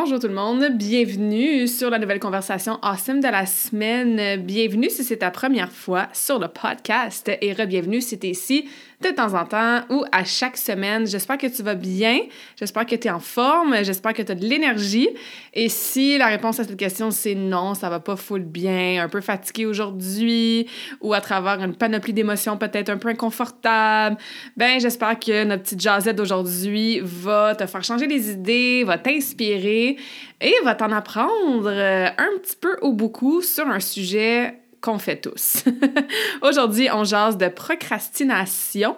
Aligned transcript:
Bonjour 0.00 0.20
tout 0.20 0.28
le 0.28 0.34
monde, 0.34 0.64
bienvenue 0.76 1.66
sur 1.66 1.90
la 1.90 1.98
nouvelle 1.98 2.20
conversation 2.20 2.78
Awesome 2.82 3.18
de 3.18 3.26
la 3.26 3.46
semaine. 3.46 4.40
Bienvenue 4.40 4.90
si 4.90 5.02
c'est 5.02 5.16
ta 5.16 5.32
première 5.32 5.72
fois 5.72 6.06
sur 6.12 6.38
le 6.38 6.46
podcast 6.46 7.28
et 7.40 7.52
re-bienvenue 7.52 8.00
si 8.00 8.16
t'es 8.16 8.28
ici 8.28 8.68
de 9.00 9.10
temps 9.10 9.34
en 9.34 9.44
temps 9.44 9.82
ou 9.90 10.04
à 10.10 10.24
chaque 10.24 10.56
semaine. 10.56 11.06
J'espère 11.06 11.38
que 11.38 11.46
tu 11.46 11.62
vas 11.62 11.76
bien, 11.76 12.18
j'espère 12.58 12.84
que 12.84 12.96
tu 12.96 13.06
es 13.06 13.10
en 13.10 13.20
forme, 13.20 13.76
j'espère 13.82 14.12
que 14.12 14.22
tu 14.22 14.32
as 14.32 14.34
de 14.34 14.44
l'énergie. 14.44 15.08
Et 15.54 15.68
si 15.68 16.18
la 16.18 16.26
réponse 16.26 16.58
à 16.58 16.64
cette 16.64 16.76
question 16.76 17.10
c'est 17.10 17.36
non, 17.36 17.74
ça 17.74 17.90
va 17.90 18.00
pas 18.00 18.16
full 18.16 18.42
bien, 18.42 19.04
un 19.04 19.08
peu 19.08 19.20
fatigué 19.20 19.66
aujourd'hui 19.66 20.66
ou 21.00 21.14
à 21.14 21.20
travers 21.20 21.62
une 21.62 21.74
panoplie 21.74 22.12
d'émotions 22.12 22.56
peut-être 22.56 22.90
un 22.90 22.96
peu 22.96 23.08
inconfortable, 23.08 24.16
ben 24.56 24.80
j'espère 24.80 25.18
que 25.18 25.44
notre 25.44 25.62
petite 25.62 25.80
jasette 25.80 26.16
d'aujourd'hui 26.16 27.00
va 27.02 27.54
te 27.54 27.66
faire 27.66 27.84
changer 27.84 28.08
les 28.08 28.30
idées, 28.32 28.82
va 28.84 28.98
t'inspirer 28.98 29.96
et 30.40 30.54
va 30.64 30.74
t'en 30.74 30.90
apprendre 30.90 31.68
un 31.68 32.38
petit 32.40 32.56
peu 32.56 32.76
ou 32.82 32.92
beaucoup 32.92 33.42
sur 33.42 33.68
un 33.68 33.80
sujet 33.80 34.54
qu'on 34.80 34.98
fait 34.98 35.20
tous. 35.20 35.64
Aujourd'hui, 36.42 36.88
on 36.92 37.04
jase 37.04 37.36
de 37.36 37.48
procrastination. 37.48 38.96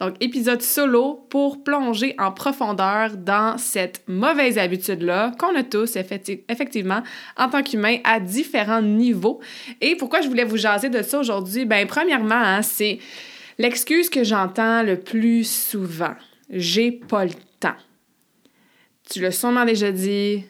Donc, 0.00 0.14
épisode 0.20 0.62
solo 0.62 1.26
pour 1.30 1.64
plonger 1.64 2.14
en 2.18 2.30
profondeur 2.30 3.16
dans 3.16 3.56
cette 3.56 4.02
mauvaise 4.06 4.58
habitude-là 4.58 5.32
qu'on 5.38 5.56
a 5.56 5.62
tous, 5.62 5.96
effectivement, 5.96 7.02
en 7.36 7.48
tant 7.48 7.62
qu'humain, 7.62 7.98
à 8.04 8.20
différents 8.20 8.82
niveaux. 8.82 9.40
Et 9.80 9.96
pourquoi 9.96 10.20
je 10.20 10.28
voulais 10.28 10.44
vous 10.44 10.58
jaser 10.58 10.90
de 10.90 11.02
ça 11.02 11.18
aujourd'hui? 11.18 11.64
Ben, 11.64 11.86
premièrement, 11.86 12.34
hein, 12.34 12.62
c'est 12.62 12.98
l'excuse 13.58 14.10
que 14.10 14.22
j'entends 14.22 14.82
le 14.82 15.00
plus 15.00 15.48
souvent. 15.48 16.14
J'ai 16.50 16.92
pas 16.92 17.24
le 17.24 17.32
temps. 17.58 17.76
Tu 19.10 19.20
l'as 19.20 19.32
sûrement 19.32 19.64
déjà 19.64 19.92
dit, 19.92 20.44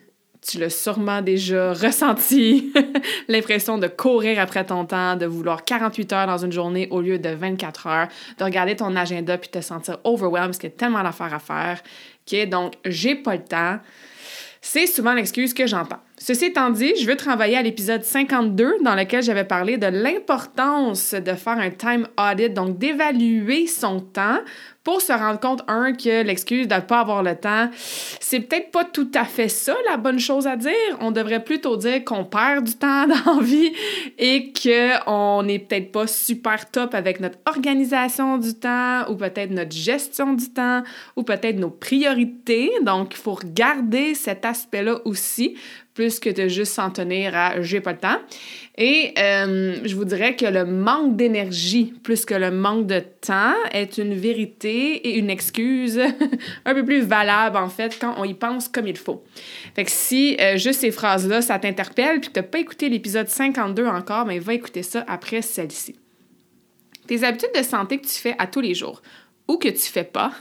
tu 0.46 0.58
l'as 0.58 0.70
sûrement 0.70 1.22
déjà 1.22 1.72
ressenti, 1.72 2.72
l'impression 3.28 3.78
de 3.78 3.88
courir 3.88 4.38
après 4.38 4.64
ton 4.64 4.84
temps, 4.84 5.16
de 5.16 5.26
vouloir 5.26 5.64
48 5.64 6.12
heures 6.12 6.26
dans 6.26 6.38
une 6.38 6.52
journée 6.52 6.86
au 6.90 7.00
lieu 7.00 7.18
de 7.18 7.30
24 7.30 7.86
heures, 7.86 8.08
de 8.38 8.44
regarder 8.44 8.76
ton 8.76 8.94
agenda 8.94 9.36
puis 9.38 9.48
te 9.48 9.60
sentir 9.60 9.98
overwhelmed 10.04 10.48
parce 10.48 10.58
qu'il 10.58 10.70
y 10.70 10.72
a 10.72 10.76
tellement 10.76 11.02
d'affaires 11.02 11.34
à 11.34 11.38
faire. 11.38 11.82
OK? 12.32 12.48
Donc, 12.48 12.74
j'ai 12.84 13.16
pas 13.16 13.34
le 13.34 13.44
temps. 13.44 13.78
C'est 14.60 14.86
souvent 14.86 15.14
l'excuse 15.14 15.52
que 15.52 15.66
j'entends. 15.66 16.00
Ceci 16.18 16.46
étant 16.46 16.70
dit, 16.70 16.94
je 16.98 17.06
veux 17.06 17.16
travailler 17.16 17.58
à 17.58 17.62
l'épisode 17.62 18.02
52 18.02 18.78
dans 18.82 18.94
lequel 18.94 19.22
j'avais 19.22 19.44
parlé 19.44 19.76
de 19.76 19.86
l'importance 19.86 21.12
de 21.12 21.32
faire 21.34 21.58
un 21.58 21.70
time 21.70 22.08
audit, 22.18 22.54
donc 22.54 22.78
d'évaluer 22.78 23.66
son 23.66 24.00
temps 24.00 24.38
pour 24.86 25.02
se 25.02 25.12
rendre 25.12 25.40
compte, 25.40 25.62
un, 25.66 25.92
que 25.92 26.22
l'excuse 26.22 26.68
de 26.68 26.74
ne 26.76 26.80
pas 26.80 27.00
avoir 27.00 27.24
le 27.24 27.34
temps, 27.34 27.68
c'est 28.20 28.38
peut-être 28.38 28.70
pas 28.70 28.84
tout 28.84 29.10
à 29.14 29.24
fait 29.24 29.48
ça 29.48 29.74
la 29.90 29.96
bonne 29.96 30.20
chose 30.20 30.46
à 30.46 30.54
dire. 30.54 30.70
On 31.00 31.10
devrait 31.10 31.42
plutôt 31.42 31.76
dire 31.76 32.04
qu'on 32.04 32.24
perd 32.24 32.64
du 32.64 32.74
temps 32.74 33.08
dans 33.26 33.34
la 33.34 33.42
vie 33.42 33.72
et 34.16 34.52
qu'on 34.52 35.42
n'est 35.42 35.58
peut-être 35.58 35.90
pas 35.90 36.06
super 36.06 36.70
top 36.70 36.94
avec 36.94 37.18
notre 37.18 37.38
organisation 37.46 38.38
du 38.38 38.54
temps 38.54 39.10
ou 39.10 39.16
peut-être 39.16 39.50
notre 39.50 39.76
gestion 39.76 40.34
du 40.34 40.50
temps 40.50 40.84
ou 41.16 41.24
peut-être 41.24 41.58
nos 41.58 41.70
priorités. 41.70 42.70
Donc, 42.82 43.08
il 43.14 43.18
faut 43.18 43.34
regarder 43.34 44.14
cet 44.14 44.44
aspect-là 44.44 45.00
aussi 45.04 45.56
plus 45.96 46.20
que 46.20 46.28
de 46.28 46.46
juste 46.46 46.74
s'en 46.74 46.90
tenir 46.90 47.34
à 47.34 47.62
j'ai 47.62 47.80
pas 47.80 47.92
le 47.92 47.98
temps. 47.98 48.18
Et 48.76 49.14
euh, 49.18 49.78
je 49.82 49.96
vous 49.96 50.04
dirais 50.04 50.36
que 50.36 50.44
le 50.44 50.66
manque 50.66 51.16
d'énergie 51.16 51.94
plus 52.02 52.26
que 52.26 52.34
le 52.34 52.50
manque 52.50 52.86
de 52.86 53.00
temps 53.00 53.54
est 53.72 53.96
une 53.96 54.12
vérité 54.12 55.08
et 55.08 55.16
une 55.16 55.30
excuse 55.30 55.98
un 56.66 56.74
peu 56.74 56.84
plus 56.84 57.00
valable 57.00 57.56
en 57.56 57.70
fait 57.70 57.96
quand 57.98 58.14
on 58.18 58.24
y 58.24 58.34
pense 58.34 58.68
comme 58.68 58.86
il 58.86 58.98
faut. 58.98 59.24
Fait 59.74 59.84
que 59.84 59.90
si 59.90 60.36
euh, 60.38 60.58
juste 60.58 60.80
ces 60.80 60.90
phrases-là, 60.90 61.40
ça 61.40 61.58
t'interpelle 61.58 62.20
puis 62.20 62.28
que 62.28 62.34
t'as 62.34 62.42
pas 62.42 62.58
écouté 62.58 62.90
l'épisode 62.90 63.28
52 63.28 63.86
encore, 63.86 64.26
ben 64.26 64.38
va 64.38 64.52
écouter 64.52 64.82
ça 64.82 65.02
après 65.08 65.40
celle-ci. 65.40 65.96
Tes 67.06 67.24
habitudes 67.24 67.54
de 67.56 67.62
santé 67.62 67.98
que 67.98 68.06
tu 68.06 68.20
fais 68.20 68.34
à 68.38 68.46
tous 68.46 68.60
les 68.60 68.74
jours 68.74 69.00
ou 69.48 69.56
que 69.56 69.68
tu 69.68 69.78
fais 69.90 70.04
pas, 70.04 70.32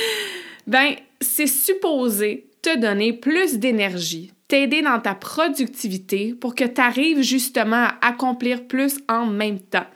ben 0.68 0.94
c'est 1.20 1.48
supposé 1.48 2.46
te 2.62 2.78
donner 2.78 3.12
plus 3.12 3.58
d'énergie, 3.58 4.32
t'aider 4.52 4.82
dans 4.82 5.00
ta 5.00 5.14
productivité 5.14 6.34
pour 6.38 6.54
que 6.54 6.64
tu 6.64 6.78
arrives 6.78 7.22
justement 7.22 7.86
à 7.86 8.08
accomplir 8.08 8.66
plus 8.66 8.98
en 9.08 9.24
même 9.24 9.58
temps. 9.58 9.86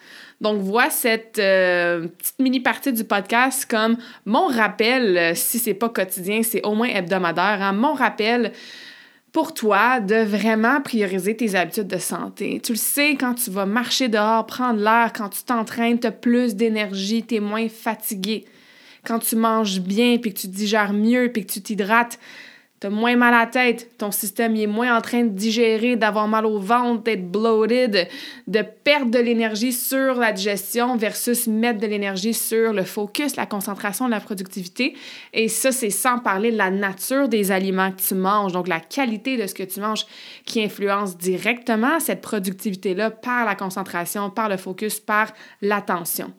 Donc, 0.40 0.62
vois 0.62 0.88
cette 0.88 1.38
euh, 1.38 2.08
petite 2.08 2.38
mini-partie 2.38 2.94
du 2.94 3.04
podcast 3.04 3.66
comme 3.70 3.98
mon 4.24 4.46
rappel, 4.46 5.18
euh, 5.18 5.32
si 5.34 5.58
c'est 5.58 5.74
pas 5.74 5.90
quotidien, 5.90 6.42
c'est 6.42 6.64
au 6.64 6.74
moins 6.74 6.88
hebdomadaire, 6.88 7.58
hein, 7.60 7.74
mon 7.74 7.92
rappel 7.92 8.52
pour 9.30 9.52
toi 9.52 10.00
de 10.00 10.22
vraiment 10.22 10.80
prioriser 10.80 11.36
tes 11.36 11.54
habitudes 11.54 11.88
de 11.88 11.98
santé. 11.98 12.58
Tu 12.64 12.72
le 12.72 12.78
sais, 12.78 13.10
quand 13.10 13.34
tu 13.34 13.50
vas 13.50 13.66
marcher 13.66 14.08
dehors, 14.08 14.46
prendre 14.46 14.80
l'air, 14.80 15.12
quand 15.14 15.28
tu 15.28 15.42
t'entraînes, 15.42 16.00
tu 16.00 16.06
as 16.06 16.12
plus 16.12 16.54
d'énergie, 16.54 17.22
tu 17.22 17.34
es 17.34 17.40
moins 17.40 17.68
fatigué. 17.68 18.46
Quand 19.04 19.18
tu 19.18 19.36
manges 19.36 19.82
bien, 19.82 20.16
puis 20.16 20.32
que 20.32 20.38
tu 20.38 20.48
digères 20.48 20.94
mieux, 20.94 21.30
puis 21.30 21.44
que 21.44 21.52
tu 21.52 21.60
t'hydrates, 21.60 22.18
Moins 22.90 23.16
mal 23.16 23.34
à 23.34 23.40
la 23.40 23.46
tête, 23.46 23.96
ton 23.98 24.10
système 24.10 24.56
est 24.56 24.66
moins 24.66 24.96
en 24.96 25.00
train 25.00 25.24
de 25.24 25.28
digérer, 25.28 25.96
d'avoir 25.96 26.28
mal 26.28 26.46
au 26.46 26.58
ventre, 26.58 27.02
d'être 27.02 27.30
bloated, 27.30 28.08
de 28.46 28.64
perdre 28.84 29.10
de 29.10 29.18
l'énergie 29.18 29.72
sur 29.72 30.14
la 30.14 30.32
digestion 30.32 30.96
versus 30.96 31.46
mettre 31.46 31.80
de 31.80 31.86
l'énergie 31.86 32.34
sur 32.34 32.72
le 32.72 32.84
focus, 32.84 33.36
la 33.36 33.46
concentration, 33.46 34.08
la 34.08 34.20
productivité. 34.20 34.94
Et 35.32 35.48
ça, 35.48 35.72
c'est 35.72 35.90
sans 35.90 36.18
parler 36.18 36.52
de 36.52 36.56
la 36.56 36.70
nature 36.70 37.28
des 37.28 37.52
aliments 37.52 37.92
que 37.92 38.00
tu 38.00 38.14
manges, 38.14 38.52
donc 38.52 38.68
la 38.68 38.80
qualité 38.80 39.36
de 39.36 39.46
ce 39.46 39.54
que 39.54 39.62
tu 39.62 39.80
manges 39.80 40.06
qui 40.44 40.62
influence 40.62 41.16
directement 41.16 42.00
cette 42.00 42.20
productivité-là 42.20 43.10
par 43.10 43.44
la 43.44 43.54
concentration, 43.54 44.30
par 44.30 44.48
le 44.48 44.56
focus, 44.56 45.00
par 45.00 45.32
l'attention. 45.62 46.32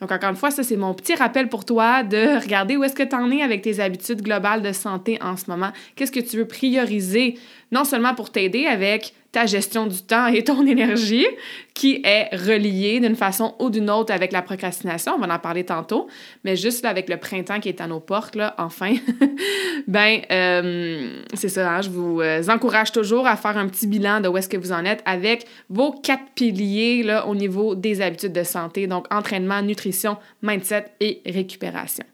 Donc, 0.00 0.10
encore 0.10 0.30
une 0.30 0.36
fois, 0.36 0.50
ça, 0.50 0.62
c'est 0.62 0.76
mon 0.76 0.94
petit 0.94 1.14
rappel 1.14 1.48
pour 1.48 1.64
toi 1.64 2.02
de 2.02 2.40
regarder 2.40 2.76
où 2.76 2.84
est-ce 2.84 2.94
que 2.94 3.02
tu 3.02 3.14
en 3.14 3.30
es 3.30 3.42
avec 3.42 3.62
tes 3.62 3.80
habitudes 3.80 4.22
globales 4.22 4.62
de 4.62 4.72
santé 4.72 5.18
en 5.22 5.36
ce 5.36 5.44
moment. 5.48 5.72
Qu'est-ce 5.94 6.12
que 6.12 6.20
tu 6.20 6.36
veux 6.36 6.46
prioriser, 6.46 7.38
non 7.72 7.84
seulement 7.84 8.14
pour 8.14 8.30
t'aider 8.30 8.66
avec 8.66 9.14
ta 9.32 9.46
gestion 9.46 9.86
du 9.86 10.02
temps 10.02 10.26
et 10.26 10.44
ton 10.44 10.64
énergie 10.66 11.26
qui 11.74 12.02
est 12.04 12.28
reliée 12.36 13.00
d'une 13.00 13.16
façon 13.16 13.54
ou 13.58 13.70
d'une 13.70 13.90
autre 13.90 14.12
avec 14.12 14.30
la 14.30 14.42
procrastination. 14.42 15.14
On 15.16 15.26
va 15.26 15.34
en 15.34 15.38
parler 15.38 15.64
tantôt, 15.64 16.06
mais 16.44 16.54
juste 16.54 16.84
avec 16.84 17.08
le 17.08 17.16
printemps 17.16 17.58
qui 17.58 17.70
est 17.70 17.80
à 17.80 17.86
nos 17.86 17.98
portes, 17.98 18.36
enfin, 18.58 18.94
ben, 19.88 20.20
euh, 20.30 21.22
c'est 21.32 21.48
ça, 21.48 21.76
hein, 21.76 21.80
je 21.80 21.88
vous 21.88 22.20
euh, 22.20 22.42
encourage 22.48 22.92
toujours 22.92 23.26
à 23.26 23.36
faire 23.36 23.56
un 23.56 23.68
petit 23.68 23.86
bilan 23.86 24.20
de 24.20 24.28
où 24.28 24.36
est-ce 24.36 24.50
que 24.50 24.58
vous 24.58 24.72
en 24.72 24.84
êtes 24.84 25.02
avec 25.06 25.46
vos 25.70 25.92
quatre 25.92 26.24
piliers 26.34 27.02
là, 27.02 27.26
au 27.26 27.34
niveau 27.34 27.74
des 27.74 28.02
habitudes 28.02 28.34
de 28.34 28.44
santé, 28.44 28.86
donc 28.86 29.06
entraînement, 29.10 29.62
nutrition, 29.62 30.18
mindset 30.42 30.92
et 31.00 31.22
récupération. 31.24 32.04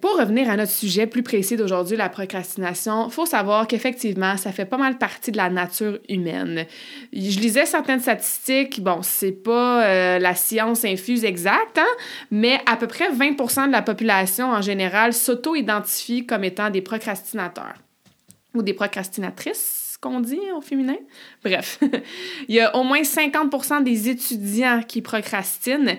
Pour 0.00 0.16
revenir 0.16 0.48
à 0.48 0.56
notre 0.56 0.70
sujet 0.70 1.08
plus 1.08 1.24
précis 1.24 1.56
d'aujourd'hui, 1.56 1.96
la 1.96 2.08
procrastination, 2.08 3.10
faut 3.10 3.26
savoir 3.26 3.66
qu'effectivement, 3.66 4.36
ça 4.36 4.52
fait 4.52 4.64
pas 4.64 4.76
mal 4.76 4.96
partie 4.96 5.32
de 5.32 5.36
la 5.36 5.50
nature 5.50 5.98
humaine. 6.08 6.66
Je 7.12 7.40
lisais 7.40 7.66
certaines 7.66 7.98
statistiques, 7.98 8.80
bon, 8.80 9.00
c'est 9.02 9.32
pas 9.32 9.84
euh, 9.84 10.18
la 10.20 10.36
science 10.36 10.84
infuse 10.84 11.24
exacte, 11.24 11.78
hein, 11.78 11.96
mais 12.30 12.60
à 12.66 12.76
peu 12.76 12.86
près 12.86 13.10
20% 13.10 13.66
de 13.66 13.72
la 13.72 13.82
population 13.82 14.52
en 14.52 14.62
général 14.62 15.12
s'auto-identifie 15.12 16.26
comme 16.26 16.44
étant 16.44 16.70
des 16.70 16.80
procrastinateurs 16.80 17.74
ou 18.54 18.62
des 18.62 18.74
procrastinatrices 18.74 19.81
qu'on 20.02 20.20
dit 20.20 20.40
au 20.54 20.60
féminin? 20.60 20.96
Bref, 21.44 21.78
il 22.48 22.56
y 22.56 22.60
a 22.60 22.76
au 22.76 22.82
moins 22.82 23.02
50% 23.02 23.84
des 23.84 24.08
étudiants 24.08 24.82
qui 24.86 25.00
procrastinent 25.00 25.96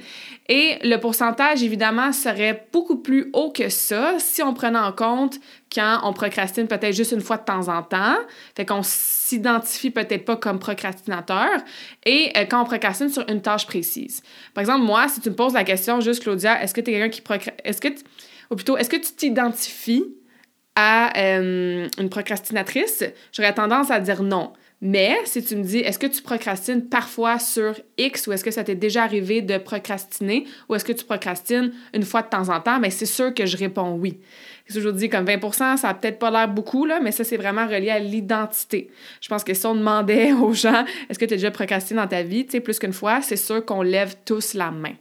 et 0.49 0.77
le 0.83 0.97
pourcentage, 0.97 1.63
évidemment, 1.63 2.11
serait 2.11 2.67
beaucoup 2.73 2.97
plus 2.97 3.29
haut 3.31 3.49
que 3.51 3.69
ça 3.69 4.15
si 4.19 4.43
on 4.43 4.53
prenait 4.53 4.77
en 4.77 4.91
compte 4.91 5.39
quand 5.73 6.01
on 6.03 6.11
procrastine 6.11 6.67
peut-être 6.67 6.93
juste 6.93 7.13
une 7.13 7.21
fois 7.21 7.37
de 7.37 7.45
temps 7.45 7.69
en 7.69 7.81
temps, 7.81 8.17
fait 8.55 8.65
qu'on 8.65 8.81
s'identifie 8.83 9.89
peut-être 9.89 10.25
pas 10.25 10.35
comme 10.35 10.59
procrastinateur, 10.59 11.49
et 12.05 12.29
euh, 12.35 12.43
quand 12.43 12.61
on 12.61 12.65
procrastine 12.65 13.09
sur 13.09 13.27
une 13.29 13.41
tâche 13.41 13.65
précise. 13.65 14.21
Par 14.53 14.61
exemple, 14.61 14.83
moi, 14.83 15.07
si 15.07 15.21
tu 15.21 15.29
me 15.29 15.35
poses 15.35 15.53
la 15.53 15.63
question 15.63 16.01
juste, 16.01 16.21
Claudia, 16.21 16.61
est-ce 16.61 16.73
que 16.73 16.81
tu 16.81 16.91
es 16.91 16.93
quelqu'un 16.93 17.09
qui 17.09 17.21
procrastine, 17.21 17.95
ou 18.51 18.55
plutôt, 18.55 18.77
est-ce 18.77 18.89
que 18.89 18.97
tu 18.97 19.13
t'identifies 19.13 20.05
à 20.75 21.17
euh, 21.17 21.87
une 21.99 22.09
procrastinatrice, 22.09 23.03
j'aurais 23.31 23.53
tendance 23.53 23.91
à 23.91 23.99
dire 23.99 24.23
non. 24.23 24.53
Mais 24.85 25.15
si 25.23 25.41
tu 25.41 25.55
me 25.55 25.63
dis, 25.63 25.77
est-ce 25.77 25.97
que 25.97 26.07
tu 26.07 26.21
procrastines 26.21 26.89
parfois 26.89 27.39
sur 27.39 27.73
X 27.97 28.27
ou 28.27 28.33
est-ce 28.33 28.43
que 28.43 28.51
ça 28.51 28.65
t'est 28.65 28.75
déjà 28.75 29.03
arrivé 29.03 29.41
de 29.41 29.57
procrastiner 29.57 30.45
ou 30.67 30.75
est-ce 30.75 30.83
que 30.83 30.91
tu 30.91 31.05
procrastines 31.05 31.71
une 31.93 32.03
fois 32.03 32.21
de 32.21 32.27
temps 32.27 32.49
en 32.49 32.59
temps, 32.59 32.79
bien, 32.79 32.89
c'est 32.89 33.05
sûr 33.05 33.33
que 33.33 33.45
je 33.45 33.55
réponds 33.55 33.93
oui. 33.93 34.19
C'est 34.67 34.73
toujours 34.73 34.91
dit 34.91 35.07
comme 35.07 35.23
20% 35.23 35.77
ça 35.77 35.89
a 35.89 35.93
peut-être 35.93 36.19
pas 36.19 36.31
l'air 36.31 36.49
beaucoup, 36.49 36.85
là, 36.85 36.99
mais 37.01 37.13
ça, 37.13 37.23
c'est 37.23 37.37
vraiment 37.37 37.65
relié 37.65 37.91
à 37.91 37.99
l'identité. 37.99 38.89
Je 39.21 39.29
pense 39.29 39.45
que 39.45 39.53
si 39.53 39.65
on 39.65 39.75
demandait 39.75 40.33
aux 40.41 40.51
gens, 40.51 40.83
est-ce 41.09 41.17
que 41.17 41.25
tu 41.25 41.33
as 41.33 41.37
déjà 41.37 41.51
procrastiné 41.51 42.01
dans 42.01 42.07
ta 42.07 42.23
vie, 42.23 42.45
tu 42.45 42.51
sais, 42.51 42.59
plus 42.59 42.77
qu'une 42.77 42.93
fois, 42.93 43.21
c'est 43.21 43.37
sûr 43.37 43.63
qu'on 43.63 43.83
lève 43.83 44.15
tous 44.25 44.53
la 44.53 44.69
main. 44.71 44.95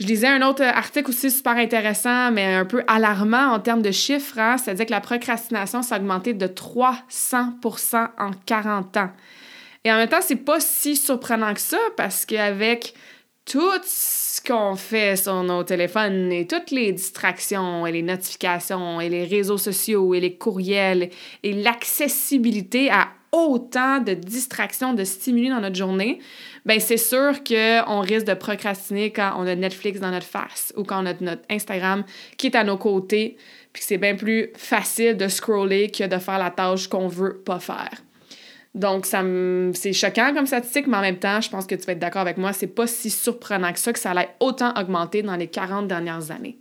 Je 0.00 0.06
lisais 0.06 0.26
un 0.26 0.42
autre 0.42 0.62
article 0.62 1.10
aussi 1.10 1.30
super 1.30 1.56
intéressant, 1.56 2.32
mais 2.32 2.54
un 2.54 2.64
peu 2.64 2.82
alarmant 2.88 3.52
en 3.52 3.60
termes 3.60 3.82
de 3.82 3.92
chiffres. 3.92 4.38
Hein? 4.38 4.56
C'est-à-dire 4.58 4.86
que 4.86 4.90
la 4.90 5.00
procrastination 5.00 5.82
s'est 5.82 5.94
augmentée 5.94 6.34
de 6.34 6.46
300% 6.46 8.08
en 8.18 8.30
40 8.46 8.96
ans. 8.96 9.10
Et 9.84 9.92
en 9.92 9.96
même 9.96 10.08
temps, 10.08 10.20
c'est 10.20 10.36
pas 10.36 10.60
si 10.60 10.96
surprenant 10.96 11.54
que 11.54 11.60
ça 11.60 11.78
parce 11.96 12.26
qu'avec 12.26 12.94
tout 13.44 13.60
ce 13.84 14.40
qu'on 14.40 14.74
fait 14.74 15.16
sur 15.16 15.42
nos 15.42 15.62
téléphones 15.62 16.32
et 16.32 16.46
toutes 16.46 16.70
les 16.70 16.92
distractions 16.92 17.86
et 17.86 17.92
les 17.92 18.02
notifications 18.02 19.00
et 19.00 19.10
les 19.10 19.24
réseaux 19.24 19.58
sociaux 19.58 20.14
et 20.14 20.20
les 20.20 20.36
courriels 20.36 21.10
et 21.42 21.52
l'accessibilité 21.52 22.90
à 22.90 23.08
autant 23.34 23.98
de 23.98 24.14
distractions, 24.14 24.94
de 24.94 25.02
stimuli 25.02 25.48
dans 25.48 25.60
notre 25.60 25.74
journée, 25.74 26.20
ben 26.64 26.78
c'est 26.78 26.96
sûr 26.96 27.42
qu'on 27.42 28.00
risque 28.00 28.26
de 28.26 28.34
procrastiner 28.34 29.10
quand 29.10 29.34
on 29.36 29.46
a 29.46 29.56
Netflix 29.56 29.98
dans 29.98 30.12
notre 30.12 30.26
face 30.26 30.72
ou 30.76 30.84
quand 30.84 31.02
on 31.02 31.06
a 31.06 31.14
notre 31.20 31.42
Instagram 31.50 32.04
qui 32.38 32.46
est 32.46 32.54
à 32.54 32.62
nos 32.62 32.78
côtés, 32.78 33.36
puis 33.72 33.82
c'est 33.84 33.98
bien 33.98 34.14
plus 34.14 34.50
facile 34.56 35.16
de 35.16 35.26
scroller 35.26 35.90
que 35.90 36.04
de 36.04 36.18
faire 36.18 36.38
la 36.38 36.50
tâche 36.50 36.86
qu'on 36.86 37.08
veut 37.08 37.38
pas 37.38 37.58
faire. 37.58 37.90
Donc, 38.74 39.04
ça 39.04 39.22
c'est 39.74 39.92
choquant 39.92 40.32
comme 40.32 40.46
statistique, 40.46 40.86
mais 40.86 40.96
en 40.96 41.02
même 41.02 41.18
temps, 41.18 41.40
je 41.40 41.50
pense 41.50 41.66
que 41.66 41.74
tu 41.74 41.84
vas 41.86 41.92
être 41.92 41.98
d'accord 41.98 42.22
avec 42.22 42.38
moi, 42.38 42.52
c'est 42.52 42.68
pas 42.68 42.86
si 42.86 43.10
surprenant 43.10 43.72
que 43.72 43.80
ça 43.80 43.92
que 43.92 43.98
ça 43.98 44.12
allait 44.12 44.30
autant 44.38 44.72
augmenter 44.80 45.22
dans 45.22 45.36
les 45.36 45.48
40 45.48 45.88
dernières 45.88 46.30
années. 46.30 46.58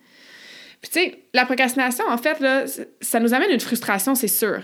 Puis, 0.82 0.92
tu 0.92 1.00
sais, 1.00 1.20
la 1.34 1.46
procrastination, 1.46 2.04
en 2.10 2.18
fait, 2.18 2.40
là, 2.40 2.66
ça 3.00 3.20
nous 3.20 3.34
amène 3.34 3.52
une 3.52 3.60
frustration, 3.60 4.16
c'est 4.16 4.28
sûr. 4.28 4.64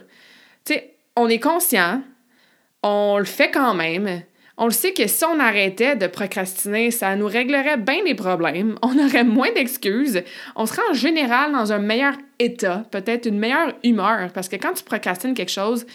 Tu 0.65 0.73
sais, 0.73 0.95
on 1.15 1.27
est 1.27 1.39
conscient, 1.39 2.01
on 2.83 3.17
le 3.17 3.25
fait 3.25 3.51
quand 3.51 3.73
même. 3.73 4.23
On 4.61 4.65
le 4.65 4.71
sait 4.71 4.91
que 4.91 5.07
si 5.07 5.23
on 5.23 5.39
arrêtait 5.39 5.95
de 5.95 6.05
procrastiner, 6.05 6.91
ça 6.91 7.15
nous 7.15 7.27
réglerait 7.27 7.77
bien 7.77 8.03
les 8.03 8.13
problèmes, 8.13 8.77
on 8.81 8.99
aurait 8.99 9.23
moins 9.23 9.51
d'excuses, 9.53 10.21
on 10.57 10.65
serait 10.65 10.81
en 10.91 10.93
général 10.93 11.53
dans 11.53 11.71
un 11.71 11.79
meilleur 11.79 12.15
état, 12.39 12.83
peut-être 12.91 13.25
une 13.25 13.39
meilleure 13.39 13.73
humeur, 13.85 14.31
parce 14.33 14.49
que 14.49 14.57
quand 14.57 14.73
tu 14.73 14.83
procrastines 14.83 15.33
quelque 15.33 15.51
chose, 15.51 15.85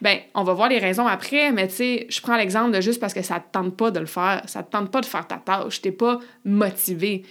ben 0.00 0.18
on 0.34 0.42
va 0.42 0.54
voir 0.54 0.70
les 0.70 0.78
raisons 0.78 1.06
après, 1.06 1.52
mais 1.52 1.68
tu 1.68 1.74
sais, 1.74 2.06
je 2.08 2.20
prends 2.22 2.36
l'exemple 2.36 2.70
de 2.70 2.80
juste 2.80 2.98
parce 2.98 3.12
que 3.12 3.20
ça 3.20 3.40
te 3.40 3.52
tente 3.52 3.76
pas 3.76 3.90
de 3.90 4.00
le 4.00 4.06
faire, 4.06 4.40
ça 4.46 4.62
te 4.62 4.70
tente 4.70 4.90
pas 4.90 5.02
de 5.02 5.06
faire 5.06 5.26
ta 5.26 5.36
tâche, 5.36 5.82
t'es 5.82 5.92
pas 5.92 6.18
motivé 6.46 7.24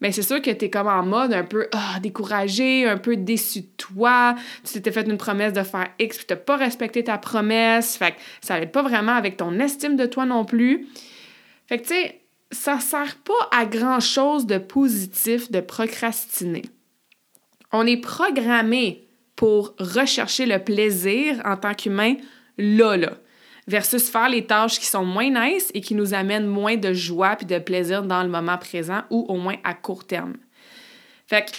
mais 0.00 0.12
c'est 0.12 0.22
sûr 0.22 0.40
que 0.40 0.50
tu 0.50 0.64
es 0.64 0.70
comme 0.70 0.86
en 0.86 1.04
mode 1.04 1.32
un 1.32 1.44
peu 1.44 1.68
ah, 1.72 2.00
découragé, 2.00 2.86
un 2.86 2.96
peu 2.96 3.16
déçu 3.16 3.60
de 3.60 3.66
toi. 3.76 4.34
Tu 4.64 4.72
t'étais 4.72 4.92
fait 4.92 5.06
une 5.06 5.18
promesse 5.18 5.52
de 5.52 5.62
faire 5.62 5.88
X 5.98 6.16
puis 6.16 6.26
tu 6.26 6.36
pas 6.36 6.56
respecté 6.56 7.04
ta 7.04 7.18
promesse. 7.18 7.96
Fait 7.96 8.12
que 8.12 8.16
ça 8.40 8.58
n'aide 8.58 8.72
pas 8.72 8.82
vraiment 8.82 9.12
avec 9.12 9.36
ton 9.36 9.58
estime 9.58 9.96
de 9.96 10.06
toi 10.06 10.24
non 10.24 10.44
plus. 10.44 10.86
Fait 11.66 11.78
que 11.78 11.82
tu 11.82 11.94
sais, 11.94 12.20
ça 12.50 12.80
sert 12.80 13.16
pas 13.16 13.48
à 13.52 13.66
grand 13.66 14.00
chose 14.00 14.46
de 14.46 14.58
positif 14.58 15.50
de 15.50 15.60
procrastiner. 15.60 16.62
On 17.72 17.86
est 17.86 17.98
programmé 17.98 19.06
pour 19.36 19.74
rechercher 19.78 20.46
le 20.46 20.58
plaisir 20.58 21.40
en 21.44 21.56
tant 21.56 21.74
qu'humain 21.74 22.14
là, 22.58 22.96
là 22.96 23.12
versus 23.70 24.10
faire 24.10 24.28
les 24.28 24.44
tâches 24.46 24.80
qui 24.80 24.86
sont 24.86 25.04
moins 25.04 25.30
nice 25.30 25.70
et 25.74 25.80
qui 25.80 25.94
nous 25.94 26.12
amènent 26.12 26.46
moins 26.46 26.76
de 26.76 26.92
joie 26.92 27.36
puis 27.36 27.46
de 27.46 27.58
plaisir 27.58 28.02
dans 28.02 28.24
le 28.24 28.28
moment 28.28 28.58
présent 28.58 29.02
ou 29.10 29.24
au 29.28 29.36
moins 29.36 29.54
à 29.62 29.74
court 29.74 30.04
terme. 30.04 30.34
Fait 31.28 31.44
que 31.44 31.52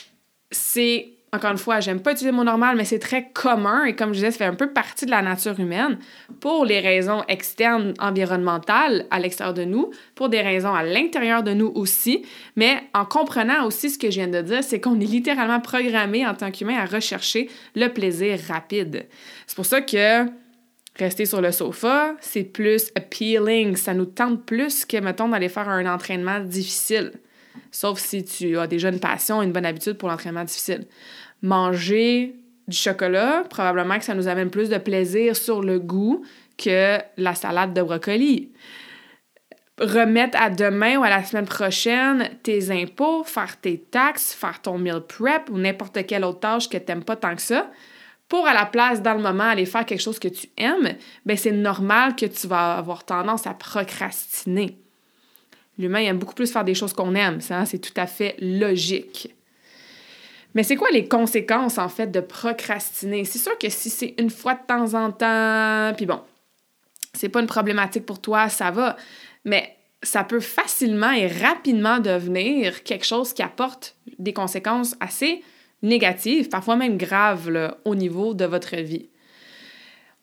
c'est, 0.51 1.13
encore 1.31 1.51
une 1.51 1.57
fois, 1.57 1.79
j'aime 1.79 2.01
pas 2.01 2.11
utiliser 2.11 2.33
mon 2.33 2.43
normal, 2.43 2.75
mais 2.75 2.83
c'est 2.83 2.99
très 2.99 3.29
commun 3.29 3.85
et 3.85 3.95
comme 3.95 4.09
je 4.09 4.15
disais, 4.15 4.31
ça 4.31 4.39
fait 4.39 4.43
un 4.43 4.55
peu 4.55 4.73
partie 4.73 5.05
de 5.05 5.11
la 5.11 5.21
nature 5.21 5.57
humaine 5.57 5.99
pour 6.41 6.65
les 6.65 6.81
raisons 6.81 7.23
externes 7.29 7.93
environnementales 7.99 9.05
à 9.09 9.17
l'extérieur 9.17 9.53
de 9.53 9.63
nous, 9.63 9.91
pour 10.13 10.27
des 10.27 10.41
raisons 10.41 10.73
à 10.73 10.83
l'intérieur 10.83 11.43
de 11.43 11.53
nous 11.53 11.71
aussi, 11.75 12.25
mais 12.57 12.83
en 12.93 13.05
comprenant 13.05 13.65
aussi 13.65 13.89
ce 13.89 13.97
que 13.97 14.11
je 14.11 14.15
viens 14.15 14.27
de 14.27 14.41
dire, 14.41 14.65
c'est 14.65 14.81
qu'on 14.81 14.99
est 14.99 15.05
littéralement 15.05 15.61
programmé 15.61 16.27
en 16.27 16.33
tant 16.33 16.51
qu'humain 16.51 16.77
à 16.77 16.85
rechercher 16.85 17.49
le 17.73 17.87
plaisir 17.87 18.37
rapide. 18.49 19.07
C'est 19.47 19.55
pour 19.55 19.65
ça 19.65 19.79
que 19.79 20.25
Rester 20.97 21.25
sur 21.25 21.41
le 21.41 21.51
sofa, 21.51 22.15
c'est 22.19 22.43
plus 22.43 22.91
appealing, 22.95 23.75
ça 23.75 23.93
nous 23.93 24.05
tente 24.05 24.45
plus 24.45 24.85
que, 24.85 24.97
mettons, 24.97 25.29
d'aller 25.29 25.49
faire 25.49 25.69
un 25.69 25.85
entraînement 25.91 26.39
difficile. 26.41 27.13
Sauf 27.71 27.99
si 27.99 28.23
tu 28.23 28.57
as 28.57 28.67
déjà 28.67 28.89
une 28.89 28.99
passion, 28.99 29.41
une 29.41 29.51
bonne 29.51 29.65
habitude 29.65 29.93
pour 29.93 30.09
l'entraînement 30.09 30.43
difficile. 30.43 30.87
Manger 31.41 32.35
du 32.67 32.77
chocolat, 32.77 33.43
probablement 33.49 33.97
que 33.97 34.03
ça 34.03 34.13
nous 34.13 34.27
amène 34.27 34.49
plus 34.49 34.69
de 34.69 34.77
plaisir 34.77 35.35
sur 35.35 35.61
le 35.61 35.79
goût 35.79 36.23
que 36.57 36.99
la 37.17 37.35
salade 37.35 37.73
de 37.73 37.81
brocoli. 37.81 38.51
Remettre 39.79 40.39
à 40.39 40.49
demain 40.49 40.97
ou 40.97 41.03
à 41.03 41.09
la 41.09 41.23
semaine 41.23 41.45
prochaine 41.45 42.29
tes 42.43 42.69
impôts, 42.69 43.23
faire 43.23 43.59
tes 43.59 43.79
taxes, 43.79 44.33
faire 44.33 44.61
ton 44.61 44.77
meal 44.77 45.01
prep 45.07 45.49
ou 45.49 45.57
n'importe 45.57 46.05
quelle 46.05 46.23
autre 46.23 46.41
tâche 46.41 46.69
que 46.69 46.77
tu 46.77 46.83
n'aimes 46.87 47.03
pas 47.03 47.15
tant 47.15 47.35
que 47.35 47.41
ça, 47.41 47.71
pour 48.31 48.47
à 48.47 48.53
la 48.53 48.65
place, 48.65 49.01
dans 49.01 49.13
le 49.13 49.21
moment, 49.21 49.43
aller 49.43 49.65
faire 49.65 49.85
quelque 49.85 49.99
chose 49.99 50.17
que 50.17 50.29
tu 50.29 50.47
aimes, 50.55 50.95
ben 51.25 51.35
c'est 51.35 51.51
normal 51.51 52.15
que 52.15 52.25
tu 52.25 52.47
vas 52.47 52.77
avoir 52.77 53.03
tendance 53.03 53.45
à 53.45 53.53
procrastiner. 53.53 54.77
L'humain 55.77 55.99
aime 55.99 56.17
beaucoup 56.17 56.33
plus 56.33 56.49
faire 56.49 56.63
des 56.63 56.73
choses 56.73 56.93
qu'on 56.93 57.13
aime, 57.13 57.41
ça, 57.41 57.65
c'est 57.65 57.79
tout 57.79 57.93
à 57.97 58.07
fait 58.07 58.37
logique. 58.39 59.35
Mais 60.55 60.63
c'est 60.63 60.77
quoi 60.77 60.87
les 60.91 61.09
conséquences, 61.09 61.77
en 61.77 61.89
fait, 61.89 62.07
de 62.07 62.21
procrastiner? 62.21 63.25
C'est 63.25 63.37
sûr 63.37 63.57
que 63.57 63.67
si 63.67 63.89
c'est 63.89 64.15
une 64.17 64.29
fois 64.29 64.53
de 64.53 64.65
temps 64.65 64.93
en 64.93 65.11
temps, 65.11 65.93
puis 65.97 66.05
bon, 66.05 66.21
c'est 67.13 67.27
pas 67.27 67.41
une 67.41 67.47
problématique 67.47 68.05
pour 68.05 68.21
toi, 68.21 68.47
ça 68.47 68.71
va, 68.71 68.95
mais 69.43 69.75
ça 70.03 70.23
peut 70.23 70.39
facilement 70.39 71.11
et 71.11 71.27
rapidement 71.27 71.99
devenir 71.99 72.83
quelque 72.83 73.05
chose 73.05 73.33
qui 73.33 73.43
apporte 73.43 73.97
des 74.19 74.31
conséquences 74.31 74.95
assez 75.01 75.43
négatives, 75.83 76.49
parfois 76.49 76.75
même 76.75 76.97
graves 76.97 77.49
au 77.85 77.95
niveau 77.95 78.33
de 78.33 78.45
votre 78.45 78.75
vie. 78.75 79.09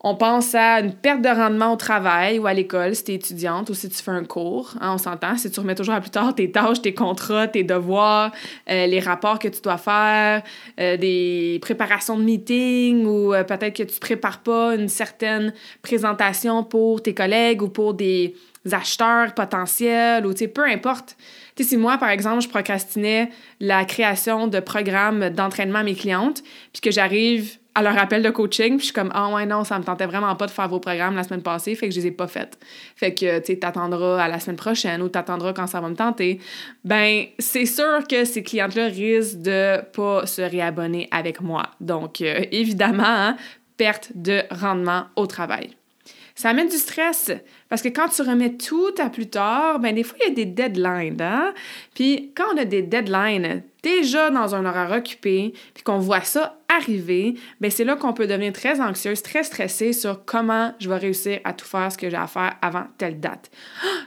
On 0.00 0.15
pense 0.15 0.55
à 0.55 0.79
une 0.79 0.93
perte 0.93 1.23
de 1.23 1.29
rendement 1.29 1.73
au 1.73 1.77
travail 1.77 2.38
ou 2.38 2.47
à 2.47 2.55
l'école 2.55 2.95
si 2.95 3.03
tu 3.03 3.12
es 3.12 3.15
étudiante 3.17 3.69
ou 3.69 3.75
si 3.75 3.88
tu 3.88 4.00
fais 4.00 4.12
un 4.12 4.23
cours. 4.23 4.75
Hein, 4.81 4.93
on 4.95 4.99
s'entend, 4.99 5.37
si 5.37 5.50
tu 5.50 5.59
remets 5.59 5.75
toujours 5.75 5.95
à 5.95 6.00
plus 6.00 6.11
tard 6.11 6.37
tes 6.37 6.53
tâches, 6.53 6.81
tes 6.81 6.95
contrats, 6.95 7.49
tes 7.49 7.65
devoirs, 7.65 8.31
euh, 8.71 8.87
les 8.87 9.00
rapports 9.00 9.41
que 9.41 9.49
tu 9.49 9.61
dois 9.61 9.77
faire, 9.77 10.45
euh, 10.79 10.97
des 10.97 11.59
préparations 11.61 12.17
de 12.17 12.23
meeting 12.23 13.07
ou 13.07 13.35
euh, 13.35 13.43
peut-être 13.43 13.75
que 13.75 13.83
tu 13.83 13.99
prépares 13.99 14.38
pas 14.38 14.77
une 14.77 14.88
certaine 14.88 15.53
présentation 15.83 16.62
pour 16.62 17.03
tes 17.03 17.15
collègues 17.15 17.62
ou 17.62 17.69
pour 17.69 17.95
des 17.95 18.37
acheteurs 18.71 19.35
potentiels 19.35 20.25
ou 20.27 20.33
peu 20.33 20.65
importe 20.65 21.17
si 21.65 21.77
moi, 21.77 21.99
par 21.99 22.11
exemple, 22.11 22.43
je 22.43 22.49
procrastinais 22.49 23.31
la 23.61 23.85
création 23.85 24.47
de 24.47 24.61
programmes 24.61 25.31
d'entraînement 25.31 25.81
à 25.81 25.83
mes 25.83 25.95
clientes, 25.95 26.43
puis 26.73 26.81
que 26.81 26.91
j'arrive 26.91 27.59
à 27.79 27.83
leur 27.83 27.97
appel 27.97 28.23
de 28.23 28.31
coaching, 28.31 28.71
puis 28.71 28.81
je 28.81 28.85
suis 28.87 28.93
comme 28.93 29.12
ah 29.15 29.33
ouais 29.33 29.47
non, 29.47 29.62
ça 29.62 29.79
me 29.79 29.85
tentait 29.85 30.07
vraiment 30.07 30.35
pas 30.35 30.47
de 30.47 30.50
faire 30.50 30.69
vos 30.69 30.81
programmes 30.81 31.15
la 31.15 31.23
semaine 31.23 31.43
passée, 31.43 31.77
fait 31.77 31.88
que 31.88 31.95
je 31.95 32.00
les 32.00 32.09
ai 32.09 32.11
pas 32.11 32.27
faites. 32.27 32.59
Fait 32.97 33.15
que 33.15 33.38
tu 33.38 33.57
t'attendras 33.57 34.21
à 34.21 34.27
la 34.27 34.41
semaine 34.41 34.57
prochaine 34.57 35.00
ou 35.00 35.09
t'attendras 35.09 35.53
quand 35.53 35.69
ça 35.69 35.81
va 35.81 35.88
me 35.88 35.95
tenter. 35.95 36.41
Ben, 36.85 37.27
c'est 37.38 37.67
sûr 37.67 38.00
que 38.09 38.25
ces 38.25 38.43
clientes-là 38.43 38.87
risquent 38.87 39.43
de 39.43 39.81
pas 39.93 40.27
se 40.27 40.43
réabonner 40.43 41.07
avec 41.12 41.41
moi. 41.41 41.71
Donc 41.81 42.21
euh, 42.21 42.45
évidemment, 42.50 43.05
hein, 43.07 43.37
perte 43.77 44.11
de 44.17 44.43
rendement 44.50 45.05
au 45.15 45.27
travail. 45.27 45.77
Ça 46.38 46.50
amène 46.50 46.68
du 46.68 46.76
stress 46.76 47.33
parce 47.68 47.83
que 47.83 47.88
quand 47.88 48.11
tu 48.11 48.23
remets 48.23 48.54
tout 48.54 48.95
à 48.99 49.11
plus 49.11 49.28
tard, 49.28 49.80
ben 49.80 49.92
des 49.92 50.04
fois, 50.04 50.16
il 50.21 50.28
y 50.28 50.30
a 50.30 50.35
des 50.35 50.45
deadlines. 50.45 51.21
Hein? 51.21 51.52
Puis 51.97 52.30
quand 52.37 52.45
on 52.54 52.59
a 52.59 52.64
des 52.64 52.80
deadlines, 52.80 53.64
déjà 53.83 54.30
dans 54.30 54.54
un 54.54 54.64
horaire 54.64 54.92
occupé, 54.92 55.52
puis 55.75 55.83
qu'on 55.83 55.99
voit 55.99 56.21
ça 56.21 56.61
arriver, 56.68 57.35
ben 57.61 57.73
c'est 57.73 57.83
là 57.83 57.97
qu'on 57.97 58.12
peut 58.12 58.28
devenir 58.28 58.52
très 58.52 58.80
anxieuse, 58.80 59.21
très 59.21 59.42
stressée 59.42 59.92
sur 59.92 60.25
comment 60.25 60.75
je 60.78 60.88
vais 60.88 60.99
réussir 60.99 61.40
à 61.42 61.52
tout 61.54 61.66
faire 61.66 61.90
ce 61.90 61.99
que 61.99 62.09
j'ai 62.09 62.16
à 62.16 62.28
faire 62.28 62.54
avant 62.62 62.85
telle 62.99 63.18
date. 63.18 63.50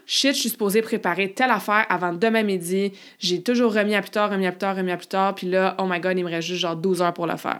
shit, 0.05 0.33
je 0.33 0.39
suis 0.39 0.49
supposée 0.51 0.81
préparer 0.81 1.33
telle 1.33 1.51
affaire 1.51 1.85
avant 1.89 2.13
demain 2.13 2.43
midi. 2.43 2.93
J'ai 3.19 3.43
toujours 3.43 3.73
remis 3.73 3.93
à 3.95 4.01
plus 4.01 4.11
tard, 4.11 4.31
remis 4.31 4.47
à 4.47 4.53
plus 4.53 4.59
tard, 4.59 4.77
remis 4.77 4.91
à 4.91 4.97
plus 4.97 5.07
tard, 5.07 5.35
puis 5.35 5.47
là, 5.47 5.75
oh 5.79 5.85
my 5.85 5.99
god, 5.99 6.17
il 6.17 6.23
me 6.23 6.29
reste 6.29 6.47
juste 6.47 6.61
genre 6.61 6.77
12 6.77 7.01
heures 7.01 7.13
pour 7.13 7.27
le 7.27 7.35
faire. 7.35 7.59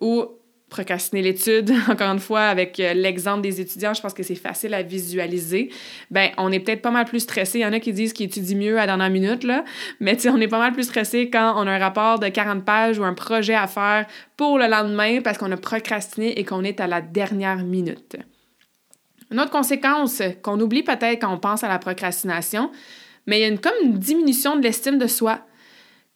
Ou 0.00 0.37
procrastiner 0.68 1.22
l'étude, 1.22 1.72
encore 1.88 2.12
une 2.12 2.18
fois, 2.18 2.42
avec 2.42 2.78
euh, 2.80 2.94
l'exemple 2.94 3.40
des 3.40 3.60
étudiants, 3.60 3.94
je 3.94 4.02
pense 4.02 4.14
que 4.14 4.22
c'est 4.22 4.34
facile 4.34 4.74
à 4.74 4.82
visualiser. 4.82 5.70
Ben, 6.10 6.30
on 6.36 6.52
est 6.52 6.60
peut-être 6.60 6.82
pas 6.82 6.90
mal 6.90 7.04
plus 7.04 7.20
stressé. 7.20 7.58
Il 7.58 7.62
y 7.62 7.66
en 7.66 7.72
a 7.72 7.80
qui 7.80 7.92
disent 7.92 8.12
qu'ils 8.12 8.26
étudient 8.26 8.56
mieux 8.56 8.76
à 8.78 8.80
la 8.80 8.86
dernière 8.86 9.10
minute, 9.10 9.44
là. 9.44 9.64
Mais 10.00 10.16
tu 10.16 10.28
on 10.28 10.36
est 10.36 10.48
pas 10.48 10.58
mal 10.58 10.72
plus 10.72 10.84
stressé 10.84 11.30
quand 11.30 11.54
on 11.56 11.66
a 11.66 11.72
un 11.72 11.78
rapport 11.78 12.18
de 12.18 12.28
40 12.28 12.64
pages 12.64 12.98
ou 12.98 13.04
un 13.04 13.14
projet 13.14 13.54
à 13.54 13.66
faire 13.66 14.06
pour 14.36 14.58
le 14.58 14.66
lendemain 14.66 15.20
parce 15.22 15.38
qu'on 15.38 15.50
a 15.52 15.56
procrastiné 15.56 16.38
et 16.38 16.44
qu'on 16.44 16.64
est 16.64 16.80
à 16.80 16.86
la 16.86 17.00
dernière 17.00 17.64
minute. 17.64 18.16
Une 19.30 19.40
autre 19.40 19.50
conséquence 19.50 20.22
qu'on 20.42 20.58
oublie 20.60 20.82
peut-être 20.82 21.20
quand 21.20 21.32
on 21.32 21.38
pense 21.38 21.64
à 21.64 21.68
la 21.68 21.78
procrastination, 21.78 22.70
mais 23.26 23.38
il 23.38 23.42
y 23.42 23.44
a 23.44 23.48
une, 23.48 23.58
comme 23.58 23.74
une 23.82 23.98
diminution 23.98 24.56
de 24.56 24.62
l'estime 24.62 24.98
de 24.98 25.06
soi. 25.06 25.40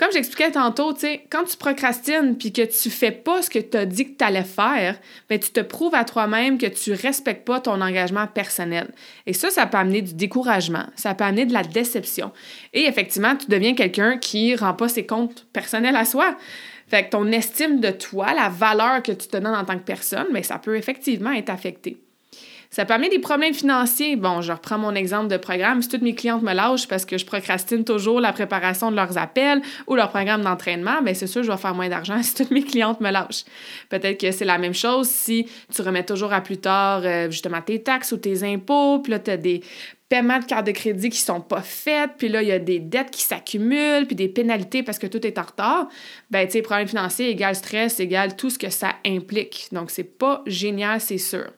Comme 0.03 0.11
j'expliquais 0.11 0.51
tantôt, 0.51 0.93
quand 1.31 1.45
tu 1.45 1.57
procrastines 1.57 2.37
puis 2.37 2.53
que 2.53 2.63
tu 2.63 2.91
fais 2.91 3.13
pas 3.13 3.41
ce 3.41 3.49
que 3.49 3.61
tu 3.61 3.77
as 3.77 3.87
dit 3.87 4.05
que 4.05 4.19
tu 4.19 4.25
allais 4.25 4.43
faire, 4.43 4.99
ben 5.29 5.39
tu 5.39 5.53
te 5.53 5.61
prouves 5.61 5.95
à 5.95 6.03
toi-même 6.05 6.59
que 6.59 6.67
tu 6.67 6.93
respectes 6.93 7.47
pas 7.47 7.61
ton 7.61 7.81
engagement 7.81 8.27
personnel. 8.27 8.93
Et 9.27 9.33
ça, 9.33 9.51
ça 9.51 9.65
peut 9.65 9.79
amener 9.79 10.03
du 10.03 10.15
découragement, 10.15 10.87
ça 10.97 11.15
peut 11.15 11.23
amener 11.23 11.47
de 11.47 11.53
la 11.53 11.63
déception. 11.63 12.33
Et 12.73 12.87
effectivement, 12.87 13.37
tu 13.37 13.47
deviens 13.47 13.77
quelqu'un 13.77 14.19
qui 14.19 14.57
rend 14.57 14.75
pas 14.75 14.89
ses 14.89 15.07
comptes 15.07 15.47
personnels 15.53 15.95
à 15.95 16.05
soi. 16.05 16.37
Fait 16.89 17.05
que 17.05 17.11
ton 17.11 17.31
estime 17.31 17.79
de 17.79 17.93
toi, 17.93 18.35
la 18.35 18.49
valeur 18.49 19.05
que 19.05 19.13
tu 19.13 19.29
te 19.29 19.37
donnes 19.37 19.55
en 19.55 19.65
tant 19.65 19.79
que 19.79 19.85
personne, 19.85 20.27
ben, 20.33 20.43
ça 20.43 20.59
peut 20.59 20.77
effectivement 20.77 21.31
être 21.31 21.51
affecté. 21.51 21.97
Ça 22.73 22.87
amener 22.89 23.11
des 23.11 23.19
problèmes 23.19 23.53
financiers. 23.53 24.17
Bon, 24.17 24.41
je 24.41 24.51
reprends 24.51 24.79
mon 24.79 24.95
exemple 24.95 25.29
de 25.29 25.37
programme. 25.37 25.83
Si 25.83 25.91
toutes 25.91 26.01
mes 26.01 26.15
clientes 26.15 26.43
me 26.43 26.55
lâchent 26.55 26.89
parce 26.89 27.05
que 27.05 27.19
je 27.19 27.27
procrastine 27.27 27.85
toujours 27.85 28.19
la 28.19 28.33
préparation 28.33 28.91
de 28.91 28.97
leurs 28.97 29.19
appels 29.19 29.61
ou 29.87 29.95
leur 29.95 30.09
programme 30.09 30.41
d'entraînement, 30.41 31.03
bien, 31.03 31.13
c'est 31.13 31.27
sûr, 31.27 31.43
je 31.43 31.53
vais 31.53 31.59
faire 31.59 31.75
moins 31.75 31.91
d'argent 31.91 32.19
si 32.23 32.35
toutes 32.35 32.51
mes 32.51 32.63
clientes 32.63 33.03
me 33.03 33.11
lâchent. 33.11 33.45
Peut-être 33.91 34.19
que 34.19 34.31
c'est 34.31 34.47
la 34.47 34.57
même 34.57 34.73
chose 34.73 35.07
si 35.07 35.47
tu 35.71 35.83
remets 35.83 36.03
toujours 36.03 36.33
à 36.33 36.41
plus 36.41 36.57
tard, 36.57 37.03
euh, 37.05 37.31
justement, 37.31 37.61
tes 37.61 37.83
taxes 37.83 38.11
ou 38.13 38.17
tes 38.17 38.43
impôts, 38.43 39.01
puis 39.01 39.13
là, 39.13 39.19
tu 39.19 39.31
as 39.31 39.37
des 39.37 39.63
paiements 40.09 40.39
de 40.39 40.47
carte 40.47 40.67
de 40.67 40.73
crédit 40.73 41.11
qui 41.11 41.21
sont 41.21 41.43
pas 41.43 41.61
faits, 41.61 42.13
puis 42.17 42.31
là, 42.31 42.41
il 42.41 42.49
y 42.49 42.53
a 42.53 42.59
des 42.59 42.79
dettes 42.79 43.11
qui 43.11 43.23
s'accumulent, 43.23 44.07
puis 44.07 44.17
des 44.17 44.29
pénalités 44.29 44.83
parce 44.83 44.99
que 44.99 45.07
tout 45.07 45.27
est 45.27 45.37
en 45.37 45.43
retard, 45.43 45.89
ben 46.31 46.47
tu 46.47 46.53
sais, 46.53 46.63
problème 46.63 46.89
financier 46.89 47.29
égale 47.29 47.55
stress 47.55 48.01
égale 48.01 48.35
tout 48.35 48.49
ce 48.49 48.59
que 48.59 48.71
ça 48.71 48.95
implique. 49.05 49.69
Donc, 49.73 49.91
c'est 49.91 50.05
pas 50.05 50.43
génial, 50.47 50.99
c'est 50.99 51.19
sûr. 51.19 51.51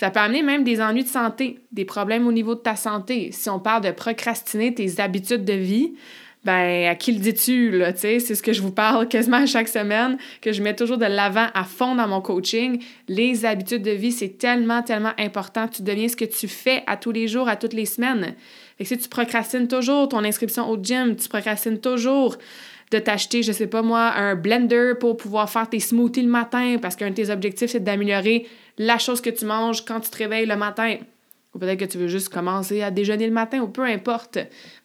Ça 0.00 0.10
peut 0.10 0.20
amener 0.20 0.42
même 0.42 0.64
des 0.64 0.80
ennuis 0.80 1.04
de 1.04 1.08
santé, 1.08 1.58
des 1.72 1.84
problèmes 1.84 2.26
au 2.26 2.32
niveau 2.32 2.54
de 2.54 2.60
ta 2.60 2.74
santé. 2.74 3.32
Si 3.32 3.50
on 3.50 3.58
parle 3.58 3.84
de 3.84 3.90
procrastiner 3.90 4.72
tes 4.72 4.98
habitudes 4.98 5.44
de 5.44 5.52
vie, 5.52 5.92
ben 6.42 6.88
à 6.88 6.94
qui 6.94 7.12
le 7.12 7.18
dis-tu 7.18 7.70
là, 7.70 7.92
tu 7.92 7.98
sais, 7.98 8.18
c'est 8.18 8.34
ce 8.34 8.42
que 8.42 8.54
je 8.54 8.62
vous 8.62 8.70
parle 8.70 9.08
quasiment 9.08 9.36
à 9.36 9.44
chaque 9.44 9.68
semaine, 9.68 10.16
que 10.40 10.52
je 10.52 10.62
mets 10.62 10.74
toujours 10.74 10.96
de 10.96 11.04
l'avant 11.04 11.48
à 11.52 11.64
fond 11.64 11.96
dans 11.96 12.08
mon 12.08 12.22
coaching. 12.22 12.82
Les 13.08 13.44
habitudes 13.44 13.82
de 13.82 13.90
vie, 13.90 14.10
c'est 14.10 14.38
tellement 14.38 14.82
tellement 14.82 15.12
important, 15.18 15.68
tu 15.68 15.82
deviens 15.82 16.08
ce 16.08 16.16
que 16.16 16.24
tu 16.24 16.48
fais 16.48 16.82
à 16.86 16.96
tous 16.96 17.12
les 17.12 17.28
jours, 17.28 17.46
à 17.46 17.56
toutes 17.56 17.74
les 17.74 17.84
semaines. 17.84 18.34
Et 18.78 18.86
si 18.86 18.96
tu 18.96 19.06
procrastines 19.06 19.68
toujours 19.68 20.08
ton 20.08 20.24
inscription 20.24 20.66
au 20.70 20.82
gym, 20.82 21.14
tu 21.14 21.28
procrastines 21.28 21.78
toujours 21.78 22.38
de 22.90 22.98
t'acheter, 22.98 23.42
je 23.42 23.52
sais 23.52 23.66
pas 23.66 23.82
moi, 23.82 24.12
un 24.16 24.34
blender 24.34 24.94
pour 24.98 25.18
pouvoir 25.18 25.50
faire 25.50 25.68
tes 25.68 25.78
smoothies 25.78 26.22
le 26.22 26.30
matin 26.30 26.76
parce 26.80 26.96
qu'un 26.96 27.10
de 27.10 27.14
tes 27.14 27.28
objectifs, 27.30 27.70
c'est 27.70 27.84
d'améliorer 27.84 28.46
la 28.80 28.96
chose 28.96 29.20
que 29.20 29.28
tu 29.28 29.44
manges 29.44 29.84
quand 29.84 30.00
tu 30.00 30.08
te 30.08 30.16
réveilles 30.16 30.46
le 30.46 30.56
matin. 30.56 30.96
Ou 31.54 31.58
peut-être 31.58 31.78
que 31.78 31.84
tu 31.84 31.98
veux 31.98 32.08
juste 32.08 32.30
commencer 32.30 32.80
à 32.80 32.90
déjeuner 32.90 33.26
le 33.26 33.32
matin, 33.32 33.60
ou 33.60 33.68
peu 33.68 33.84
importe. 33.84 34.38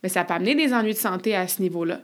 Mais 0.04 0.10
ça 0.10 0.25
peut 0.25 0.34
amener 0.34 0.54
des 0.54 0.74
ennuis 0.74 0.94
de 0.94 0.98
santé 0.98 1.34
à 1.34 1.48
ce 1.48 1.62
niveau-là. 1.62 2.02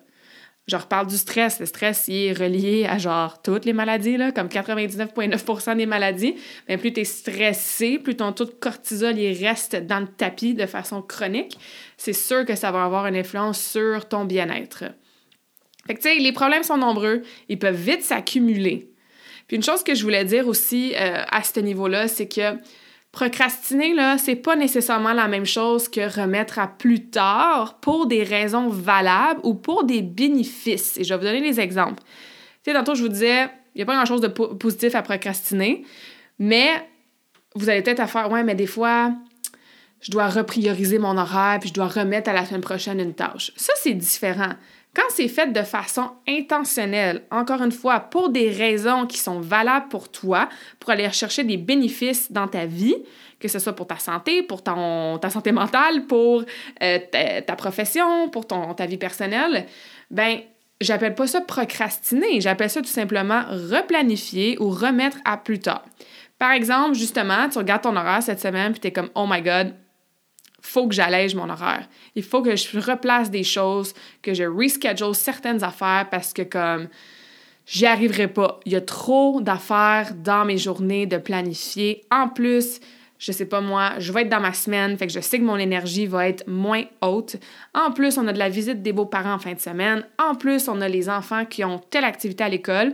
Je 0.68 0.78
reparle 0.78 1.08
du 1.08 1.18
stress. 1.18 1.60
Le 1.60 1.66
stress, 1.66 2.06
il 2.08 2.28
est 2.28 2.34
relié 2.34 2.86
à 2.86 2.98
genre 2.98 3.42
toutes 3.42 3.66
les 3.66 3.74
maladies, 3.74 4.16
là, 4.16 4.32
comme 4.32 4.48
99,9% 4.48 5.76
des 5.76 5.86
maladies. 5.86 6.36
Mais 6.70 6.78
plus 6.78 6.94
tu 6.94 7.02
es 7.02 7.04
stressé, 7.04 8.00
plus 8.00 8.16
ton 8.16 8.32
taux 8.32 8.46
de 8.46 8.52
cortisol 8.52 9.16
reste 9.16 9.76
dans 9.76 10.00
le 10.00 10.08
tapis 10.08 10.54
de 10.54 10.68
façon 10.68 11.02
chronique, 11.02 11.60
c'est 11.98 12.14
sûr 12.14 12.46
que 12.46 12.56
ça 12.56 12.72
va 12.72 12.86
avoir 12.86 13.06
une 13.08 13.18
influence 13.18 13.60
sur 13.62 14.08
ton 14.08 14.24
bien-être. 14.24 14.86
Fait 15.88 15.96
que, 15.96 16.00
tu 16.00 16.08
sais, 16.08 16.16
les 16.16 16.32
problèmes 16.32 16.64
sont 16.64 16.78
nombreux, 16.78 17.24
ils 17.50 17.60
peuvent 17.60 17.76
vite 17.76 18.04
s'accumuler. 18.04 18.91
Une 19.52 19.64
chose 19.64 19.84
que 19.84 19.96
je 19.96 20.04
voulais 20.04 20.26
dire 20.26 20.48
aussi 20.48 20.94
euh, 20.96 21.24
à 21.30 21.44
ce 21.44 21.60
niveau-là, 21.60 22.08
c'est 22.08 22.28
que 22.28 22.58
procrastiner, 23.12 23.94
là, 23.94 24.18
c'est 24.18 24.36
pas 24.36 24.56
nécessairement 24.56 25.14
la 25.14 25.28
même 25.28 25.46
chose 25.46 25.90
que 25.90 26.22
remettre 26.22 26.60
à 26.60 26.68
plus 26.68 27.10
tard 27.10 27.80
pour 27.82 28.06
des 28.06 28.24
raisons 28.24 28.70
valables 28.70 29.42
ou 29.44 29.54
pour 29.54 29.84
des 29.84 30.02
bénéfices. 30.02 30.98
Et 30.98 31.04
je 31.04 31.14
vais 31.14 31.18
vous 31.18 31.26
donner 31.26 31.42
des 31.42 31.60
exemples. 31.60 32.02
Tu 32.64 32.72
sais, 32.72 32.74
tantôt, 32.74 32.96
je 32.96 33.02
vous 33.02 33.10
disais, 33.10 33.50
il 33.76 33.80
n'y 33.80 33.82
a 33.82 33.86
pas 33.86 33.96
grand-chose 33.96 34.22
de 34.22 34.28
positif 34.28 34.96
à 34.96 35.02
procrastiner, 35.02 35.84
mais 36.40 36.70
vous 37.56 37.70
allez 37.70 37.82
peut-être 37.82 38.00
à 38.00 38.08
faire, 38.08 38.32
ouais, 38.32 38.44
mais 38.44 38.56
des 38.56 38.68
fois, 38.68 39.14
je 40.00 40.12
dois 40.12 40.28
reprioriser 40.28 40.98
mon 40.98 41.18
horaire, 41.18 41.60
puis 41.60 41.70
je 41.70 41.74
dois 41.74 41.88
remettre 41.88 42.30
à 42.30 42.34
la 42.34 42.46
semaine 42.46 42.62
prochaine 42.62 43.00
une 43.00 43.14
tâche. 43.14 43.52
Ça, 43.56 43.74
c'est 43.76 43.94
différent. 43.94 44.54
Quand 44.94 45.04
c'est 45.10 45.30
fait 45.30 45.54
de 45.54 45.64
façon 45.64 46.12
intentionnelle, 46.28 47.24
encore 47.32 47.62
une 47.62 47.72
fois, 47.72 48.02
pour 48.02 48.30
des 48.30 48.50
raisons 48.50 49.08
qui 49.08 49.18
sont 49.18 49.40
valables 49.40 49.88
pour 49.88 50.12
toi, 50.12 50.50
pour 50.80 50.90
aller 50.90 51.10
chercher 51.12 51.46
des 51.46 51.56
bénéfices 51.56 52.30
dans 52.30 52.48
ta 52.48 52.66
vie, 52.66 52.96
que 53.40 53.48
ce 53.48 53.58
soit 53.58 53.74
pour 53.74 53.88
ta 53.88 53.98
santé, 53.98 54.44
pour 54.44 54.62
ta 54.62 55.30
santé 55.30 55.54
mentale, 55.54 56.08
pour 56.08 56.44
euh, 56.84 57.00
ta, 57.46 57.56
profession, 57.56 58.28
pour 58.30 58.46
ta 58.48 58.86
vie 58.86 58.98
personnelle, 58.98 59.66
ben 60.10 60.40
j'appelle 60.82 61.16
pas 61.16 61.28
ça 61.28 61.40
procrastiner, 61.40 62.42
j'appelle 62.42 62.70
ça 62.70 62.82
tout 62.82 62.88
simplement 62.88 63.44
replanifier 63.50 64.58
ou 64.60 64.70
remettre 64.70 65.18
à 65.24 65.38
plus 65.38 65.60
tard. 65.60 65.86
Par 66.38 66.52
exemple, 66.52 66.96
justement, 66.96 67.48
tu 67.50 67.60
regardes 67.60 67.84
ton 67.84 67.96
horaire 67.96 68.24
cette 68.24 68.42
semaine 68.42 68.74
puis 68.74 68.82
tu 68.82 68.92
comme 68.92 69.10
oh 69.16 69.26
my 69.30 69.42
god, 69.42 69.74
faut 70.62 70.88
que 70.88 70.94
j'allège 70.94 71.36
mon 71.36 71.50
horaire. 71.50 71.88
Il 72.16 72.24
faut 72.24 72.42
que 72.42 72.56
je 72.56 72.80
replace 72.80 73.32
des 73.32 73.44
choses, 73.44 73.94
que 74.22 74.34
je 74.34 74.44
reschedule 74.44 75.16
certaines 75.16 75.64
affaires 75.64 76.08
parce 76.10 76.34
que 76.34 76.44
comme 76.44 76.88
j'y 77.66 77.86
arriverai 77.86 78.28
pas. 78.28 78.60
Il 78.66 78.74
y 78.74 78.76
a 78.76 78.82
trop 78.82 79.42
d'affaires 79.42 80.14
dans 80.16 80.46
mes 80.46 80.58
journées 80.58 81.06
de 81.06 81.18
planifier. 81.18 82.04
En 82.12 82.28
plus, 82.28 82.80
je 83.18 83.32
sais 83.32 83.46
pas 83.46 83.62
moi, 83.62 83.92
je 84.00 84.12
vais 84.12 84.24
être 84.24 84.30
dans 84.30 84.40
ma 84.40 84.54
semaine, 84.54 84.98
fait 84.98 85.08
que 85.08 85.14
je 85.14 85.20
sais 85.20 85.38
que 85.40 85.44
mon 85.44 85.58
énergie 85.58 86.08
va 86.08 86.28
être 86.28 86.48
moins 86.48 86.84
haute. 87.02 87.36
En 87.74 87.92
plus, 87.92 88.18
on 88.18 88.28
a 88.28 88.34
de 88.34 88.40
la 88.40 88.50
visite 88.50 88.82
des 88.82 88.94
beaux-parents 88.94 89.34
en 89.34 89.40
fin 89.40 89.54
de 89.54 89.60
semaine. 89.60 90.04
En 90.18 90.36
plus, 90.36 90.68
on 90.68 90.82
a 90.82 90.90
les 90.90 91.08
enfants 91.08 91.46
qui 91.46 91.64
ont 91.64 91.80
telle 91.90 92.04
activité 92.04 92.44
à 92.44 92.50
l'école. 92.50 92.94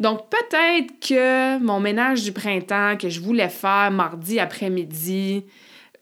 Donc 0.00 0.28
peut-être 0.30 0.98
que 1.06 1.58
mon 1.58 1.78
ménage 1.78 2.24
du 2.24 2.32
printemps 2.32 2.96
que 2.96 3.08
je 3.08 3.20
voulais 3.20 3.50
faire 3.50 3.90
mardi 3.90 4.40
après-midi, 4.40 5.44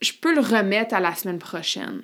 je 0.01 0.13
peux 0.13 0.33
le 0.33 0.41
remettre 0.41 0.93
à 0.93 0.99
la 0.99 1.13
semaine 1.15 1.39
prochaine. 1.39 2.01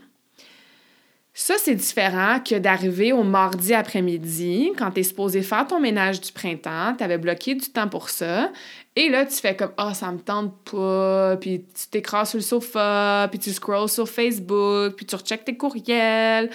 Ça, 1.38 1.56
c'est 1.58 1.76
différent 1.76 2.40
que 2.40 2.56
d'arriver 2.56 3.12
au 3.12 3.24
mardi 3.24 3.74
après-midi, 3.74 4.72
quand 4.78 4.92
tu 4.92 5.02
es 5.02 5.04
supposé 5.04 5.42
faire 5.42 5.68
ton 5.68 5.82
ménage 5.82 6.22
du 6.22 6.32
printemps, 6.32 6.96
tu 6.98 7.04
avais 7.04 7.18
bloqué 7.18 7.56
du 7.56 7.68
temps 7.68 7.90
pour 7.90 8.10
ça, 8.10 8.54
et 8.96 9.10
là, 9.10 9.26
tu 9.26 9.36
fais 9.36 9.54
comme 9.54 9.74
«Ah, 9.78 9.90
oh, 9.92 9.94
ça 9.94 10.14
me 10.14 10.20
tente 10.20 10.56
pas», 10.72 11.36
puis 11.42 11.66
tu 11.78 11.88
t'écrases 11.90 12.30
sur 12.30 12.38
le 12.38 12.44
sofa, 12.44 13.28
puis 13.30 13.38
tu 13.38 13.52
scrolls 13.52 13.90
sur 13.90 14.08
Facebook, 14.08 14.96
puis 14.96 15.06
tu 15.06 15.14
recheckes 15.14 15.44
tes 15.44 15.58
courriels, 15.58 16.50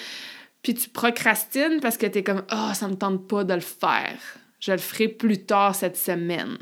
puis 0.63 0.73
tu 0.73 0.89
procrastines 0.89 1.81
parce 1.83 1.99
que 1.99 2.07
tu 2.07 2.21
es 2.21 2.23
comme 2.23 2.45
«Ah, 2.49 2.69
oh, 2.71 2.75
ça 2.75 2.89
me 2.89 2.95
tente 2.95 3.29
pas 3.29 3.45
de 3.45 3.53
le 3.53 3.61
faire, 3.61 4.17
je 4.61 4.73
le 4.73 4.79
ferai 4.79 5.09
plus 5.09 5.45
tard 5.45 5.75
cette 5.75 5.99
semaine». 5.99 6.57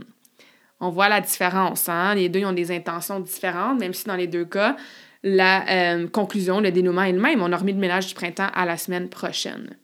On 0.81 0.91
voit 0.91 1.09
la 1.09 1.21
différence. 1.21 1.89
Hein? 1.89 2.15
Les 2.15 2.29
deux 2.29 2.45
ont 2.45 2.53
des 2.53 2.71
intentions 2.71 3.21
différentes, 3.21 3.81
même 3.81 3.95
si 3.95 4.05
dans 4.05 4.17
les 4.17 4.29
deux 4.29 4.45
cas, 4.45 4.77
la 5.23 5.69
euh, 5.69 6.09
conclusion, 6.09 6.61
le 6.61 6.71
dénouement 6.71 7.03
est 7.03 7.13
le 7.13 7.21
même. 7.21 7.43
On 7.43 7.53
a 7.53 7.57
remis 7.57 7.73
le 7.73 7.79
ménage 7.79 8.07
du 8.07 8.15
printemps 8.15 8.51
à 8.55 8.65
la 8.65 8.77
semaine 8.77 9.09
prochaine. 9.09 9.77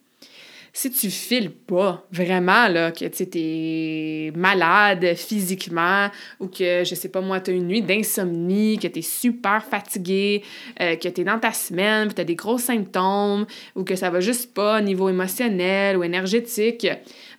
Si 0.77 0.91
tu 0.91 1.09
files 1.09 1.51
pas 1.51 2.05
vraiment, 2.11 2.67
là, 2.67 2.91
que 2.91 3.05
tu 3.05 3.23
es 3.33 4.31
malade 4.35 5.15
physiquement 5.15 6.09
ou 6.41 6.47
que, 6.47 6.83
je 6.83 6.95
sais 6.95 7.07
pas 7.07 7.21
moi, 7.21 7.39
tu 7.39 7.51
as 7.51 7.53
une 7.53 7.67
nuit 7.67 7.81
d'insomnie, 7.81 8.77
que 8.77 8.87
tu 8.87 8.99
es 8.99 9.01
super 9.01 9.63
fatigué, 9.63 10.43
euh, 10.81 10.97
que 10.97 11.07
tu 11.07 11.21
es 11.21 11.23
dans 11.23 11.39
ta 11.39 11.53
semaine, 11.53 12.09
que 12.09 12.15
tu 12.15 12.21
as 12.21 12.25
des 12.25 12.35
gros 12.35 12.57
symptômes 12.57 13.45
ou 13.75 13.85
que 13.85 13.95
ça 13.95 14.09
va 14.09 14.19
juste 14.19 14.53
pas 14.53 14.79
au 14.79 14.81
niveau 14.81 15.07
émotionnel 15.07 15.95
ou 15.95 16.03
énergétique, 16.03 16.85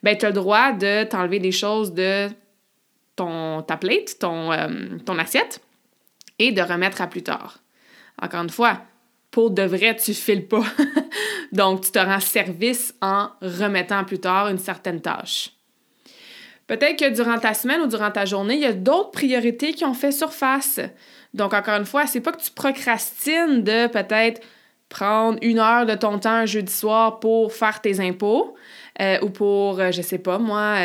ben 0.03 0.17
tu 0.17 0.25
as 0.25 0.31
le 0.31 0.35
droit 0.35 0.73
de 0.73 1.05
t'enlever 1.05 1.39
des 1.39 1.53
choses 1.53 1.93
de 1.93 2.29
ton, 3.17 3.63
ta 3.63 3.77
plate, 3.77 4.19
ton, 4.19 4.53
euh, 4.53 4.99
ton 5.05 5.19
assiette, 5.19 5.61
et 6.39 6.53
de 6.53 6.63
remettre 6.63 7.01
à 7.01 7.07
plus 7.07 7.23
tard. 7.23 7.59
Encore 8.21 8.43
une 8.43 8.51
fois, 8.51 8.83
pour 9.31 9.51
de 9.51 9.63
vrai, 9.63 9.97
tu 9.97 10.15
files 10.15 10.47
pas. 10.47 10.65
Donc, 11.53 11.83
tu 11.83 11.91
te 11.91 11.99
rends 11.99 12.21
service 12.21 12.95
en 13.03 13.31
remettant 13.41 14.05
plus 14.05 14.19
tard 14.19 14.49
une 14.49 14.59
certaine 14.59 15.01
tâche. 15.01 15.51
Peut-être 16.67 16.99
que 16.99 17.11
durant 17.11 17.39
ta 17.39 17.55
semaine 17.55 17.81
ou 17.83 17.87
durant 17.87 18.11
ta 18.11 18.25
journée, 18.25 18.55
il 18.55 18.61
y 18.61 18.67
a 18.67 18.73
d'autres 18.73 19.13
priorités 19.13 19.73
qui 19.73 19.85
ont 19.85 19.95
fait 19.95 20.11
surface. 20.11 20.81
Donc, 21.33 21.55
encore 21.55 21.77
une 21.77 21.85
fois, 21.85 22.07
c'est 22.07 22.21
pas 22.21 22.33
que 22.33 22.43
tu 22.43 22.51
procrastines 22.51 23.63
de 23.63 23.87
peut-être 23.87 24.41
prendre 24.89 25.39
une 25.43 25.59
heure 25.59 25.87
de 25.87 25.95
ton 25.95 26.19
temps 26.19 26.31
un 26.31 26.47
jeudi 26.47 26.73
soir 26.73 27.21
pour 27.21 27.53
faire 27.53 27.81
tes 27.81 28.01
impôts 28.01 28.57
euh, 29.01 29.19
ou 29.23 29.31
pour, 29.31 29.81
euh, 29.81 29.91
je 29.91 30.03
sais 30.03 30.19
pas, 30.19 30.39
moi, 30.39 30.77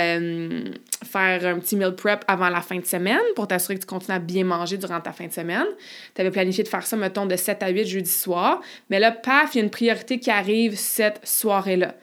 faire 1.04 1.46
un 1.46 1.60
petit 1.60 1.76
meal 1.76 1.96
prep 1.96 2.24
avant 2.28 2.50
la 2.50 2.62
fin 2.62 2.78
de 2.78 2.86
semaine 2.86 3.20
pour 3.36 3.48
t'assurer 3.48 3.76
que 3.76 3.82
tu 3.82 3.88
continues 3.88 4.16
à 4.16 4.20
bien 4.20 4.44
manger 4.44 4.78
durant 4.78 5.00
ta 5.02 5.12
fin 5.12 5.28
de 5.28 5.34
semaine. 5.34 5.66
Tu 6.16 6.22
avais 6.22 6.32
planifié 6.32 6.64
de 6.64 6.70
faire 6.70 6.86
ça, 6.86 6.96
mettons, 6.98 7.26
de 7.26 7.36
7 7.36 7.64
à 7.64 7.70
8 7.70 7.86
jeudi 7.86 8.10
soir. 8.10 8.62
Mais 8.90 9.00
là, 9.00 9.12
paf, 9.12 9.56
il 9.56 9.60
y 9.60 9.62
a 9.62 9.64
une 9.64 9.72
priorité 9.72 10.20
qui 10.20 10.30
arrive 10.30 10.78
cette 10.78 11.20
soirée-là. 11.24 11.96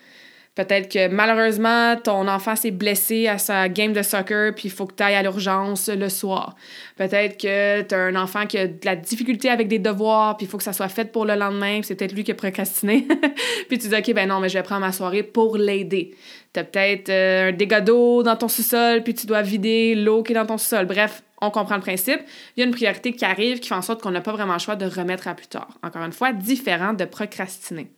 Peut-être 0.58 0.92
que 0.92 1.06
malheureusement, 1.06 1.94
ton 1.94 2.26
enfant 2.26 2.56
s'est 2.56 2.72
blessé 2.72 3.28
à 3.28 3.38
sa 3.38 3.68
game 3.68 3.92
de 3.92 4.02
soccer, 4.02 4.52
puis 4.56 4.64
il 4.64 4.72
faut 4.72 4.86
que 4.86 4.94
tu 4.96 5.04
ailles 5.04 5.14
à 5.14 5.22
l'urgence 5.22 5.88
le 5.88 6.08
soir. 6.08 6.56
Peut-être 6.96 7.40
que 7.40 7.82
tu 7.82 7.94
as 7.94 7.98
un 7.98 8.16
enfant 8.16 8.44
qui 8.44 8.58
a 8.58 8.66
de 8.66 8.84
la 8.84 8.96
difficulté 8.96 9.50
avec 9.50 9.68
des 9.68 9.78
devoirs, 9.78 10.36
puis 10.36 10.46
il 10.46 10.48
faut 10.48 10.58
que 10.58 10.64
ça 10.64 10.72
soit 10.72 10.88
fait 10.88 11.12
pour 11.12 11.26
le 11.26 11.36
lendemain, 11.36 11.74
puis 11.74 11.84
c'est 11.84 11.94
peut-être 11.94 12.12
lui 12.12 12.24
qui 12.24 12.32
a 12.32 12.34
procrastiné. 12.34 13.06
puis 13.68 13.78
tu 13.78 13.86
dis, 13.86 13.94
OK, 13.94 14.12
ben 14.12 14.28
non, 14.28 14.40
mais 14.40 14.48
je 14.48 14.58
vais 14.58 14.64
prendre 14.64 14.80
ma 14.80 14.90
soirée 14.90 15.22
pour 15.22 15.56
l'aider. 15.56 16.16
Tu 16.52 16.60
as 16.60 16.64
peut-être 16.64 17.08
euh, 17.10 17.48
un 17.48 17.52
dégât 17.52 17.80
d'eau 17.80 18.22
dans 18.22 18.36
ton 18.36 18.48
sous-sol, 18.48 19.02
puis 19.02 19.14
tu 19.14 19.26
dois 19.26 19.42
vider 19.42 19.94
l'eau 19.94 20.22
qui 20.22 20.32
est 20.32 20.34
dans 20.34 20.46
ton 20.46 20.58
sous-sol. 20.58 20.86
Bref, 20.86 21.22
on 21.40 21.50
comprend 21.50 21.76
le 21.76 21.82
principe. 21.82 22.20
Il 22.56 22.60
y 22.60 22.62
a 22.62 22.66
une 22.66 22.74
priorité 22.74 23.12
qui 23.12 23.24
arrive 23.24 23.60
qui 23.60 23.68
fait 23.68 23.74
en 23.74 23.82
sorte 23.82 24.02
qu'on 24.02 24.10
n'a 24.10 24.20
pas 24.20 24.32
vraiment 24.32 24.54
le 24.54 24.58
choix 24.58 24.76
de 24.76 24.86
remettre 24.86 25.28
à 25.28 25.34
plus 25.34 25.46
tard. 25.46 25.78
Encore 25.82 26.02
une 26.02 26.12
fois, 26.12 26.32
différent 26.32 26.94
de 26.94 27.04
procrastiner. 27.04 27.90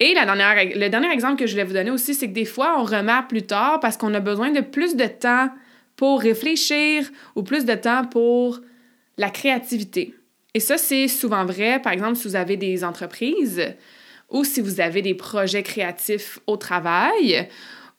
Et 0.00 0.14
la 0.14 0.24
dernière, 0.24 0.54
le 0.76 0.88
dernier 0.88 1.10
exemple 1.10 1.36
que 1.36 1.46
je 1.46 1.52
voulais 1.52 1.64
vous 1.64 1.72
donner 1.72 1.90
aussi, 1.90 2.14
c'est 2.14 2.28
que 2.28 2.34
des 2.34 2.44
fois, 2.44 2.76
on 2.78 2.84
remet 2.84 3.20
plus 3.28 3.42
tard 3.42 3.80
parce 3.80 3.96
qu'on 3.96 4.14
a 4.14 4.20
besoin 4.20 4.50
de 4.50 4.60
plus 4.60 4.94
de 4.94 5.06
temps 5.06 5.50
pour 5.96 6.20
réfléchir 6.20 7.08
ou 7.34 7.42
plus 7.42 7.64
de 7.64 7.74
temps 7.74 8.04
pour 8.04 8.60
la 9.16 9.30
créativité. 9.30 10.14
Et 10.54 10.60
ça, 10.60 10.78
c'est 10.78 11.08
souvent 11.08 11.44
vrai, 11.44 11.80
par 11.82 11.92
exemple, 11.92 12.16
si 12.16 12.28
vous 12.28 12.36
avez 12.36 12.56
des 12.56 12.84
entreprises 12.84 13.74
ou 14.30 14.44
si 14.44 14.60
vous 14.60 14.80
avez 14.80 15.02
des 15.02 15.14
projets 15.14 15.62
créatifs 15.62 16.38
au 16.46 16.56
travail. 16.56 17.48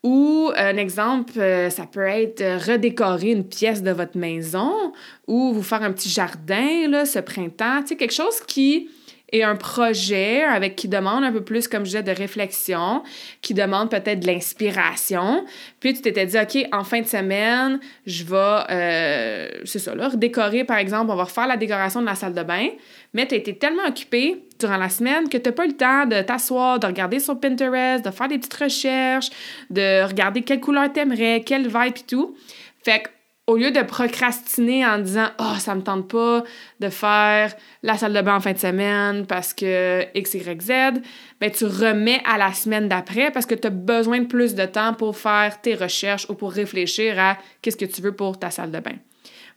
Ou 0.01 0.49
un 0.55 0.77
exemple, 0.77 1.37
euh, 1.39 1.69
ça 1.69 1.85
peut 1.85 2.07
être 2.07 2.41
redécorer 2.69 3.31
une 3.31 3.43
pièce 3.43 3.83
de 3.83 3.91
votre 3.91 4.17
maison 4.17 4.93
ou 5.27 5.51
vous 5.51 5.63
faire 5.63 5.83
un 5.83 5.91
petit 5.91 6.09
jardin 6.09 6.87
là, 6.87 7.05
ce 7.05 7.19
printemps. 7.19 7.81
Tu 7.81 7.87
sais, 7.89 7.95
quelque 7.97 8.13
chose 8.13 8.39
qui 8.47 8.89
et 9.31 9.43
un 9.43 9.55
projet 9.55 10.43
avec 10.43 10.75
qui 10.75 10.87
demande 10.87 11.23
un 11.23 11.31
peu 11.31 11.43
plus, 11.43 11.67
comme 11.67 11.81
je 11.81 11.91
disais, 11.91 12.03
de 12.03 12.11
réflexion, 12.11 13.03
qui 13.41 13.53
demande 13.53 13.89
peut-être 13.89 14.19
de 14.19 14.27
l'inspiration. 14.27 15.45
Puis 15.79 15.93
tu 15.93 16.01
t'étais 16.01 16.25
dit, 16.25 16.37
OK, 16.37 16.67
en 16.71 16.83
fin 16.83 17.01
de 17.01 17.07
semaine, 17.07 17.79
je 18.05 18.23
vais, 18.23 18.63
euh, 18.69 19.49
c'est 19.65 19.79
ça, 19.79 19.95
là, 19.95 20.09
redécorer, 20.09 20.63
par 20.63 20.77
exemple, 20.77 21.11
on 21.11 21.15
va 21.15 21.23
refaire 21.23 21.47
la 21.47 21.57
décoration 21.57 22.01
de 22.01 22.05
la 22.05 22.15
salle 22.15 22.33
de 22.33 22.43
bain, 22.43 22.67
mais 23.13 23.27
tu 23.27 23.35
été 23.35 23.55
tellement 23.55 23.85
occupé 23.87 24.43
durant 24.59 24.77
la 24.77 24.89
semaine 24.89 25.29
que 25.29 25.37
tu 25.37 25.49
n'as 25.49 25.53
pas 25.53 25.65
eu 25.65 25.69
le 25.69 25.77
temps 25.77 26.05
de 26.05 26.21
t'asseoir, 26.21 26.79
de 26.79 26.87
regarder 26.87 27.19
sur 27.19 27.39
Pinterest, 27.39 28.03
de 28.03 28.11
faire 28.11 28.27
des 28.27 28.37
petites 28.37 28.53
recherches, 28.53 29.29
de 29.69 30.05
regarder 30.05 30.41
quelle 30.41 30.59
couleur 30.59 30.91
t'aimerais, 30.91 31.43
quelle 31.45 31.67
vibe 31.67 31.97
et 31.97 32.05
tout. 32.07 32.35
Fait 32.83 33.03
que 33.03 33.09
au 33.49 33.57
lieu 33.57 33.71
de 33.71 33.81
procrastiner 33.81 34.85
en 34.85 34.99
disant 34.99 35.25
oh, 35.39 35.55
ça 35.57 35.73
me 35.73 35.81
tente 35.81 36.07
pas 36.07 36.43
de 36.79 36.89
faire 36.89 37.55
la 37.81 37.97
salle 37.97 38.13
de 38.13 38.21
bain 38.21 38.35
en 38.35 38.39
fin 38.39 38.53
de 38.53 38.59
semaine 38.59 39.25
parce 39.25 39.55
que 39.55 40.05
X, 40.13 40.35
Y, 40.35 40.61
Z, 40.61 41.01
ben, 41.41 41.49
tu 41.49 41.65
remets 41.65 42.21
à 42.25 42.37
la 42.37 42.53
semaine 42.53 42.87
d'après 42.87 43.31
parce 43.31 43.47
que 43.47 43.55
tu 43.55 43.65
as 43.65 43.71
besoin 43.71 44.19
de 44.19 44.27
plus 44.27 44.53
de 44.53 44.65
temps 44.65 44.93
pour 44.93 45.17
faire 45.17 45.59
tes 45.61 45.73
recherches 45.73 46.29
ou 46.29 46.35
pour 46.35 46.51
réfléchir 46.51 47.19
à 47.19 47.39
qu'est-ce 47.63 47.75
que 47.75 47.85
tu 47.85 48.03
veux 48.03 48.11
pour 48.11 48.37
ta 48.37 48.51
salle 48.51 48.69
de 48.69 48.79
bain. 48.79 48.97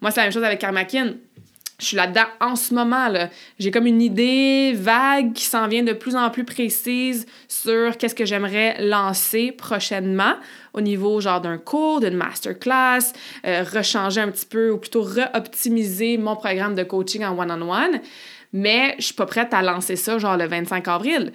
Moi, 0.00 0.10
c'est 0.10 0.20
la 0.20 0.24
même 0.24 0.32
chose 0.32 0.42
avec 0.42 0.58
Karmakin 0.58 1.12
je 1.82 1.88
suis 1.88 1.96
là-dedans 1.96 2.26
en 2.40 2.54
ce 2.54 2.72
moment. 2.74 3.08
J'ai 3.58 3.70
comme 3.70 3.86
une 3.86 4.00
idée 4.00 4.72
vague 4.72 5.32
qui 5.32 5.44
s'en 5.44 5.66
vient 5.66 5.82
de 5.82 5.92
plus 5.92 6.14
en 6.14 6.30
plus 6.30 6.44
précise 6.44 7.26
sur 7.48 7.96
qu'est-ce 7.98 8.14
que 8.14 8.24
j'aimerais 8.24 8.76
lancer 8.80 9.52
prochainement 9.52 10.34
au 10.74 10.80
niveau 10.80 11.20
genre 11.20 11.40
d'un 11.40 11.58
cours, 11.58 12.00
d'une 12.00 12.14
masterclass, 12.14 13.12
euh, 13.44 13.64
rechanger 13.64 14.20
un 14.20 14.30
petit 14.30 14.46
peu 14.46 14.70
ou 14.70 14.78
plutôt 14.78 15.02
re-optimiser 15.02 16.18
mon 16.18 16.36
programme 16.36 16.74
de 16.74 16.84
coaching 16.84 17.24
en 17.24 17.36
one-on-one. 17.36 18.00
Mais 18.52 18.94
je 18.98 19.06
suis 19.06 19.14
pas 19.14 19.26
prête 19.26 19.52
à 19.52 19.62
lancer 19.62 19.96
ça 19.96 20.18
genre 20.18 20.36
le 20.36 20.46
25 20.46 20.86
avril. 20.86 21.32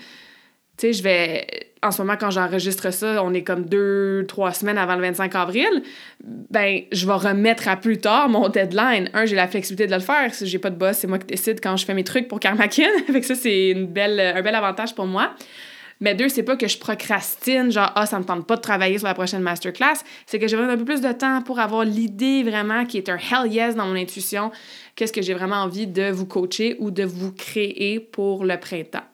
Tu 0.78 0.88
sais, 0.88 0.94
je 0.94 1.04
vais. 1.04 1.67
En 1.84 1.92
ce 1.92 2.02
moment, 2.02 2.16
quand 2.20 2.32
j'enregistre 2.32 2.92
ça, 2.92 3.24
on 3.24 3.34
est 3.34 3.44
comme 3.44 3.66
deux, 3.66 4.26
trois 4.28 4.52
semaines 4.52 4.78
avant 4.78 4.96
le 4.96 5.02
25 5.02 5.36
avril. 5.36 5.84
Ben, 6.24 6.82
je 6.92 7.06
vais 7.06 7.14
remettre 7.14 7.68
à 7.68 7.76
plus 7.76 8.00
tard 8.00 8.30
mon 8.30 8.50
deadline. 8.50 9.10
Un, 9.14 9.26
j'ai 9.26 9.36
la 9.36 9.48
flexibilité 9.48 9.88
de 9.88 9.94
le 9.94 10.02
faire. 10.02 10.34
Si 10.34 10.48
j'ai 10.48 10.60
pas 10.60 10.70
de 10.70 10.76
boss, 10.76 10.98
c'est 10.98 11.08
moi 11.08 11.20
qui 11.20 11.28
décide 11.28 11.60
quand 11.62 11.78
je 11.78 11.86
fais 11.86 11.94
mes 11.94 12.04
trucs 12.04 12.28
pour 12.28 12.40
Karmakin. 12.40 12.90
fait 13.12 13.22
que 13.22 13.26
ça, 13.26 13.36
c'est 13.36 13.74
un 13.76 13.84
bel 13.84 14.56
avantage 14.56 14.96
pour 14.96 15.06
moi. 15.06 15.34
Mais 16.00 16.14
deux, 16.14 16.30
c'est 16.30 16.44
pas 16.44 16.56
que 16.56 16.68
je 16.68 16.78
procrastine, 16.78 17.72
genre, 17.72 17.92
ah, 17.96 18.06
ça 18.06 18.20
me 18.20 18.24
tente 18.24 18.46
pas 18.46 18.56
de 18.56 18.62
travailler 18.62 18.98
sur 19.00 19.08
la 19.08 19.16
prochaine 19.16 19.42
masterclass. 19.42 20.04
C'est 20.26 20.38
que 20.38 20.48
j'ai 20.48 20.56
besoin 20.56 20.72
d'un 20.72 20.78
peu 20.78 20.86
plus 20.86 21.02
de 21.02 21.12
temps 21.12 21.42
pour 21.42 21.60
avoir 21.60 21.84
l'idée 21.84 22.44
vraiment 22.44 22.86
qui 22.86 22.98
est 22.98 23.10
un 23.10 23.18
hell 23.18 23.52
yes 23.52 23.76
dans 23.76 23.88
mon 23.88 23.96
intuition. 23.96 24.52
Qu'est-ce 24.96 25.14
que 25.14 25.22
j'ai 25.22 25.34
vraiment 25.34 25.58
envie 25.58 25.88
de 25.88 26.10
vous 26.12 26.28
coacher 26.28 26.76
ou 26.80 26.92
de 26.92 27.04
vous 27.04 27.32
créer 27.32 28.00
pour 28.00 28.46
le 28.46 28.60
printemps? 28.60 29.06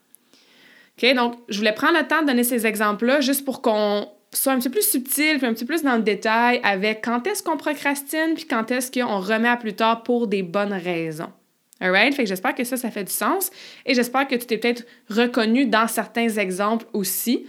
Donc, 1.13 1.35
je 1.49 1.57
voulais 1.57 1.73
prendre 1.73 1.97
le 1.97 2.07
temps 2.07 2.21
de 2.21 2.27
donner 2.27 2.45
ces 2.45 2.65
exemples-là 2.65 3.19
juste 3.19 3.43
pour 3.43 3.61
qu'on 3.61 4.07
soit 4.31 4.53
un 4.53 4.59
petit 4.59 4.69
peu 4.69 4.79
plus 4.79 4.89
subtil, 4.89 5.37
puis 5.37 5.45
un 5.45 5.53
petit 5.53 5.65
peu 5.65 5.73
plus 5.73 5.83
dans 5.83 5.97
le 5.97 6.01
détail 6.01 6.61
avec 6.63 7.03
quand 7.03 7.27
est-ce 7.27 7.43
qu'on 7.43 7.57
procrastine, 7.57 8.33
puis 8.35 8.45
quand 8.45 8.71
est-ce 8.71 8.91
qu'on 8.91 9.19
remet 9.19 9.49
à 9.49 9.57
plus 9.57 9.73
tard 9.73 10.03
pour 10.03 10.27
des 10.27 10.43
bonnes 10.43 10.73
raisons. 10.73 11.31
Alright? 11.79 12.15
Fait 12.15 12.23
que 12.23 12.29
j'espère 12.29 12.55
que 12.55 12.63
ça, 12.63 12.77
ça 12.77 12.89
fait 12.89 13.03
du 13.03 13.11
sens. 13.11 13.51
Et 13.85 13.93
j'espère 13.93 14.27
que 14.27 14.35
tu 14.35 14.45
t'es 14.45 14.57
peut-être 14.57 14.85
reconnu 15.09 15.65
dans 15.65 15.87
certains 15.87 16.29
exemples 16.29 16.85
aussi 16.93 17.45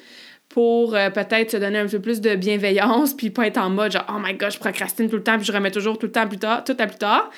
pour 0.54 0.94
euh, 0.94 1.10
peut-être 1.10 1.50
se 1.50 1.56
donner 1.56 1.80
un 1.80 1.88
peu 1.88 1.98
plus 1.98 2.20
de 2.20 2.36
bienveillance, 2.36 3.12
puis 3.12 3.30
pas 3.30 3.48
être 3.48 3.58
en 3.58 3.70
mode 3.70 3.90
genre, 3.90 4.06
oh 4.08 4.20
my 4.20 4.34
god, 4.34 4.52
je 4.52 4.58
procrastine 4.60 5.10
tout 5.10 5.16
le 5.16 5.22
temps, 5.24 5.36
puis 5.36 5.44
je 5.44 5.50
remets 5.50 5.72
toujours 5.72 5.98
tout 5.98 6.06
le 6.06 6.12
temps 6.12 6.28
plus 6.28 6.38
tard, 6.38 6.62
tout 6.62 6.76
à 6.78 6.86
plus 6.86 6.96
tard. 6.96 7.28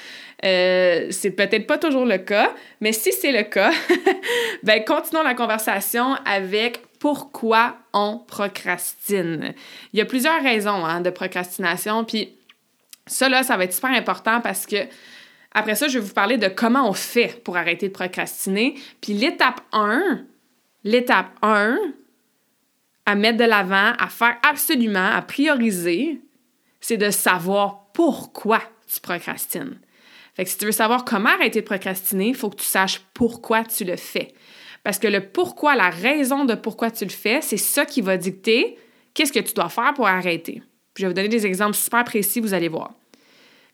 Euh, 0.44 1.06
c'est 1.08 1.30
peut-être 1.30 1.66
pas 1.66 1.78
toujours 1.78 2.04
le 2.04 2.18
cas, 2.18 2.52
mais 2.82 2.92
si 2.92 3.12
c'est 3.12 3.32
le 3.32 3.44
cas, 3.44 3.70
ben 4.64 4.84
continuons 4.84 5.22
la 5.22 5.32
conversation 5.32 6.12
avec 6.26 6.82
pourquoi 6.98 7.78
on 7.94 8.18
procrastine. 8.18 9.54
Il 9.94 9.98
y 9.98 10.02
a 10.02 10.04
plusieurs 10.04 10.42
raisons 10.42 10.84
hein, 10.84 11.00
de 11.00 11.08
procrastination, 11.08 12.04
puis 12.04 12.34
ça 13.06 13.30
là, 13.30 13.42
ça 13.42 13.56
va 13.56 13.64
être 13.64 13.72
super 13.72 13.92
important 13.92 14.42
parce 14.42 14.66
que 14.66 14.76
après 15.52 15.74
ça, 15.74 15.88
je 15.88 15.98
vais 15.98 16.04
vous 16.04 16.12
parler 16.12 16.36
de 16.36 16.48
comment 16.48 16.86
on 16.86 16.92
fait 16.92 17.42
pour 17.44 17.56
arrêter 17.56 17.88
de 17.88 17.94
procrastiner. 17.94 18.74
Puis 19.00 19.14
l'étape 19.14 19.62
1, 19.72 20.20
l'étape 20.84 21.30
1 21.40 21.78
à 23.06 23.14
mettre 23.14 23.38
de 23.38 23.44
l'avant, 23.44 23.92
à 23.98 24.08
faire 24.08 24.36
absolument, 24.48 25.10
à 25.12 25.22
prioriser, 25.22 26.20
c'est 26.80 26.96
de 26.96 27.10
savoir 27.10 27.86
pourquoi 27.94 28.60
tu 28.92 29.00
procrastines. 29.00 29.78
Fait 30.34 30.44
que 30.44 30.50
si 30.50 30.58
tu 30.58 30.66
veux 30.66 30.72
savoir 30.72 31.04
comment 31.04 31.30
arrêter 31.30 31.60
de 31.60 31.66
procrastiner, 31.66 32.28
il 32.28 32.34
faut 32.34 32.50
que 32.50 32.56
tu 32.56 32.66
saches 32.66 33.00
pourquoi 33.14 33.64
tu 33.64 33.84
le 33.84 33.96
fais. 33.96 34.34
Parce 34.84 34.98
que 34.98 35.08
le 35.08 35.20
pourquoi, 35.20 35.74
la 35.74 35.88
raison 35.88 36.44
de 36.44 36.54
pourquoi 36.54 36.90
tu 36.90 37.04
le 37.04 37.10
fais, 37.10 37.40
c'est 37.40 37.56
ça 37.56 37.86
qui 37.86 38.02
va 38.02 38.16
dicter 38.16 38.76
qu'est-ce 39.14 39.32
que 39.32 39.40
tu 39.40 39.54
dois 39.54 39.68
faire 39.68 39.94
pour 39.94 40.06
arrêter. 40.06 40.62
je 40.96 41.02
vais 41.02 41.08
vous 41.08 41.14
donner 41.14 41.28
des 41.28 41.46
exemples 41.46 41.74
super 41.74 42.04
précis, 42.04 42.40
vous 42.40 42.54
allez 42.54 42.68
voir. 42.68 42.92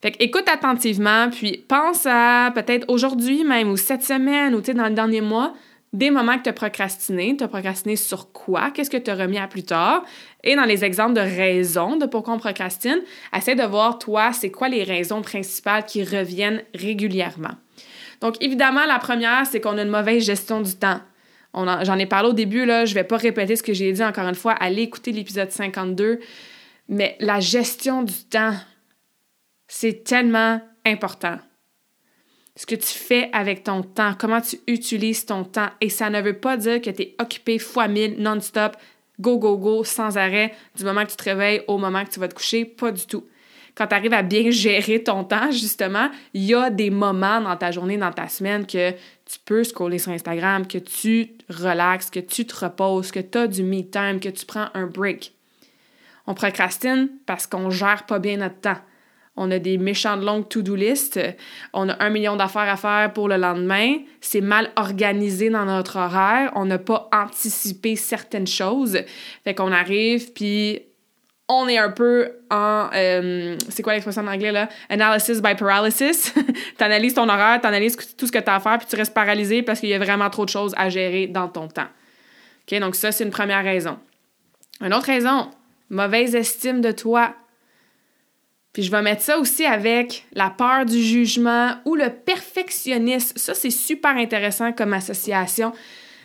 Fait 0.01 0.13
que 0.13 0.23
écoute 0.23 0.49
attentivement, 0.49 1.31
puis 1.31 1.65
pense 1.69 2.07
à 2.07 2.51
peut-être 2.55 2.89
aujourd'hui 2.89 3.45
même 3.45 3.71
ou 3.71 3.77
cette 3.77 4.03
semaine 4.03 4.55
ou 4.55 4.61
dans 4.61 4.89
le 4.89 4.95
dernier 4.95 5.21
mois, 5.21 5.55
des 5.93 6.11
moments 6.11 6.39
que 6.39 6.45
tu 6.45 6.49
as 6.49 6.55
procrastiné. 6.55 7.37
Tu 7.37 7.45
as 7.45 7.49
procrastiné 7.49 7.97
sur 7.97 8.33
quoi? 8.33 8.71
Qu'est-ce 8.71 8.91
que 8.91 8.97
tu 8.97 9.11
as 9.11 9.15
remis 9.15 9.39
à 9.39 9.47
plus 9.47 9.63
tard? 9.63 10.05
Et 10.43 10.57
dans 10.57 10.65
les 10.65 10.85
exemples 10.85 11.15
de 11.15 11.21
raisons 11.21 11.97
de 11.97 12.07
pourquoi 12.07 12.35
on 12.35 12.39
procrastine, 12.39 13.01
essaie 13.37 13.55
de 13.55 13.63
voir, 13.63 13.99
toi, 13.99 14.33
c'est 14.33 14.51
quoi 14.51 14.69
les 14.69 14.85
raisons 14.85 15.21
principales 15.23 15.85
qui 15.85 16.03
reviennent 16.03 16.63
régulièrement. 16.75 17.55
Donc, 18.21 18.37
évidemment, 18.41 18.87
la 18.87 18.99
première, 18.99 19.47
c'est 19.47 19.61
qu'on 19.61 19.77
a 19.77 19.83
une 19.83 19.91
mauvaise 19.91 20.25
gestion 20.25 20.61
du 20.61 20.75
temps. 20.75 21.01
J'en 21.55 21.99
ai 21.99 22.07
parlé 22.07 22.31
au 22.31 22.33
début, 22.33 22.65
là, 22.65 22.87
je 22.87 22.95
vais 22.95 23.05
pas 23.05 23.19
répéter 23.19 23.57
ce 23.57 23.63
que 23.63 23.75
j'ai 23.75 23.93
dit 23.93 24.03
encore 24.03 24.27
une 24.27 24.35
fois. 24.35 24.53
Allez 24.53 24.83
écouter 24.83 25.13
l'épisode 25.13 25.51
52. 25.51 26.21
Mais 26.89 27.17
la 27.21 27.41
gestion 27.41 28.03
du 28.03 28.25
temps, 28.31 28.55
c'est 29.69 30.05
tellement 30.05 30.63
important 30.87 31.39
ce 32.55 32.67
que 32.67 32.75
tu 32.75 32.87
fais 32.87 33.31
avec 33.33 33.65
ton 33.65 33.83
temps, 33.83 34.15
comment 34.19 34.41
tu 34.41 34.61
utilises 34.67 35.25
ton 35.25 35.45
temps. 35.45 35.71
Et 35.81 35.89
ça 35.89 36.11
ne 36.11 36.21
veut 36.21 36.39
pas 36.39 36.57
dire 36.57 36.81
que 36.81 36.91
tu 36.91 37.03
es 37.03 37.15
occupé 37.19 37.59
fois 37.59 37.89
mille, 37.89 38.17
non-stop, 38.19 38.77
go, 39.21 39.39
go, 39.39 39.57
go, 39.57 39.85
sans 39.85 40.19
arrêt, 40.19 40.55
du 40.77 40.85
moment 40.85 41.05
que 41.05 41.11
tu 41.11 41.17
te 41.17 41.25
réveilles 41.25 41.63
au 41.67 41.79
moment 41.79 42.05
que 42.05 42.11
tu 42.11 42.21
vas 42.21 42.29
te 42.29 42.35
coucher. 42.35 42.65
Pas 42.65 42.93
du 42.93 43.07
tout. 43.07 43.25
quand 43.75 43.87
tu 43.87 43.95
arrives 43.95 44.13
à 44.13 44.23
bien 44.23 44.51
gérer 44.51 45.03
ton 45.03 45.25
temps, 45.25 45.51
justement, 45.51 46.11
il 46.35 46.45
y 46.45 46.55
a 46.55 46.69
des 46.69 46.91
moments 46.91 47.41
dans 47.41 47.57
ta 47.57 47.71
journée, 47.71 47.97
dans 47.97 48.13
ta 48.13 48.29
semaine 48.29 48.67
que 48.67 48.91
tu 48.91 49.39
peux 49.45 49.65
scroller 49.65 49.99
sur 49.99 50.13
Instagram, 50.13 50.67
que 50.67 50.79
tu 50.79 51.31
relaxes, 51.49 52.11
que 52.11 52.21
tu 52.21 52.45
te 52.47 52.55
reposes, 52.55 53.11
que 53.11 53.21
tu 53.21 53.39
as 53.39 53.47
du 53.47 53.63
me 53.63 53.81
time, 53.81 54.21
que 54.21 54.29
tu 54.29 54.45
prends 54.45 54.69
un 54.75 54.87
break. 54.87 55.33
On 56.27 56.35
procrastine 56.35 57.09
parce 57.25 57.47
qu'on 57.47 57.71
gère 57.71 58.05
pas 58.05 58.19
bien 58.19 58.37
notre 58.37 58.61
temps. 58.61 58.79
On 59.37 59.51
a 59.51 59.59
des 59.59 59.79
méchantes 59.79 60.23
longues 60.23 60.49
to-do 60.49 60.75
list. 60.75 61.19
On 61.73 61.89
a 61.89 62.03
un 62.05 62.11
million 62.11 62.37
d'affaires 62.37 62.69
à 62.69 62.77
faire 62.77 63.13
pour 63.13 63.29
le 63.29 63.37
lendemain. 63.37 63.97
C'est 64.21 64.43
mal 64.43 64.71
organisé 64.77 65.49
dans 65.49 65.65
notre 65.65 65.97
horaire. 65.97 66.53
On 66.55 66.67
n'a 66.67 66.79
pas 66.79 67.09
anticipé 67.13 67.97
certaines 67.97 68.47
choses. 68.47 68.99
Fait 69.45 69.55
qu'on 69.55 69.73
arrive, 69.73 70.33
puis 70.33 70.83
on 71.49 71.67
est 71.69 71.79
un 71.79 71.91
peu 71.91 72.31
en. 72.51 72.91
Euh, 72.95 73.57
c'est 73.69 73.83
quoi 73.83 73.95
l'expression 73.95 74.23
en 74.23 74.27
anglais 74.27 74.53
là? 74.53 74.69
Analysis 74.89 75.41
by 75.41 75.55
paralysis. 75.55 76.35
t'analyses 76.77 77.15
ton 77.15 77.29
horaire, 77.29 77.61
t'analyses 77.61 77.97
tout 78.17 78.27
ce 78.27 78.33
que 78.33 78.39
tu 78.39 78.51
as 78.51 78.57
à 78.57 78.61
faire, 78.61 78.79
puis 78.79 78.87
tu 78.89 78.97
restes 78.97 79.15
paralysé 79.15 79.63
parce 79.63 79.81
qu'il 79.81 79.89
y 79.89 79.95
a 79.95 79.99
vraiment 79.99 80.29
trop 80.31 80.45
de 80.45 80.51
choses 80.51 80.75
à 80.77 80.89
gérer 80.89 81.27
dans 81.27 81.49
ton 81.49 81.69
temps. 81.69 81.89
OK? 82.71 82.79
Donc, 82.79 82.95
ça, 82.95 83.13
c'est 83.13 83.25
une 83.25 83.31
première 83.31 83.65
raison. 83.65 83.99
Une 84.81 84.95
autre 84.95 85.07
raison, 85.07 85.51
mauvaise 85.91 86.35
estime 86.35 86.81
de 86.81 86.93
toi. 86.93 87.35
Puis 88.73 88.83
je 88.83 88.91
vais 88.91 89.03
mettre 89.03 89.23
ça 89.23 89.39
aussi 89.39 89.67
avec 89.67 90.25
la 90.33 90.51
peur 90.51 90.87
du 90.87 91.03
jugement 91.03 91.75
ou 91.85 91.95
le 91.95 92.09
perfectionnisme. 92.09 93.37
Ça, 93.37 93.55
c'est 93.55 93.71
super 93.71 94.17
intéressant 94.17 94.73
comme 94.73 94.95
association. 94.95 95.73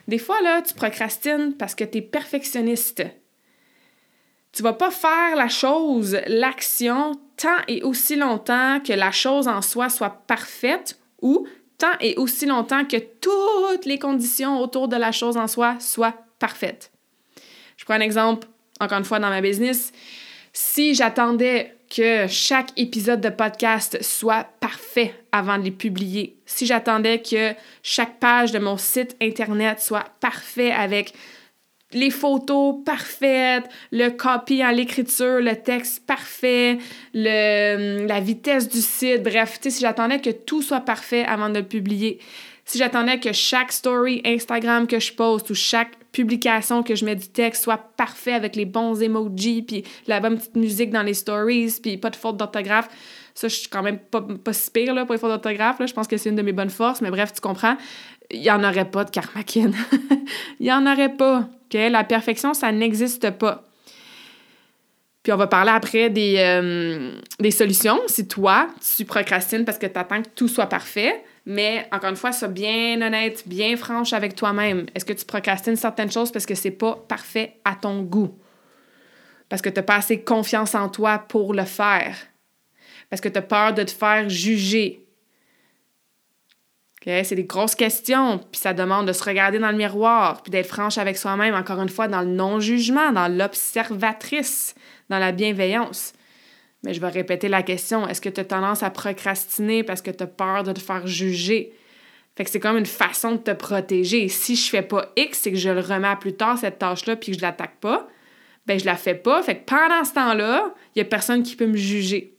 Des 0.07 0.17
fois, 0.17 0.41
là, 0.41 0.61
tu 0.61 0.73
procrastines 0.73 1.53
parce 1.57 1.75
que 1.75 1.83
tu 1.83 1.97
es 1.97 2.01
perfectionniste. 2.01 3.03
Tu 4.53 4.63
vas 4.63 4.73
pas 4.73 4.91
faire 4.91 5.35
la 5.35 5.49
chose, 5.49 6.17
l'action, 6.27 7.19
tant 7.35 7.57
et 7.67 7.83
aussi 7.83 8.15
longtemps 8.15 8.79
que 8.79 8.93
la 8.93 9.11
chose 9.11 9.47
en 9.47 9.61
soi 9.61 9.89
soit 9.89 10.21
parfaite 10.25 10.97
ou 11.21 11.47
tant 11.77 11.91
et 11.99 12.15
aussi 12.15 12.45
longtemps 12.45 12.85
que 12.85 12.97
toutes 12.97 13.85
les 13.85 13.99
conditions 13.99 14.59
autour 14.61 14.87
de 14.87 14.95
la 14.95 15.11
chose 15.11 15.35
en 15.35 15.47
soi 15.47 15.75
soient 15.79 16.15
parfaites. 16.39 16.91
Je 17.75 17.85
prends 17.85 17.95
un 17.95 17.99
exemple, 17.99 18.47
encore 18.79 18.97
une 18.97 19.03
fois, 19.03 19.19
dans 19.19 19.29
ma 19.29 19.41
business. 19.41 19.91
Si 20.53 20.95
j'attendais 20.95 21.76
que 21.89 22.27
chaque 22.27 22.71
épisode 22.77 23.21
de 23.21 23.29
podcast 23.29 23.97
soit 24.01 24.45
parfait 24.59 25.13
avant 25.31 25.57
de 25.57 25.63
les 25.63 25.71
publier, 25.71 26.37
si 26.45 26.65
j'attendais 26.65 27.21
que 27.21 27.53
chaque 27.83 28.19
page 28.19 28.51
de 28.51 28.59
mon 28.59 28.77
site 28.77 29.15
internet 29.21 29.79
soit 29.79 30.05
parfait 30.19 30.71
avec 30.71 31.13
les 31.93 32.09
photos 32.09 32.75
parfaites, 32.85 33.63
le 33.91 34.09
copy 34.09 34.63
en 34.63 34.71
l'écriture, 34.71 35.39
le 35.39 35.55
texte 35.55 36.05
parfait, 36.05 36.77
la 37.13 38.19
vitesse 38.19 38.67
du 38.67 38.81
site, 38.81 39.23
bref, 39.23 39.59
si 39.61 39.79
j'attendais 39.79 40.19
que 40.19 40.31
tout 40.31 40.61
soit 40.61 40.81
parfait 40.81 41.23
avant 41.23 41.49
de 41.49 41.59
le 41.59 41.65
publier, 41.65 42.19
si 42.67 42.77
j'attendais 42.77 43.19
que 43.19 43.31
chaque 43.31 43.71
story 43.71 44.21
Instagram 44.25 44.87
que 44.87 44.99
je 44.99 45.13
poste 45.13 45.49
ou 45.49 45.55
chaque 45.55 45.95
publication 46.11 46.83
que 46.83 46.95
je 46.95 47.05
mets 47.05 47.15
du 47.15 47.29
texte 47.29 47.63
soit 47.63 47.77
parfait 47.77 48.33
avec 48.33 48.57
les 48.57 48.65
bons 48.65 49.01
emojis, 49.01 49.61
puis 49.61 49.83
la 50.05 50.19
bonne 50.19 50.37
petite 50.37 50.57
musique 50.57 50.89
dans 50.91 51.01
les 51.01 51.13
stories, 51.13 51.79
puis 51.81 51.97
pas 51.97 52.09
de 52.09 52.17
faute 52.17 52.35
d'orthographe, 52.35 52.89
ça, 53.33 53.47
je 53.47 53.55
suis 53.55 53.69
quand 53.69 53.83
même 53.83 53.99
pas, 53.99 54.21
pas 54.21 54.51
si 54.51 54.69
pire 54.69 54.93
là, 54.93 55.05
pour 55.05 55.13
les 55.13 55.19
fautes 55.19 55.29
d'orthographe. 55.29 55.77
Je 55.79 55.93
pense 55.93 56.07
que 56.07 56.17
c'est 56.17 56.29
une 56.29 56.35
de 56.35 56.41
mes 56.41 56.51
bonnes 56.51 56.69
forces, 56.69 57.01
mais 57.01 57.11
bref, 57.11 57.31
tu 57.33 57.39
comprends. 57.39 57.77
Il 58.31 58.41
n'y 58.41 58.51
en 58.51 58.61
aurait 58.63 58.89
pas 58.89 59.05
de 59.05 59.11
karmakin. 59.11 59.71
Il 60.59 60.63
n'y 60.63 60.71
en 60.71 60.85
aurait 60.91 61.15
pas. 61.15 61.47
La 61.71 62.03
perfection, 62.03 62.53
ça 62.53 62.71
n'existe 62.71 63.29
pas. 63.31 63.63
Puis 65.23 65.31
on 65.31 65.37
va 65.37 65.47
parler 65.47 65.71
après 65.71 66.09
des, 66.09 66.35
euh, 66.39 67.11
des 67.39 67.51
solutions. 67.51 67.99
Si 68.07 68.27
toi, 68.27 68.67
tu 68.97 69.05
procrastines 69.05 69.65
parce 69.65 69.77
que 69.77 69.85
tu 69.85 69.97
attends 69.99 70.21
que 70.21 70.29
tout 70.35 70.47
soit 70.47 70.67
parfait, 70.67 71.23
mais 71.49 71.87
encore 71.93 72.09
une 72.09 72.17
fois, 72.17 72.33
sois 72.33 72.49
bien 72.49 73.01
honnête, 73.01 73.47
bien 73.47 73.77
franche 73.77 74.11
avec 74.11 74.35
toi-même. 74.35 74.85
Est-ce 74.93 75.05
que 75.05 75.13
tu 75.13 75.23
procrastines 75.23 75.77
certaines 75.77 76.11
choses 76.11 76.29
parce 76.29 76.45
que 76.45 76.55
c'est 76.55 76.71
pas 76.71 76.97
parfait 77.07 77.55
à 77.63 77.73
ton 77.73 78.01
goût? 78.01 78.37
Parce 79.47 79.61
que 79.61 79.69
tu 79.69 79.77
n'as 79.77 79.83
pas 79.83 79.95
assez 79.95 80.19
confiance 80.19 80.75
en 80.75 80.89
toi 80.89 81.19
pour 81.19 81.53
le 81.53 81.63
faire? 81.63 82.17
Parce 83.09 83.21
que 83.21 83.29
tu 83.29 83.37
as 83.37 83.41
peur 83.41 83.73
de 83.73 83.83
te 83.83 83.91
faire 83.91 84.27
juger? 84.27 85.05
C'est 87.05 87.35
des 87.35 87.45
grosses 87.45 87.75
questions, 87.75 88.39
puis 88.51 88.59
ça 88.59 88.73
demande 88.73 89.07
de 89.07 89.13
se 89.13 89.23
regarder 89.23 89.59
dans 89.59 89.71
le 89.71 89.77
miroir, 89.77 90.43
puis 90.43 90.51
d'être 90.51 90.67
franche 90.67 90.97
avec 90.97 91.15
soi-même, 91.15 91.55
encore 91.55 91.81
une 91.81 91.87
fois, 91.87 92.09
dans 92.09 92.19
le 92.19 92.27
non-jugement, 92.27 93.13
dans 93.13 93.29
l'observatrice, 93.29 94.75
dans 95.09 95.19
la 95.19 95.31
bienveillance. 95.31 96.11
Mais 96.87 96.93
je 96.93 97.01
vais 97.01 97.09
répéter 97.09 97.49
la 97.49 97.63
question, 97.63 98.07
est-ce 98.07 98.21
que 98.21 98.29
tu 98.29 98.39
as 98.39 98.45
tendance 98.45 98.81
à 98.81 98.89
procrastiner 98.89 99.83
parce 99.83 100.01
que 100.01 100.09
tu 100.09 100.23
as 100.23 100.27
peur 100.27 100.63
de 100.63 100.71
te 100.71 100.79
faire 100.79 101.05
juger? 101.05 101.73
Fait 102.37 102.45
que 102.45 102.49
c'est 102.49 102.61
comme 102.61 102.77
une 102.77 102.85
façon 102.85 103.33
de 103.33 103.39
te 103.39 103.51
protéger. 103.51 104.29
Si 104.29 104.55
je 104.55 104.69
fais 104.69 104.83
pas 104.83 105.11
X, 105.17 105.37
c'est 105.41 105.51
que 105.51 105.57
je 105.57 105.67
le 105.67 105.81
remets 105.81 106.07
à 106.07 106.15
plus 106.15 106.31
tard, 106.31 106.57
cette 106.57 106.79
tâche-là, 106.79 107.17
puis 107.17 107.33
que 107.33 107.39
je 107.39 107.41
l'attaque 107.41 107.75
pas, 107.81 108.07
ben 108.67 108.79
je 108.79 108.85
la 108.85 108.95
fais 108.95 109.15
pas. 109.15 109.43
Fait 109.43 109.57
que 109.57 109.65
pendant 109.65 110.05
ce 110.05 110.13
temps-là, 110.13 110.73
il 110.95 110.99
y 110.99 111.01
a 111.01 111.05
personne 111.05 111.43
qui 111.43 111.57
peut 111.57 111.65
me 111.65 111.75
juger. 111.75 112.37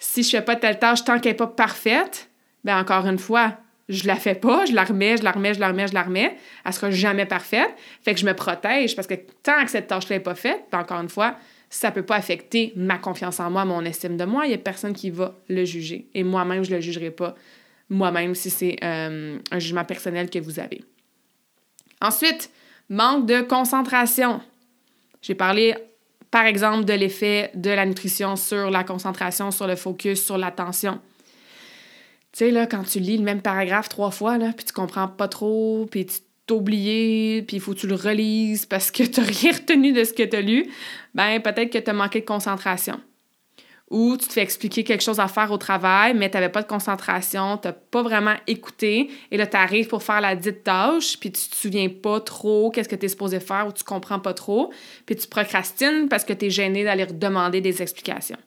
Si 0.00 0.24
je 0.24 0.30
fais 0.30 0.42
pas 0.42 0.56
telle 0.56 0.80
tâche 0.80 1.04
tant 1.04 1.20
qu'elle 1.20 1.32
n'est 1.32 1.36
pas 1.36 1.46
parfaite, 1.46 2.30
ben 2.64 2.80
encore 2.80 3.06
une 3.06 3.18
fois, 3.18 3.58
je 3.88 4.08
la 4.08 4.16
fais 4.16 4.34
pas, 4.34 4.66
je 4.66 4.72
la 4.72 4.82
remets, 4.82 5.18
je 5.18 5.22
la 5.22 5.30
remets, 5.30 5.54
je 5.54 5.60
la 5.60 5.68
remets, 5.68 5.86
je 5.86 5.94
la 5.94 6.02
remets. 6.02 6.36
Elle 6.64 6.72
sera 6.72 6.90
jamais 6.90 7.26
parfaite. 7.26 7.70
Fait 8.04 8.12
que 8.12 8.18
je 8.18 8.26
me 8.26 8.34
protège 8.34 8.96
parce 8.96 9.06
que 9.06 9.14
tant 9.44 9.64
que 9.64 9.70
cette 9.70 9.86
tâche-là 9.86 10.16
n'est 10.16 10.22
pas 10.22 10.34
faite, 10.34 10.64
ben 10.72 10.80
encore 10.80 11.00
une 11.00 11.08
fois, 11.08 11.36
ça 11.74 11.90
peut 11.90 12.02
pas 12.02 12.16
affecter 12.16 12.74
ma 12.76 12.98
confiance 12.98 13.40
en 13.40 13.50
moi, 13.50 13.64
mon 13.64 13.82
estime 13.84 14.18
de 14.18 14.26
moi. 14.26 14.46
Il 14.46 14.50
y 14.50 14.54
a 14.54 14.58
personne 14.58 14.92
qui 14.92 15.08
va 15.08 15.34
le 15.48 15.64
juger. 15.64 16.06
Et 16.12 16.22
moi-même, 16.22 16.62
je 16.62 16.70
le 16.70 16.82
jugerai 16.82 17.10
pas 17.10 17.34
moi-même 17.88 18.34
si 18.34 18.50
c'est 18.50 18.76
euh, 18.84 19.38
un 19.50 19.58
jugement 19.58 19.84
personnel 19.84 20.28
que 20.28 20.38
vous 20.38 20.60
avez. 20.60 20.84
Ensuite, 22.02 22.50
manque 22.90 23.26
de 23.26 23.40
concentration. 23.40 24.42
J'ai 25.22 25.34
parlé, 25.34 25.74
par 26.30 26.44
exemple, 26.44 26.84
de 26.84 26.92
l'effet 26.92 27.50
de 27.54 27.70
la 27.70 27.86
nutrition 27.86 28.36
sur 28.36 28.70
la 28.70 28.84
concentration, 28.84 29.50
sur 29.50 29.66
le 29.66 29.76
focus, 29.76 30.22
sur 30.22 30.36
l'attention. 30.36 31.00
Tu 32.32 32.38
sais, 32.38 32.50
là, 32.50 32.66
quand 32.66 32.84
tu 32.84 33.00
lis 33.00 33.16
le 33.16 33.24
même 33.24 33.40
paragraphe 33.40 33.88
trois 33.88 34.10
fois, 34.10 34.36
là, 34.36 34.52
puis 34.54 34.66
tu 34.66 34.74
comprends 34.74 35.08
pas 35.08 35.28
trop, 35.28 35.86
puis 35.90 36.04
tu 36.04 36.18
t'oublies, 36.52 37.42
puis 37.46 37.56
il 37.56 37.60
faut 37.60 37.72
que 37.72 37.80
tu 37.80 37.86
le 37.86 37.94
relises 37.94 38.66
parce 38.66 38.90
que 38.90 39.02
tu 39.02 39.20
n'as 39.20 39.26
rien 39.40 39.52
retenu 39.52 39.92
de 39.92 40.04
ce 40.04 40.12
que 40.12 40.22
tu 40.22 40.36
as 40.36 40.40
lu, 40.40 40.66
ben 41.14 41.40
peut-être 41.40 41.70
que 41.70 41.78
tu 41.78 41.90
as 41.90 41.94
manqué 41.94 42.20
de 42.20 42.26
concentration. 42.26 43.00
Ou 43.90 44.16
tu 44.16 44.26
te 44.26 44.32
fais 44.32 44.42
expliquer 44.42 44.84
quelque 44.84 45.02
chose 45.02 45.20
à 45.20 45.28
faire 45.28 45.52
au 45.52 45.58
travail, 45.58 46.14
mais 46.14 46.30
tu 46.30 46.36
n'avais 46.36 46.48
pas 46.48 46.62
de 46.62 46.66
concentration, 46.66 47.58
tu 47.58 47.68
n'as 47.68 47.74
pas 47.74 48.02
vraiment 48.02 48.36
écouté, 48.46 49.10
et 49.30 49.36
là, 49.36 49.46
tu 49.46 49.56
arrives 49.56 49.86
pour 49.86 50.02
faire 50.02 50.22
la 50.22 50.34
dite 50.34 50.64
tâche, 50.64 51.18
puis 51.20 51.30
tu 51.30 51.48
te 51.48 51.54
souviens 51.54 51.88
pas 51.90 52.20
trop 52.20 52.70
qu'est-ce 52.70 52.88
que 52.88 52.96
tu 52.96 53.04
es 53.04 53.08
supposé 53.08 53.38
faire 53.38 53.66
ou 53.68 53.72
tu 53.72 53.84
comprends 53.84 54.18
pas 54.18 54.32
trop, 54.32 54.72
puis 55.04 55.16
tu 55.16 55.28
procrastines 55.28 56.08
parce 56.08 56.24
que 56.24 56.32
tu 56.32 56.46
es 56.46 56.50
gêné 56.50 56.84
d'aller 56.84 57.04
demander 57.06 57.60
des 57.60 57.82
explications 57.82 58.38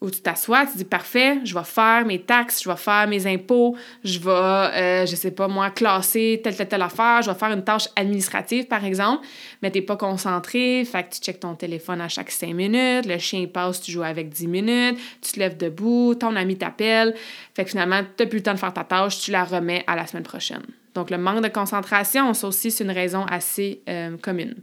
où 0.00 0.10
tu 0.10 0.20
t'assois, 0.20 0.64
tu 0.66 0.78
dis 0.78 0.84
parfait, 0.84 1.40
je 1.44 1.52
vais 1.54 1.64
faire 1.64 2.06
mes 2.06 2.20
taxes, 2.20 2.62
je 2.62 2.68
vais 2.68 2.76
faire 2.76 3.08
mes 3.08 3.26
impôts, 3.26 3.76
je 4.04 4.20
vais, 4.20 4.30
euh, 4.30 5.06
je 5.06 5.16
sais 5.16 5.32
pas 5.32 5.48
moi, 5.48 5.70
classer 5.70 6.40
telle, 6.42 6.56
telle, 6.56 6.68
telle 6.68 6.82
affaire, 6.82 7.22
je 7.22 7.30
vais 7.30 7.36
faire 7.36 7.50
une 7.50 7.64
tâche 7.64 7.88
administrative 7.96 8.66
par 8.66 8.84
exemple, 8.84 9.26
mais 9.60 9.72
t'es 9.72 9.82
pas 9.82 9.96
concentré, 9.96 10.84
fait 10.84 11.02
que 11.02 11.14
tu 11.14 11.20
checkes 11.20 11.40
ton 11.40 11.54
téléphone 11.54 12.00
à 12.00 12.08
chaque 12.08 12.30
cinq 12.30 12.54
minutes, 12.54 13.06
le 13.06 13.18
chien 13.18 13.46
passe, 13.46 13.80
tu 13.80 13.90
joues 13.90 14.04
avec 14.04 14.28
dix 14.28 14.46
minutes, 14.46 14.98
tu 15.20 15.32
te 15.32 15.40
lèves 15.40 15.56
debout, 15.56 16.14
ton 16.14 16.36
ami 16.36 16.56
t'appelle, 16.56 17.14
fait 17.54 17.64
que 17.64 17.70
finalement, 17.70 18.02
t'as 18.16 18.26
plus 18.26 18.38
le 18.38 18.44
temps 18.44 18.54
de 18.54 18.58
faire 18.58 18.72
ta 18.72 18.84
tâche, 18.84 19.18
tu 19.18 19.32
la 19.32 19.44
remets 19.44 19.82
à 19.88 19.96
la 19.96 20.06
semaine 20.06 20.22
prochaine. 20.22 20.62
Donc 20.94 21.10
le 21.10 21.18
manque 21.18 21.42
de 21.42 21.48
concentration, 21.48 22.32
ça 22.34 22.46
aussi, 22.46 22.70
c'est 22.70 22.84
une 22.84 22.90
raison 22.90 23.24
assez 23.24 23.82
euh, 23.88 24.16
commune. 24.16 24.54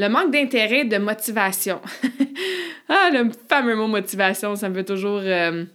Le 0.00 0.08
manque 0.08 0.32
d'intérêt, 0.32 0.86
de 0.86 0.96
motivation. 0.96 1.78
ah, 2.88 3.10
le 3.12 3.30
fameux 3.50 3.76
mot 3.76 3.86
motivation, 3.86 4.56
ça 4.56 4.70
me 4.70 4.74
fait 4.74 4.84
toujours 4.84 5.20
euh, 5.22 5.66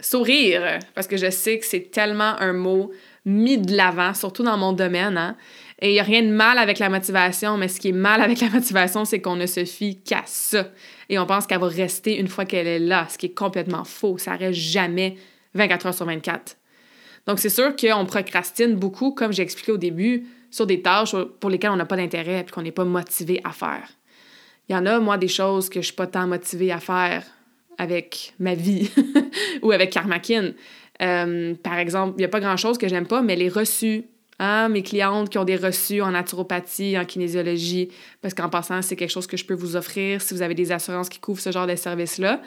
sourire 0.00 0.80
parce 0.96 1.06
que 1.06 1.16
je 1.16 1.30
sais 1.30 1.60
que 1.60 1.64
c'est 1.64 1.92
tellement 1.92 2.34
un 2.40 2.52
mot 2.52 2.90
mis 3.24 3.56
de 3.56 3.76
l'avant, 3.76 4.14
surtout 4.14 4.42
dans 4.42 4.56
mon 4.58 4.72
domaine. 4.72 5.16
Hein? 5.16 5.36
Et 5.78 5.90
il 5.90 5.92
n'y 5.92 6.00
a 6.00 6.02
rien 6.02 6.22
de 6.22 6.32
mal 6.32 6.58
avec 6.58 6.80
la 6.80 6.88
motivation, 6.88 7.56
mais 7.56 7.68
ce 7.68 7.78
qui 7.78 7.90
est 7.90 7.92
mal 7.92 8.20
avec 8.20 8.40
la 8.40 8.48
motivation, 8.48 9.04
c'est 9.04 9.20
qu'on 9.20 9.36
ne 9.36 9.46
se 9.46 9.64
fie 9.64 10.00
qu'à 10.02 10.22
ça. 10.26 10.66
Et 11.08 11.16
on 11.16 11.24
pense 11.24 11.46
qu'elle 11.46 11.60
va 11.60 11.68
rester 11.68 12.18
une 12.18 12.26
fois 12.26 12.44
qu'elle 12.44 12.66
est 12.66 12.80
là, 12.80 13.06
ce 13.08 13.16
qui 13.16 13.26
est 13.26 13.34
complètement 13.34 13.84
faux. 13.84 14.18
Ça 14.18 14.34
reste 14.34 14.58
jamais 14.58 15.14
24 15.54 15.86
heures 15.86 15.94
sur 15.94 16.06
24. 16.06 16.56
Donc, 17.28 17.38
c'est 17.38 17.48
sûr 17.48 17.76
qu'on 17.76 18.06
procrastine 18.06 18.74
beaucoup, 18.74 19.12
comme 19.12 19.32
j'ai 19.32 19.44
expliqué 19.44 19.70
au 19.70 19.76
début, 19.76 20.26
sur 20.50 20.66
des 20.66 20.82
tâches 20.82 21.14
pour 21.40 21.50
lesquelles 21.50 21.70
on 21.70 21.76
n'a 21.76 21.86
pas 21.86 21.96
d'intérêt 21.96 22.40
et 22.40 22.50
qu'on 22.50 22.62
n'est 22.62 22.70
pas 22.72 22.84
motivé 22.84 23.40
à 23.44 23.50
faire. 23.50 23.88
Il 24.68 24.72
y 24.72 24.76
en 24.76 24.86
a, 24.86 25.00
moi, 25.00 25.18
des 25.18 25.28
choses 25.28 25.68
que 25.68 25.74
je 25.74 25.78
ne 25.78 25.84
suis 25.84 25.94
pas 25.94 26.06
tant 26.06 26.26
motivée 26.26 26.72
à 26.72 26.78
faire 26.78 27.24
avec 27.78 28.34
ma 28.38 28.54
vie 28.54 28.90
ou 29.62 29.72
avec 29.72 29.90
Karmakin. 29.90 30.52
Euh, 31.02 31.54
par 31.62 31.78
exemple, 31.78 32.14
il 32.16 32.20
n'y 32.20 32.24
a 32.24 32.28
pas 32.28 32.40
grand-chose 32.40 32.78
que 32.78 32.88
j'aime 32.88 33.06
pas, 33.06 33.22
mais 33.22 33.36
les 33.36 33.48
reçus 33.48 34.04
Hein, 34.42 34.70
mes 34.70 34.82
clientes 34.82 35.28
qui 35.28 35.36
ont 35.36 35.44
des 35.44 35.56
reçus 35.56 36.00
en 36.00 36.12
naturopathie, 36.12 36.98
en 36.98 37.04
kinésiologie, 37.04 37.90
parce 38.22 38.32
qu'en 38.32 38.48
passant, 38.48 38.80
c'est 38.80 38.96
quelque 38.96 39.10
chose 39.10 39.26
que 39.26 39.36
je 39.36 39.44
peux 39.44 39.52
vous 39.52 39.76
offrir 39.76 40.22
si 40.22 40.32
vous 40.32 40.40
avez 40.40 40.54
des 40.54 40.72
assurances 40.72 41.10
qui 41.10 41.18
couvrent 41.18 41.42
ce 41.42 41.52
genre 41.52 41.66
de 41.66 41.76
services-là. 41.76 42.40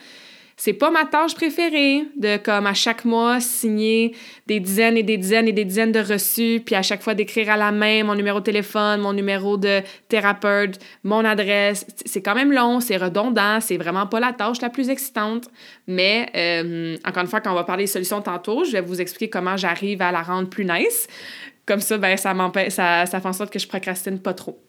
C'est 0.56 0.74
pas 0.74 0.92
ma 0.92 1.06
tâche 1.06 1.34
préférée 1.34 2.04
de, 2.16 2.38
comme 2.38 2.68
à 2.68 2.74
chaque 2.74 3.06
mois, 3.06 3.40
signer 3.40 4.16
des 4.48 4.60
dizaines 4.60 4.98
et 4.98 5.04
des 5.04 5.18
dizaines 5.18 5.48
et 5.48 5.52
des 5.52 5.66
dizaines 5.66 5.92
de 5.92 6.00
reçus, 6.00 6.62
puis 6.64 6.76
à 6.76 6.82
chaque 6.82 7.02
fois 7.02 7.16
d'écrire 7.16 7.50
à 7.50 7.58
la 7.58 7.72
main 7.72 8.04
mon 8.04 8.16
numéro 8.16 8.40
de 8.40 8.44
téléphone, 8.44 9.02
mon 9.02 9.14
numéro 9.14 9.58
de 9.58 9.82
thérapeute, 10.10 10.80
mon 11.04 11.26
adresse. 11.26 11.86
C'est 12.06 12.22
quand 12.22 12.36
même 12.36 12.52
long, 12.52 12.80
c'est 12.80 12.98
redondant, 12.98 13.60
c'est 13.62 13.78
vraiment 13.78 14.06
pas 14.08 14.20
la 14.20 14.34
tâche 14.34 14.62
la 14.62 14.70
plus 14.70 14.90
excitante. 14.90 15.50
Mais, 15.88 16.30
euh, 16.36 16.98
encore 17.06 17.24
une 17.24 17.30
fois, 17.30 17.42
quand 17.42 17.52
on 17.52 17.56
va 17.56 17.64
parler 17.64 17.88
solutions 17.88 18.22
tantôt, 18.22 18.64
je 18.64 18.72
vais 18.74 18.82
vous 18.82 19.02
expliquer 19.02 19.30
comment 19.30 19.58
j'arrive 19.58 20.02
à 20.02 20.12
la 20.12 20.22
rendre 20.22 20.50
plus 20.50 20.66
nice. 20.66 21.08
Comme 21.66 21.80
ça, 21.80 21.98
ben, 21.98 22.18
ça, 22.18 22.34
ça, 22.70 23.06
ça 23.06 23.22
fait 23.22 23.28
en 23.28 23.34
sorte 23.34 23.52
que 23.52 23.60
je 23.60 23.68
procrastine 23.68 24.20
pas 24.20 24.34
trop. 24.34 24.60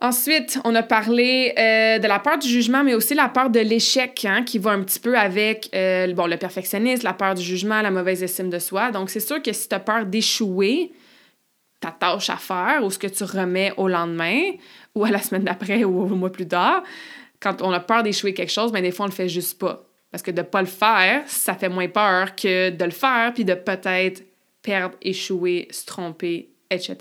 Ensuite, 0.00 0.58
on 0.64 0.74
a 0.74 0.82
parlé 0.82 1.54
euh, 1.56 1.98
de 1.98 2.08
la 2.08 2.18
peur 2.18 2.38
du 2.38 2.48
jugement, 2.48 2.82
mais 2.82 2.94
aussi 2.94 3.14
la 3.14 3.28
peur 3.28 3.48
de 3.48 3.60
l'échec, 3.60 4.24
hein, 4.24 4.42
qui 4.42 4.58
va 4.58 4.72
un 4.72 4.82
petit 4.82 4.98
peu 4.98 5.16
avec 5.16 5.70
euh, 5.74 6.12
bon, 6.12 6.26
le 6.26 6.36
perfectionnisme, 6.36 7.04
la 7.04 7.14
peur 7.14 7.34
du 7.34 7.42
jugement, 7.42 7.80
la 7.80 7.92
mauvaise 7.92 8.22
estime 8.22 8.50
de 8.50 8.58
soi. 8.58 8.90
Donc, 8.90 9.08
c'est 9.08 9.20
sûr 9.20 9.40
que 9.40 9.52
si 9.52 9.68
tu 9.68 9.74
as 9.74 9.80
peur 9.80 10.04
d'échouer, 10.04 10.92
ta 11.80 11.92
tâche 11.92 12.28
à 12.28 12.36
faire 12.36 12.82
ou 12.82 12.90
ce 12.90 12.98
que 12.98 13.06
tu 13.06 13.22
remets 13.24 13.72
au 13.76 13.88
lendemain 13.88 14.52
ou 14.94 15.04
à 15.04 15.10
la 15.10 15.20
semaine 15.20 15.44
d'après 15.44 15.84
ou 15.84 16.02
au 16.02 16.08
mois 16.08 16.32
plus 16.32 16.48
tard, 16.48 16.82
quand 17.40 17.62
on 17.62 17.70
a 17.70 17.80
peur 17.80 18.02
d'échouer 18.02 18.34
quelque 18.34 18.52
chose, 18.52 18.72
bien, 18.72 18.82
des 18.82 18.90
fois, 18.90 19.06
on 19.06 19.08
le 19.08 19.14
fait 19.14 19.28
juste 19.28 19.60
pas. 19.60 19.84
Parce 20.10 20.22
que 20.22 20.32
de 20.32 20.40
ne 20.40 20.46
pas 20.46 20.60
le 20.60 20.66
faire, 20.66 21.22
ça 21.26 21.54
fait 21.54 21.68
moins 21.68 21.88
peur 21.88 22.34
que 22.34 22.70
de 22.70 22.84
le 22.84 22.90
faire 22.90 23.32
puis 23.32 23.44
de 23.44 23.54
peut-être 23.54 24.22
perdre, 24.60 24.96
échouer, 25.02 25.68
se 25.70 25.84
tromper, 25.86 26.50
etc. 26.70 26.96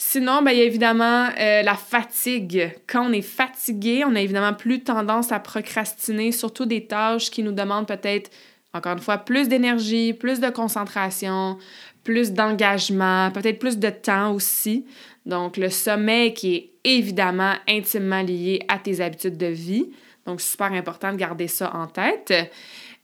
Sinon, 0.00 0.42
ben, 0.42 0.52
il 0.52 0.58
y 0.58 0.62
a 0.62 0.64
évidemment 0.64 1.28
euh, 1.40 1.62
la 1.62 1.74
fatigue. 1.74 2.72
Quand 2.86 3.08
on 3.08 3.12
est 3.12 3.20
fatigué, 3.20 4.04
on 4.06 4.14
a 4.14 4.20
évidemment 4.20 4.54
plus 4.54 4.84
tendance 4.84 5.32
à 5.32 5.40
procrastiner, 5.40 6.30
surtout 6.30 6.66
des 6.66 6.86
tâches 6.86 7.32
qui 7.32 7.42
nous 7.42 7.50
demandent 7.50 7.88
peut-être, 7.88 8.30
encore 8.72 8.92
une 8.92 9.00
fois, 9.00 9.18
plus 9.18 9.48
d'énergie, 9.48 10.12
plus 10.12 10.38
de 10.38 10.50
concentration, 10.50 11.58
plus 12.04 12.32
d'engagement, 12.32 13.32
peut-être 13.32 13.58
plus 13.58 13.76
de 13.76 13.90
temps 13.90 14.32
aussi. 14.32 14.86
Donc, 15.26 15.56
le 15.56 15.68
sommeil 15.68 16.32
qui 16.32 16.54
est 16.54 16.70
évidemment 16.84 17.54
intimement 17.68 18.22
lié 18.22 18.60
à 18.68 18.78
tes 18.78 19.00
habitudes 19.00 19.36
de 19.36 19.46
vie. 19.46 19.90
Donc, 20.26 20.40
super 20.40 20.72
important 20.72 21.10
de 21.10 21.16
garder 21.16 21.48
ça 21.48 21.74
en 21.74 21.88
tête. 21.88 22.32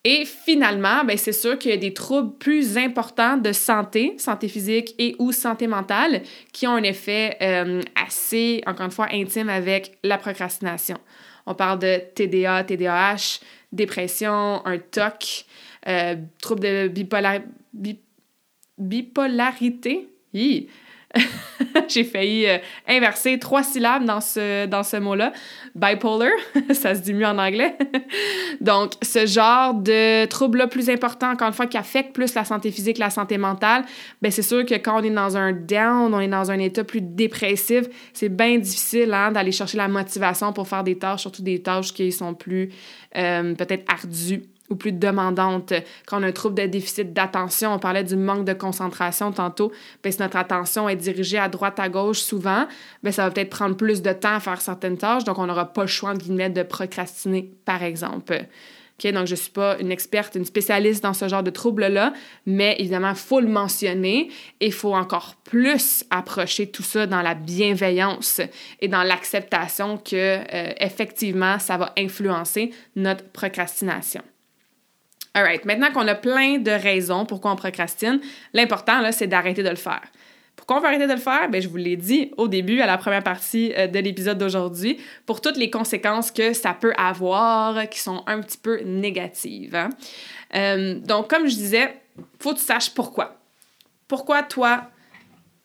Et 0.06 0.26
finalement, 0.26 1.02
ben 1.04 1.16
c'est 1.16 1.32
sûr 1.32 1.58
qu'il 1.58 1.70
y 1.70 1.74
a 1.74 1.78
des 1.78 1.94
troubles 1.94 2.36
plus 2.36 2.76
importants 2.76 3.38
de 3.38 3.52
santé, 3.52 4.14
santé 4.18 4.48
physique 4.48 4.94
et 4.98 5.16
ou 5.18 5.32
santé 5.32 5.66
mentale, 5.66 6.22
qui 6.52 6.66
ont 6.66 6.74
un 6.74 6.82
effet 6.82 7.38
euh, 7.40 7.80
assez, 8.06 8.62
encore 8.66 8.84
une 8.84 8.92
fois, 8.92 9.08
intime 9.10 9.48
avec 9.48 9.96
la 10.02 10.18
procrastination. 10.18 10.98
On 11.46 11.54
parle 11.54 11.78
de 11.78 12.02
TDA, 12.14 12.64
TDAH, 12.64 13.40
dépression, 13.72 14.60
un 14.66 14.78
TOC, 14.78 15.46
euh, 15.88 16.16
trouble 16.40 16.60
de 16.60 16.88
bipolarité. 18.78 20.08
J'ai 21.88 22.04
failli 22.04 22.46
euh, 22.46 22.58
inverser 22.88 23.38
trois 23.38 23.62
syllabes 23.62 24.04
dans 24.04 24.20
ce, 24.20 24.66
dans 24.66 24.82
ce 24.82 24.96
mot-là. 24.96 25.32
Bipolar, 25.74 26.30
ça 26.72 26.94
se 26.94 27.00
dit 27.00 27.14
mieux 27.14 27.26
en 27.26 27.38
anglais. 27.38 27.76
Donc, 28.60 28.92
ce 29.02 29.26
genre 29.26 29.74
de 29.74 30.26
trouble-là 30.26 30.66
plus 30.66 30.90
important, 30.90 31.30
encore 31.30 31.48
une 31.48 31.54
fois, 31.54 31.66
qui 31.66 31.76
affecte 31.76 32.12
plus 32.12 32.34
la 32.34 32.44
santé 32.44 32.70
physique, 32.70 32.98
la 32.98 33.10
santé 33.10 33.38
mentale, 33.38 33.84
ben 34.22 34.30
c'est 34.30 34.42
sûr 34.42 34.64
que 34.64 34.74
quand 34.74 35.00
on 35.00 35.02
est 35.02 35.10
dans 35.10 35.36
un 35.36 35.52
down, 35.52 36.14
on 36.14 36.20
est 36.20 36.28
dans 36.28 36.50
un 36.50 36.58
état 36.58 36.84
plus 36.84 37.00
dépressif, 37.00 37.84
c'est 38.12 38.28
bien 38.28 38.58
difficile 38.58 39.12
hein, 39.12 39.32
d'aller 39.32 39.52
chercher 39.52 39.78
la 39.78 39.88
motivation 39.88 40.52
pour 40.52 40.68
faire 40.68 40.84
des 40.84 40.98
tâches, 40.98 41.22
surtout 41.22 41.42
des 41.42 41.62
tâches 41.62 41.92
qui 41.92 42.12
sont 42.12 42.34
plus 42.34 42.70
euh, 43.16 43.54
peut-être 43.54 43.84
ardues 43.92 44.44
ou 44.70 44.76
plus 44.76 44.92
demandante. 44.92 45.72
Quand 46.06 46.20
on 46.20 46.22
a 46.22 46.28
un 46.28 46.32
trouble 46.32 46.54
de 46.54 46.66
déficit 46.66 47.12
d'attention, 47.12 47.74
on 47.74 47.78
parlait 47.78 48.04
du 48.04 48.16
manque 48.16 48.44
de 48.44 48.54
concentration 48.54 49.32
tantôt, 49.32 49.72
bien, 50.02 50.12
si 50.12 50.20
notre 50.20 50.36
attention 50.36 50.88
est 50.88 50.96
dirigée 50.96 51.38
à 51.38 51.48
droite, 51.48 51.78
à 51.78 51.88
gauche 51.88 52.20
souvent, 52.20 52.66
bien, 53.02 53.12
ça 53.12 53.24
va 53.24 53.30
peut-être 53.30 53.50
prendre 53.50 53.76
plus 53.76 54.02
de 54.02 54.12
temps 54.12 54.34
à 54.34 54.40
faire 54.40 54.60
certaines 54.60 54.96
tâches, 54.96 55.24
donc 55.24 55.38
on 55.38 55.46
n'aura 55.46 55.72
pas 55.72 55.82
le 55.82 55.88
choix, 55.88 56.14
de 56.14 56.18
guillemets, 56.18 56.50
de 56.50 56.62
procrastiner, 56.62 57.50
par 57.64 57.82
exemple. 57.82 58.46
OK, 58.98 59.10
donc, 59.12 59.26
je 59.26 59.32
ne 59.32 59.36
suis 59.36 59.50
pas 59.50 59.76
une 59.80 59.90
experte, 59.90 60.36
une 60.36 60.44
spécialiste 60.44 61.02
dans 61.02 61.14
ce 61.14 61.26
genre 61.26 61.42
de 61.42 61.50
troubles-là, 61.50 62.12
mais 62.46 62.76
évidemment, 62.78 63.10
il 63.10 63.16
faut 63.16 63.40
le 63.40 63.48
mentionner 63.48 64.30
et 64.60 64.66
il 64.66 64.72
faut 64.72 64.94
encore 64.94 65.34
plus 65.42 66.04
approcher 66.10 66.68
tout 66.68 66.84
ça 66.84 67.06
dans 67.06 67.20
la 67.20 67.34
bienveillance 67.34 68.40
et 68.80 68.86
dans 68.86 69.02
l'acceptation 69.02 69.98
que, 69.98 70.14
euh, 70.14 70.72
effectivement, 70.78 71.58
ça 71.58 71.76
va 71.76 71.92
influencer 71.98 72.70
notre 72.94 73.24
procrastination. 73.24 74.22
Alright, 75.34 75.64
maintenant 75.64 75.90
qu'on 75.92 76.06
a 76.06 76.14
plein 76.14 76.58
de 76.58 76.70
raisons 76.70 77.26
pourquoi 77.26 77.50
on 77.50 77.56
procrastine, 77.56 78.20
l'important, 78.52 79.00
là, 79.00 79.10
c'est 79.10 79.26
d'arrêter 79.26 79.64
de 79.64 79.68
le 79.68 79.76
faire. 79.76 80.02
Pourquoi 80.54 80.76
on 80.76 80.80
va 80.80 80.88
arrêter 80.88 81.08
de 81.08 81.12
le 81.12 81.18
faire? 81.18 81.48
Bien, 81.48 81.60
je 81.60 81.68
vous 81.68 81.76
l'ai 81.76 81.96
dit 81.96 82.30
au 82.36 82.46
début, 82.46 82.80
à 82.80 82.86
la 82.86 82.96
première 82.96 83.24
partie 83.24 83.72
euh, 83.76 83.88
de 83.88 83.98
l'épisode 83.98 84.38
d'aujourd'hui, 84.38 84.98
pour 85.26 85.40
toutes 85.40 85.56
les 85.56 85.70
conséquences 85.70 86.30
que 86.30 86.52
ça 86.52 86.72
peut 86.72 86.94
avoir 86.96 87.88
qui 87.88 87.98
sont 87.98 88.22
un 88.26 88.40
petit 88.40 88.58
peu 88.58 88.80
négatives. 88.82 89.74
Hein. 89.74 89.90
Euh, 90.54 91.00
donc, 91.00 91.28
comme 91.28 91.48
je 91.48 91.54
disais, 91.54 92.00
faut 92.38 92.54
que 92.54 92.58
tu 92.60 92.64
saches 92.64 92.90
pourquoi. 92.90 93.36
Pourquoi 94.06 94.42
toi, 94.44 94.90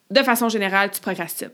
de 0.09 0.23
façon 0.23 0.49
générale, 0.49 0.89
tu 0.89 0.99
procrastines? 0.99 1.51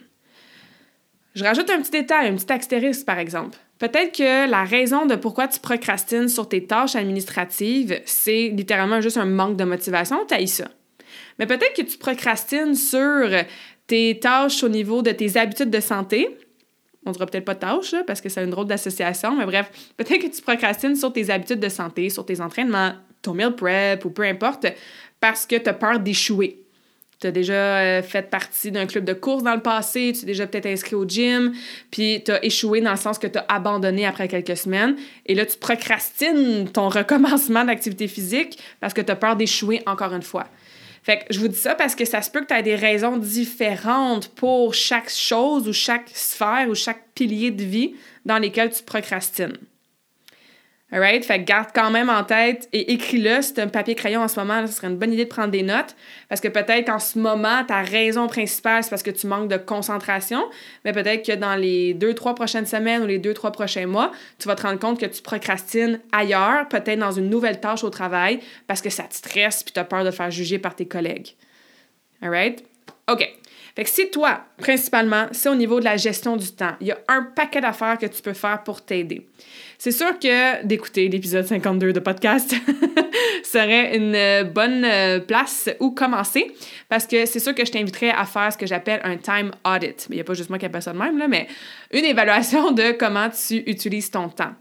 Je 1.36 1.44
rajoute 1.44 1.70
un 1.70 1.82
petit 1.82 1.92
détail, 1.92 2.30
un 2.30 2.36
petit 2.36 2.52
astérisque, 2.52 3.06
par 3.06 3.20
exemple. 3.20 3.58
Peut-être 3.78 4.16
que 4.18 4.50
la 4.50 4.64
raison 4.64 5.06
de 5.06 5.16
pourquoi 5.16 5.48
tu 5.48 5.60
procrastines 5.60 6.30
sur 6.30 6.48
tes 6.48 6.66
tâches 6.66 6.96
administratives, 6.96 8.00
c'est 8.06 8.50
littéralement 8.50 9.02
juste 9.02 9.18
un 9.18 9.26
manque 9.26 9.58
de 9.58 9.66
motivation, 9.66 10.26
tu 10.26 10.34
as 10.34 10.48
ça. 10.48 10.66
Mais 11.40 11.46
peut-être 11.46 11.74
que 11.76 11.82
tu 11.82 11.98
procrastines 11.98 12.76
sur 12.76 13.30
tes 13.88 14.18
tâches 14.20 14.64
au 14.64 14.70
niveau 14.70 15.02
de 15.02 15.12
tes 15.12 15.38
habitudes 15.38 15.70
de 15.70 15.80
santé. 15.82 16.38
On 17.06 17.12
dira 17.12 17.26
peut-être 17.26 17.46
pas 17.46 17.56
tâches, 17.56 17.96
parce 18.08 18.22
que 18.22 18.30
c'est 18.30 18.44
une 18.44 18.50
drôle 18.50 18.66
d'association, 18.66 19.36
mais 19.36 19.46
bref, 19.46 19.70
peut-être 19.98 20.22
que 20.22 20.36
tu 20.36 20.42
procrastines 20.42 20.96
sur 20.96 21.12
tes 21.12 21.30
habitudes 21.30 21.60
de 21.60 21.70
santé, 21.70 22.10
sur 22.10 22.26
tes 22.26 22.40
entraînements, 22.42 22.94
ton 23.22 23.34
meal 23.34 23.56
prep 23.56 24.06
ou 24.06 24.10
peu 24.10 24.24
importe, 24.24 24.68
parce 25.20 25.46
que 25.46 25.58
tu 25.58 25.70
as 25.70 25.74
peur 25.74 26.00
d'échouer 26.00 26.65
tu 27.26 27.30
as 27.30 27.32
déjà 27.32 27.80
euh, 27.80 28.02
fait 28.04 28.30
partie 28.30 28.72
d'un 28.72 28.86
club 28.86 29.04
de 29.04 29.14
course 29.14 29.42
dans 29.42 29.56
le 29.56 29.62
passé, 29.62 30.12
tu 30.14 30.20
t'es 30.20 30.26
déjà 30.28 30.46
peut-être 30.46 30.68
inscrit 30.68 30.96
au 30.96 31.06
gym, 31.06 31.54
puis 31.90 32.22
tu 32.24 32.32
as 32.32 32.44
échoué 32.46 32.82
dans 32.82 32.92
le 32.92 32.98
sens 32.98 33.18
que 33.18 33.26
tu 33.26 33.40
as 33.40 33.46
abandonné 33.50 34.06
après 34.06 34.28
quelques 34.28 34.56
semaines. 34.56 34.96
Et 35.26 35.34
là, 35.34 35.46
tu 35.46 35.58
procrastines 35.58 36.70
ton 36.72 36.90
recommencement 36.90 37.66
d'activité 37.66 38.08
physique 38.08 38.60
parce 38.80 38.94
que 38.94 39.02
tu 39.02 39.12
as 39.12 39.16
peur 39.16 39.36
d'échouer 39.36 39.82
encore 39.88 40.14
une 40.14 40.22
fois. 40.22 40.46
Fait 41.02 41.20
que 41.20 41.26
je 41.32 41.40
vous 41.40 41.48
dis 41.48 41.58
ça 41.58 41.76
parce 41.76 41.96
que 41.96 42.06
ça 42.06 42.22
se 42.22 42.30
peut 42.30 42.42
que 42.42 42.48
tu 42.48 42.54
aies 42.54 42.64
des 42.64 42.76
raisons 42.76 43.18
différentes 43.18 44.30
pour 44.30 44.74
chaque 44.74 45.10
chose 45.10 45.68
ou 45.68 45.74
chaque 45.74 46.10
sphère 46.14 46.68
ou 46.70 46.76
chaque 46.76 47.10
pilier 47.14 47.52
de 47.52 47.64
vie 47.64 47.96
dans 48.26 48.38
lesquels 48.38 48.72
tu 48.72 48.84
procrastines. 48.84 49.58
Alright? 50.96 51.26
Fait 51.26 51.40
que 51.40 51.44
garde 51.44 51.72
quand 51.76 51.92
même 51.92 52.10
en 52.10 52.24
tête 52.24 52.70
et 52.72 52.94
écris-le. 52.94 53.42
Si 53.42 53.54
tu 53.54 53.60
un 53.60 53.68
papier-crayon 53.68 54.22
en 54.22 54.30
ce 54.30 54.40
moment, 54.40 54.66
ce 54.66 54.72
serait 54.72 54.88
une 54.88 54.96
bonne 54.96 55.12
idée 55.12 55.26
de 55.26 55.30
prendre 55.30 55.52
des 55.52 55.62
notes. 55.62 55.94
Parce 56.30 56.40
que 56.40 56.48
peut-être 56.48 56.88
en 56.88 57.00
ce 57.00 57.20
moment, 57.20 57.66
ta 57.66 57.82
raison 57.82 58.28
principale, 58.28 58.82
c'est 58.82 58.92
parce 58.92 59.04
que 59.04 59.12
tu 59.12 59.28
manques 59.28 59.50
de 59.50 59.58
concentration. 59.58 60.42
Mais 60.86 60.94
peut-être 60.94 61.26
que 61.26 61.34
dans 61.34 61.56
les 61.56 61.94
deux, 61.94 62.14
trois 62.14 62.34
prochaines 62.34 62.66
semaines 62.66 63.04
ou 63.04 63.08
les 63.08 63.20
deux, 63.20 63.34
trois 63.34 63.52
prochains 63.52 63.88
mois, 63.88 64.14
tu 64.40 64.48
vas 64.48 64.56
te 64.56 64.62
rendre 64.62 64.80
compte 64.80 64.98
que 64.98 65.06
tu 65.06 65.22
procrastines 65.22 66.00
ailleurs, 66.14 66.70
peut-être 66.70 67.00
dans 67.00 67.12
une 67.12 67.30
nouvelle 67.30 67.60
tâche 67.60 67.84
au 67.84 67.90
travail, 67.90 68.40
parce 68.66 68.82
que 68.82 68.90
ça 68.90 69.04
te 69.04 69.16
stresse 69.16 69.64
puis 69.64 69.74
tu 69.74 69.80
as 69.82 69.84
peur 69.84 70.06
de 70.06 70.12
faire 70.12 70.32
juger 70.32 70.60
par 70.60 70.78
tes 70.78 70.88
collègues. 70.88 71.36
Alright? 72.22 72.64
OK. 73.12 73.28
Fait 73.76 73.84
que 73.84 73.90
si 73.90 74.10
toi, 74.10 74.40
principalement, 74.58 75.28
c'est 75.34 75.50
au 75.50 75.56
niveau 75.56 75.82
de 75.82 75.86
la 75.86 75.98
gestion 75.98 76.38
du 76.38 76.50
temps, 76.52 76.76
il 76.80 76.88
y 76.88 76.92
a 76.92 76.98
un 77.10 77.24
paquet 77.24 77.60
d'affaires 77.60 77.98
que 77.98 78.06
tu 78.06 78.22
peux 78.22 78.34
faire 78.34 78.64
pour 78.64 78.86
t'aider. 78.86 79.28
C'est 79.78 79.92
sûr 79.92 80.18
que 80.18 80.64
d'écouter 80.64 81.10
l'épisode 81.10 81.46
52 81.46 81.92
de 81.92 82.00
podcast 82.00 82.56
serait 83.44 83.98
une 83.98 84.16
euh, 84.16 84.44
bonne 84.46 84.86
euh, 84.86 85.20
place 85.20 85.70
où 85.82 85.92
commencer 85.92 86.56
parce 86.88 87.06
que 87.06 87.26
c'est 87.26 87.42
sûr 87.42 87.54
que 87.54 87.66
je 87.66 87.72
t'inviterais 87.72 88.12
à 88.12 88.26
faire 88.26 88.54
ce 88.54 88.58
que 88.58 88.66
j'appelle 88.66 89.02
un 89.04 89.18
time 89.18 89.52
audit. 89.66 90.08
Il 90.10 90.16
n'y 90.16 90.22
a 90.22 90.24
pas 90.24 90.34
juste 90.34 90.50
moi 90.50 90.58
qui 90.58 90.66
appelle 90.66 90.82
ça 90.82 90.94
de 90.94 90.98
même, 90.98 91.18
là, 91.18 91.28
mais 91.28 91.48
une 91.92 92.06
évaluation 92.06 92.72
de 92.72 92.94
comment 92.94 93.30
tu 93.30 93.58
utilises 93.70 94.10
ton 94.10 94.30
temps. 94.30 94.54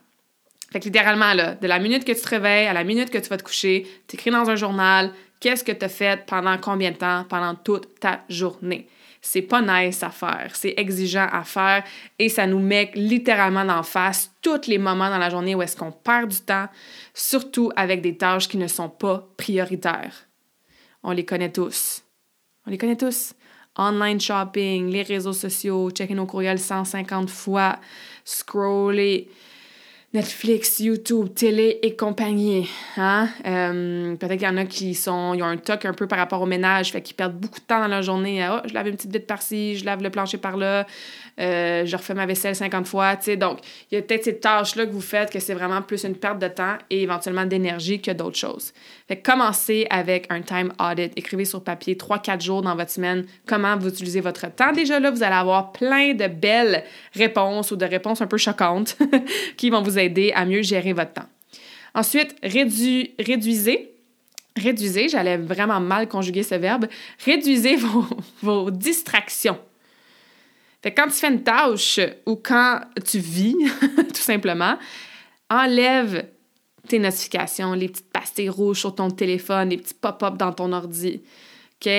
Fait 0.73 0.81
que 0.81 0.87
littéralement, 0.87 1.35
là, 1.35 1.55
de 1.55 1.69
la 1.69 1.79
minute 1.79 2.05
que 2.05 2.11
tu 2.11 2.21
te 2.21 2.29
réveilles 2.31 2.67
à 2.67 2.73
la 2.73 2.83
minute 2.83 3.11
que 3.11 3.19
tu 3.19 3.29
vas 3.29 3.37
te 3.37 3.45
coucher, 3.45 3.87
tu 4.09 4.17
écris 4.17 4.33
dans 4.33 4.51
un 4.51 4.57
journal 4.57 5.13
qu'est-ce 5.39 5.63
que 5.63 5.71
tu 5.71 5.85
as 5.85 5.89
fait 5.89 6.27
pendant 6.27 6.59
combien 6.59 6.91
de 6.91 6.97
temps, 6.97 7.25
pendant 7.29 7.55
toute 7.55 8.01
ta 8.01 8.23
journée? 8.29 8.89
C'est 9.27 9.43
pas 9.43 9.63
nice 9.63 10.03
à 10.03 10.11
faire, 10.11 10.51
c'est 10.53 10.75
exigeant 10.77 11.27
à 11.33 11.45
faire 11.45 11.83
et 12.19 12.29
ça 12.29 12.47
nous 12.47 12.59
met 12.59 12.91
littéralement 12.95 13.63
en 13.63 13.83
face 13.83 14.31
tous 14.43 14.67
les 14.67 14.77
moments 14.77 15.09
dans 15.09 15.19
la 15.19 15.31
journée 15.31 15.55
où 15.55 15.63
est-ce 15.63 15.77
qu'on 15.77 15.93
perd 15.93 16.31
du 16.31 16.41
temps, 16.41 16.69
surtout 17.15 17.73
avec 17.75 18.03
des 18.03 18.19
tâches 18.19 18.49
qui 18.49 18.59
ne 18.59 18.67
sont 18.67 18.91
pas 18.91 19.27
prioritaires. 19.39 20.29
On 21.03 21.13
les 21.13 21.25
connaît 21.25 21.51
tous. 21.51 22.05
On 22.67 22.71
les 22.71 22.77
connaît 22.77 22.97
tous. 22.97 23.33
Online 23.79 24.21
shopping, 24.21 24.91
les 24.91 25.03
réseaux 25.03 25.33
sociaux, 25.33 25.91
checker 25.91 26.15
nos 26.15 26.27
courriels 26.27 26.61
150 26.61 27.31
fois, 27.31 27.79
scroller, 28.25 29.31
Netflix, 30.15 30.79
YouTube, 30.79 31.35
télé 31.35 31.81
et 31.83 31.97
compagnie. 31.97 32.69
Hein? 32.97 33.29
Euh, 33.47 34.15
peut-être 34.15 34.35
qu'il 34.35 34.47
y 34.47 34.49
en 34.49 34.57
a 34.57 34.65
qui 34.65 34.95
sont, 34.95 35.35
ils 35.35 35.43
ont 35.43 35.47
un 35.47 35.57
toc 35.57 35.85
un 35.87 35.93
peu 35.93 36.07
par 36.07 36.21
rapport 36.21 36.41
au 36.41 36.47
ménage, 36.47 36.93
fait 36.93 37.03
qu'ils 37.03 37.17
perdent 37.17 37.35
beaucoup 37.35 37.59
de 37.59 37.65
temps 37.65 37.81
dans 37.81 37.89
leur 37.89 38.03
journée. 38.03 38.47
oh, 38.49 38.61
je 38.65 38.73
lave 38.75 38.87
une 38.87 38.95
petite 38.95 39.11
bite 39.11 39.27
par-ci, 39.27 39.77
je 39.77 39.85
lave 39.85 40.05
le 40.05 40.11
plancher 40.11 40.39
par-là, 40.39 40.87
euh, 41.41 41.85
je 41.85 41.97
refais 41.97 42.15
ma 42.15 42.27
vaisselle 42.27 42.55
50 42.55 42.87
fois. 42.87 43.17
sais 43.21 43.37
Donc, 43.37 43.59
il 43.91 43.97
y 43.97 43.99
a 43.99 44.03
peut-être 44.03 44.23
ces 44.23 44.39
tâches-là 44.39 44.87
que 44.87 44.93
vous 44.93 45.01
faites 45.01 45.33
que 45.33 45.41
c'est 45.41 45.53
vraiment 45.53 45.83
plus 45.83 46.05
une 46.05 46.15
perte 46.15 46.39
de 46.39 46.47
temps 46.47 46.77
et 46.91 47.03
éventuellement 47.03 47.45
d'énergie 47.45 48.01
que 48.01 48.13
d'autres 48.13 48.39
choses. 48.39 48.73
Fait 49.09 49.17
que 49.17 49.29
commencez 49.29 49.89
avec 49.91 50.29
un 50.31 50.43
time 50.43 50.73
audit. 50.79 51.13
Écrivez 51.17 51.45
sur 51.45 51.65
papier 51.65 51.97
3-4 51.97 52.41
jours 52.41 52.63
dans 52.63 52.77
votre 52.77 52.93
semaine 52.93 53.27
comment 53.47 53.77
vous 53.77 53.89
utilisez 53.89 54.21
votre 54.21 54.47
temps. 54.55 54.71
Déjà 54.71 55.01
là, 55.01 55.11
vous 55.11 55.25
allez 55.25 55.35
avoir 55.35 55.73
plein 55.73 56.15
de 56.15 56.29
belles 56.29 56.85
réponses 57.15 57.73
ou 57.73 57.77
de 57.77 57.85
réponses 57.85 58.21
un 58.23 58.29
peu 58.29 58.37
choquantes 58.37 58.97
qui 59.57 59.71
vont 59.71 59.83
vous 59.83 59.99
aider 59.99 60.04
aider 60.05 60.33
à 60.35 60.45
mieux 60.45 60.63
gérer 60.63 60.93
votre 60.93 61.13
temps. 61.13 61.29
Ensuite, 61.95 62.35
réduisez. 62.43 63.91
Réduisez, 64.57 65.09
j'allais 65.09 65.37
vraiment 65.37 65.81
mal 65.81 66.09
conjuguer 66.09 66.43
ce 66.43 66.55
verbe. 66.55 66.87
Réduisez 67.25 67.77
vos, 68.43 68.71
distractions. 68.71 69.59
Fait 70.83 70.93
quand 70.93 71.07
tu 71.07 71.15
fais 71.15 71.29
une 71.29 71.43
tâche 71.43 72.01
ou 72.27 72.37
quand 72.37 72.81
tu 73.05 73.19
vis, 73.19 73.57
tout 73.97 74.23
simplement, 74.23 74.77
enlève 75.51 76.27
tes 76.89 76.99
notifications, 76.99 77.73
les 77.73 77.89
petites 77.89 78.11
pastilles 78.13 78.51
rouges 78.51 78.81
sur 78.81 78.95
ton 78.95 79.11
téléphone, 79.11 79.71
les 79.71 79.79
petits 79.79 79.95
pop-up 79.95 80.37
dans 80.37 80.53
ton 80.53 80.73
ordi. 80.73 81.23
OK? 81.81 81.91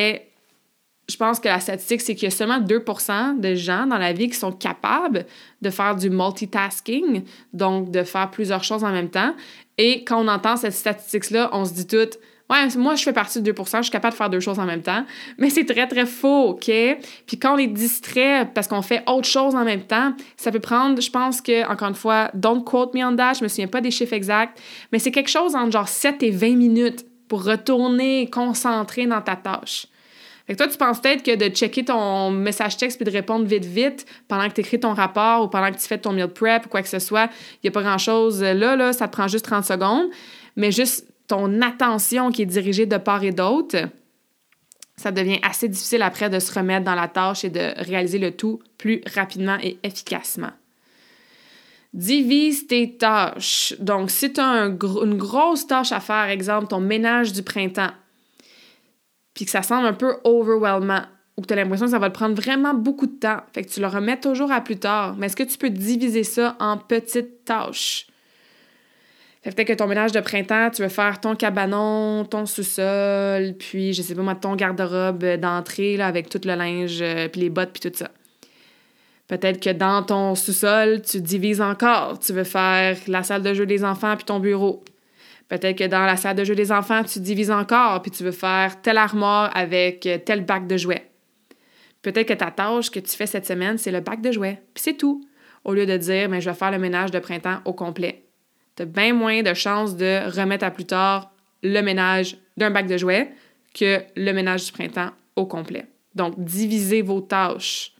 Je 1.07 1.17
pense 1.17 1.39
que 1.39 1.47
la 1.47 1.59
statistique, 1.59 2.01
c'est 2.01 2.15
qu'il 2.15 2.23
y 2.23 2.27
a 2.27 2.35
seulement 2.35 2.59
2% 2.59 3.39
de 3.39 3.55
gens 3.55 3.85
dans 3.85 3.97
la 3.97 4.11
vie 4.11 4.27
qui 4.27 4.37
sont 4.37 4.51
capables 4.51 5.25
de 5.61 5.69
faire 5.69 5.95
du 5.95 6.09
multitasking, 6.09 7.23
donc 7.53 7.91
de 7.91 8.03
faire 8.03 8.31
plusieurs 8.31 8.63
choses 8.63 8.83
en 8.83 8.91
même 8.91 9.09
temps. 9.09 9.35
Et 9.77 10.03
quand 10.03 10.23
on 10.23 10.27
entend 10.27 10.57
cette 10.57 10.73
statistique-là, 10.73 11.49
on 11.53 11.65
se 11.65 11.73
dit 11.73 11.85
tout, 11.85 12.17
ouais, 12.49 12.67
moi, 12.77 12.95
je 12.95 13.03
fais 13.03 13.13
partie 13.13 13.41
de 13.41 13.51
2% 13.51 13.77
je 13.77 13.81
suis 13.83 13.91
capable 13.91 14.13
de 14.13 14.17
faire 14.17 14.29
deux 14.29 14.39
choses 14.39 14.57
en 14.57 14.65
même 14.65 14.81
temps. 14.81 15.05
Mais 15.37 15.51
c'est 15.51 15.65
très, 15.65 15.87
très 15.87 16.07
faux, 16.07 16.49
OK? 16.49 16.65
Puis 17.27 17.39
quand 17.39 17.55
on 17.55 17.57
est 17.57 17.67
distrait 17.67 18.49
parce 18.53 18.67
qu'on 18.67 18.81
fait 18.81 19.03
autre 19.07 19.27
chose 19.27 19.53
en 19.53 19.63
même 19.63 19.83
temps, 19.83 20.13
ça 20.37 20.51
peut 20.51 20.59
prendre, 20.59 20.99
je 20.99 21.11
pense 21.11 21.39
que, 21.39 21.69
encore 21.71 21.89
une 21.89 21.95
fois, 21.95 22.31
don't 22.33 22.63
quote 22.63 22.95
me 22.95 23.05
on 23.05 23.15
that, 23.15 23.33
je 23.35 23.43
me 23.43 23.47
souviens 23.47 23.67
pas 23.67 23.81
des 23.81 23.91
chiffres 23.91 24.13
exacts, 24.13 24.59
mais 24.91 24.97
c'est 24.97 25.11
quelque 25.11 25.29
chose 25.29 25.55
entre 25.55 25.71
genre 25.71 25.87
7 25.87 26.23
et 26.23 26.31
20 26.31 26.55
minutes 26.55 27.05
pour 27.27 27.43
retourner 27.43 28.29
concentré 28.29 29.05
dans 29.05 29.21
ta 29.21 29.35
tâche. 29.35 29.87
Fait 30.47 30.53
que 30.53 30.57
toi, 30.57 30.67
tu 30.67 30.77
penses 30.77 31.01
peut-être 31.01 31.23
que 31.23 31.35
de 31.35 31.53
checker 31.53 31.85
ton 31.85 32.29
message 32.29 32.77
texte 32.77 32.97
puis 32.97 33.05
de 33.05 33.11
répondre 33.11 33.45
vite, 33.45 33.65
vite 33.65 34.05
pendant 34.27 34.47
que 34.47 34.53
tu 34.53 34.61
écris 34.61 34.79
ton 34.79 34.93
rapport 34.93 35.43
ou 35.43 35.47
pendant 35.47 35.71
que 35.71 35.77
tu 35.77 35.87
fais 35.87 35.97
ton 35.97 36.11
meal 36.11 36.27
prep 36.27 36.67
ou 36.67 36.69
quoi 36.69 36.83
que 36.83 36.87
ce 36.87 36.99
soit, 36.99 37.29
il 37.55 37.65
n'y 37.65 37.69
a 37.69 37.71
pas 37.71 37.81
grand-chose 37.81 38.43
là, 38.43 38.75
là, 38.75 38.93
ça 38.93 39.07
te 39.07 39.13
prend 39.13 39.27
juste 39.27 39.45
30 39.45 39.65
secondes. 39.65 40.05
Mais 40.55 40.71
juste 40.71 41.07
ton 41.27 41.61
attention 41.61 42.31
qui 42.31 42.43
est 42.43 42.47
dirigée 42.47 42.85
de 42.85 42.97
part 42.97 43.23
et 43.23 43.31
d'autre, 43.31 43.77
ça 44.97 45.11
devient 45.11 45.39
assez 45.41 45.67
difficile 45.67 46.01
après 46.01 46.29
de 46.29 46.39
se 46.39 46.53
remettre 46.53 46.85
dans 46.85 46.95
la 46.95 47.07
tâche 47.07 47.43
et 47.43 47.49
de 47.49 47.73
réaliser 47.83 48.19
le 48.19 48.31
tout 48.31 48.61
plus 48.77 49.01
rapidement 49.13 49.57
et 49.61 49.77
efficacement. 49.83 50.51
Divise 51.93 52.67
tes 52.67 52.97
tâches. 52.97 53.73
Donc, 53.79 54.11
si 54.11 54.31
tu 54.31 54.41
as 54.41 54.65
une 54.65 55.17
grosse 55.17 55.65
tâche 55.65 55.91
à 55.91 55.99
faire, 55.99 56.29
exemple 56.29 56.67
ton 56.67 56.81
ménage 56.81 57.33
du 57.33 57.41
printemps, 57.41 57.91
puis 59.35 59.45
que 59.45 59.51
ça 59.51 59.61
semble 59.61 59.85
un 59.85 59.93
peu 59.93 60.15
overwhelmant 60.23 61.03
ou 61.37 61.41
que 61.41 61.47
tu 61.47 61.53
as 61.53 61.57
l'impression 61.57 61.85
que 61.85 61.91
ça 61.91 61.99
va 61.99 62.09
te 62.09 62.15
prendre 62.15 62.33
vraiment 62.33 62.73
beaucoup 62.73 63.05
de 63.05 63.19
temps, 63.19 63.41
fait 63.53 63.63
que 63.63 63.69
tu 63.69 63.81
le 63.81 63.87
remets 63.87 64.19
toujours 64.19 64.51
à 64.51 64.61
plus 64.61 64.77
tard, 64.77 65.15
mais 65.17 65.27
est-ce 65.27 65.35
que 65.35 65.43
tu 65.43 65.57
peux 65.57 65.69
diviser 65.69 66.23
ça 66.23 66.55
en 66.59 66.77
petites 66.77 67.45
tâches? 67.45 68.07
Peut-être 69.43 69.67
que 69.67 69.73
ton 69.73 69.85
ménage 69.85 70.11
de 70.11 70.21
printemps, 70.21 70.71
tu 70.71 70.81
veux 70.81 70.89
faire 70.89 71.21
ton 71.21 71.35
cabanon, 71.35 72.25
ton 72.25 72.47
sous-sol, 72.47 73.53
puis 73.59 73.93
je 73.93 74.01
sais 74.01 74.15
pas 74.15 74.23
moi, 74.23 74.33
ton 74.33 74.55
garde-robe 74.55 75.23
d'entrée 75.35 76.01
avec 76.01 76.29
tout 76.29 76.41
le 76.45 76.55
linge, 76.55 76.99
euh, 77.01 77.27
puis 77.27 77.41
les 77.41 77.49
bottes, 77.51 77.71
puis 77.71 77.91
tout 77.91 77.95
ça. 77.95 78.09
Peut-être 79.27 79.59
que 79.59 79.69
dans 79.69 80.01
ton 80.01 80.33
sous-sol, 80.33 81.01
tu 81.01 81.21
divises 81.21 81.61
encore. 81.61 82.17
Tu 82.19 82.33
veux 82.33 82.43
faire 82.43 82.97
la 83.07 83.21
salle 83.21 83.43
de 83.43 83.53
jeu 83.53 83.65
des 83.65 83.83
enfants 83.83 84.15
puis 84.15 84.25
ton 84.25 84.39
bureau. 84.39 84.83
Peut-être 85.47 85.77
que 85.77 85.83
dans 85.83 86.05
la 86.05 86.17
salle 86.17 86.35
de 86.35 86.43
jeu 86.43 86.55
des 86.55 86.71
enfants, 86.71 87.03
tu 87.03 87.19
divises 87.19 87.51
encore, 87.51 88.01
puis 88.01 88.11
tu 88.11 88.23
veux 88.23 88.31
faire 88.31 88.81
telle 88.81 88.97
armoire 88.97 89.51
avec 89.55 90.05
euh, 90.05 90.17
tel 90.17 90.43
bac 90.43 90.67
de 90.67 90.77
jouets. 90.77 91.09
Peut-être 92.01 92.27
que 92.27 92.33
ta 92.33 92.51
tâche 92.51 92.89
que 92.89 92.99
tu 92.99 93.15
fais 93.15 93.27
cette 93.27 93.45
semaine, 93.45 93.77
c'est 93.77 93.91
le 93.91 93.99
bac 93.99 94.21
de 94.21 94.31
jouets, 94.31 94.61
puis 94.73 94.83
c'est 94.83 94.97
tout. 94.97 95.27
Au 95.63 95.73
lieu 95.73 95.85
de 95.85 95.97
dire, 95.97 96.29
mais 96.29 96.41
je 96.41 96.49
vais 96.49 96.55
faire 96.55 96.71
le 96.71 96.77
ménage 96.77 97.11
de 97.11 97.19
printemps 97.19 97.59
au 97.65 97.73
complet. 97.73 98.23
Tu 98.75 98.83
as 98.83 98.85
bien 98.85 99.13
moins 99.13 99.41
de 99.41 99.53
chances 99.53 99.95
de 99.95 100.29
remettre 100.29 100.65
à 100.65 100.71
plus 100.71 100.85
tard 100.85 101.31
le 101.63 101.81
ménage 101.81 102.37
d'un 102.57 102.69
bac 102.69 102.87
de 102.87 102.97
jouets 102.97 103.31
que 103.73 104.01
le 104.15 104.31
ménage 104.31 104.65
du 104.65 104.71
printemps 104.71 105.11
au 105.35 105.45
complet. 105.45 105.87
Donc, 106.13 106.35
divisez 106.37 107.01
vos 107.01 107.21
tâches. 107.21 107.93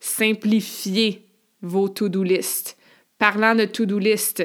Simplifiez 0.00 1.26
vos 1.62 1.88
to-do 1.88 2.22
list. 2.22 2.76
Parlant 3.18 3.54
de 3.54 3.64
to-do 3.64 3.98
list, 3.98 4.42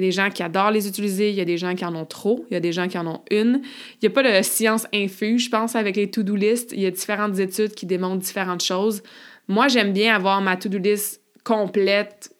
il 0.00 0.04
y 0.04 0.06
a 0.06 0.08
des 0.08 0.12
gens 0.12 0.30
qui 0.30 0.42
adorent 0.42 0.70
les 0.70 0.88
utiliser, 0.88 1.28
il 1.30 1.36
y 1.36 1.40
a 1.40 1.44
des 1.44 1.58
gens 1.58 1.74
qui 1.74 1.84
en 1.84 1.94
ont 1.94 2.06
trop, 2.06 2.46
il 2.50 2.54
y 2.54 2.56
a 2.56 2.60
des 2.60 2.72
gens 2.72 2.88
qui 2.88 2.96
en 2.96 3.06
ont 3.06 3.20
une. 3.30 3.60
Il 3.94 3.98
n'y 4.02 4.06
a 4.08 4.10
pas 4.10 4.22
de 4.22 4.42
science 4.42 4.86
infuse, 4.94 5.44
je 5.44 5.50
pense, 5.50 5.76
avec 5.76 5.96
les 5.96 6.10
to-do 6.10 6.34
list. 6.34 6.72
Il 6.72 6.80
y 6.80 6.86
a 6.86 6.90
différentes 6.90 7.38
études 7.38 7.74
qui 7.74 7.86
démontrent 7.86 8.22
différentes 8.22 8.62
choses. 8.62 9.02
Moi, 9.48 9.68
j'aime 9.68 9.92
bien 9.92 10.14
avoir 10.14 10.40
ma 10.40 10.56
to-do 10.56 10.78
list 10.78 11.20
complète, 11.44 12.34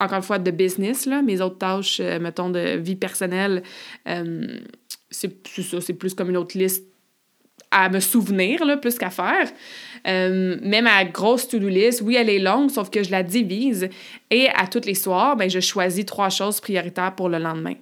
encore 0.00 0.16
une 0.16 0.22
fois, 0.22 0.38
de 0.38 0.50
business. 0.50 1.06
Là. 1.06 1.22
Mes 1.22 1.40
autres 1.40 1.58
tâches, 1.58 2.00
euh, 2.00 2.18
mettons, 2.18 2.50
de 2.50 2.76
vie 2.78 2.96
personnelle, 2.96 3.62
euh, 4.08 4.46
c'est 5.10 5.46
ça, 5.62 5.80
c'est 5.80 5.94
plus 5.94 6.14
comme 6.14 6.30
une 6.30 6.36
autre 6.38 6.56
liste 6.56 6.86
à 7.72 7.88
me 7.88 7.98
souvenir, 8.00 8.64
là, 8.64 8.76
plus 8.76 8.96
qu'à 8.96 9.10
faire. 9.10 9.50
Euh, 10.06 10.56
même 10.62 10.86
à 10.86 11.04
grosse 11.04 11.48
to-do 11.48 11.68
list, 11.68 12.02
oui, 12.02 12.16
elle 12.16 12.28
est 12.28 12.38
longue, 12.38 12.70
sauf 12.70 12.90
que 12.90 13.02
je 13.02 13.10
la 13.10 13.22
divise. 13.22 13.88
Et 14.30 14.48
à 14.48 14.66
tous 14.66 14.84
les 14.84 14.94
soirs, 14.94 15.36
ben, 15.36 15.48
je 15.50 15.60
choisis 15.60 16.04
trois 16.06 16.28
choses 16.28 16.60
prioritaires 16.60 17.14
pour 17.14 17.28
le 17.28 17.38
lendemain. 17.38 17.74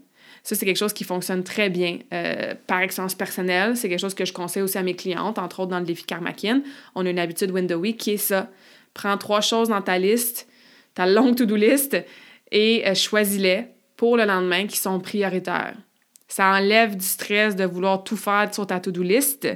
Ça, 0.43 0.55
c'est 0.55 0.65
quelque 0.65 0.79
chose 0.79 0.93
qui 0.93 1.05
fonctionne 1.05 1.45
très 1.45 1.69
bien 1.69 1.99
euh, 2.15 2.55
par 2.67 2.81
expérience 2.81 3.15
personnelle. 3.15 3.77
C'est 3.77 3.89
quelque 3.89 4.01
chose 4.01 4.15
que 4.15 4.25
je 4.25 4.33
conseille 4.33 4.63
aussi 4.63 4.79
à 4.79 4.83
mes 4.83 4.95
clientes, 4.95 5.39
entre 5.39 5.61
autres 5.61 5.71
dans 5.71 5.81
le 5.81 5.85
défi 5.85 6.05
Karmakin. 6.05 6.63
On 6.95 7.05
a 7.05 7.11
une 7.11 7.19
habitude 7.19 7.51
Window 7.51 7.77
Week 7.77 7.99
qui 7.99 8.13
est 8.13 8.17
ça. 8.17 8.49
Prends 8.95 9.19
trois 9.19 9.43
choses 9.43 9.69
dans 9.69 9.83
ta 9.83 9.99
liste, 9.99 10.49
ta 10.95 11.07
longue 11.07 11.37
to-do 11.37 11.57
list, 11.57 11.97
et 12.51 12.87
euh, 12.87 12.95
choisis-les 12.95 13.67
pour 13.97 14.17
le 14.17 14.25
lendemain 14.25 14.67
qui 14.67 14.79
sont 14.79 14.99
prioritaires. 14.99 15.77
Ça 16.31 16.47
enlève 16.47 16.97
du 16.97 17.05
stress 17.05 17.57
de 17.57 17.65
vouloir 17.65 18.05
tout 18.05 18.17
faire 18.17 18.49
sur 18.55 18.67
ta 18.67 18.79
to-do 18.79 19.03
list 19.03 19.49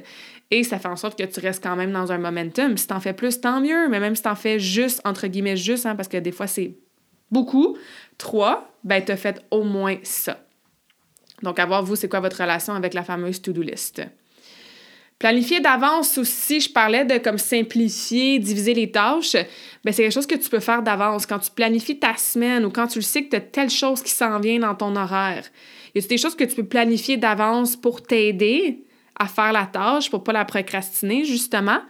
et 0.50 0.64
ça 0.64 0.78
fait 0.78 0.88
en 0.88 0.96
sorte 0.96 1.16
que 1.16 1.24
tu 1.24 1.40
restes 1.40 1.62
quand 1.62 1.76
même 1.76 1.92
dans 1.92 2.10
un 2.12 2.18
momentum. 2.18 2.76
Si 2.76 2.86
t'en 2.86 3.00
fais 3.00 3.12
plus, 3.12 3.40
tant 3.40 3.60
mieux, 3.60 3.88
mais 3.88 4.00
même 4.00 4.16
si 4.16 4.22
t'en 4.22 4.34
fais 4.34 4.58
juste, 4.58 5.00
entre 5.04 5.28
guillemets, 5.28 5.56
juste, 5.56 5.86
hein, 5.86 5.94
parce 5.94 6.08
que 6.08 6.16
des 6.16 6.32
fois 6.32 6.48
c'est 6.48 6.74
beaucoup, 7.30 7.78
trois, 8.18 8.72
ben 8.82 9.02
t'as 9.02 9.16
fait 9.16 9.40
au 9.50 9.62
moins 9.62 9.96
ça. 10.02 10.40
Donc, 11.42 11.58
à 11.58 11.66
voir, 11.66 11.84
vous, 11.84 11.94
c'est 11.94 12.08
quoi 12.08 12.20
votre 12.20 12.40
relation 12.40 12.74
avec 12.74 12.94
la 12.94 13.02
fameuse 13.02 13.40
to-do 13.40 13.62
list. 13.62 14.02
Planifier 15.18 15.60
d'avance 15.60 16.18
aussi, 16.18 16.60
je 16.60 16.72
parlais 16.72 17.04
de 17.04 17.18
comme 17.18 17.38
simplifier, 17.38 18.38
diviser 18.38 18.74
les 18.74 18.90
tâches. 18.90 19.36
Ben, 19.84 19.92
c'est 19.92 20.02
quelque 20.02 20.12
chose 20.12 20.26
que 20.26 20.34
tu 20.34 20.50
peux 20.50 20.60
faire 20.60 20.82
d'avance. 20.82 21.24
Quand 21.24 21.38
tu 21.38 21.50
planifies 21.50 21.98
ta 21.98 22.16
semaine 22.16 22.64
ou 22.64 22.70
quand 22.70 22.88
tu 22.88 22.98
le 22.98 23.04
sais 23.04 23.24
que 23.24 23.30
tu 23.30 23.36
as 23.36 23.40
telle 23.40 23.70
chose 23.70 24.02
qui 24.02 24.10
s'en 24.10 24.40
vient 24.40 24.58
dans 24.58 24.74
ton 24.74 24.96
horaire. 24.96 25.44
Y 25.94 26.04
a 26.04 26.06
des 26.06 26.18
choses 26.18 26.34
que 26.34 26.44
tu 26.44 26.56
peux 26.56 26.66
planifier 26.66 27.16
d'avance 27.16 27.76
pour 27.76 28.02
t'aider 28.02 28.84
à 29.18 29.26
faire 29.26 29.52
la 29.52 29.66
tâche, 29.66 30.10
pour 30.10 30.24
pas 30.24 30.32
la 30.32 30.44
procrastiner, 30.44 31.24
justement? 31.24 31.80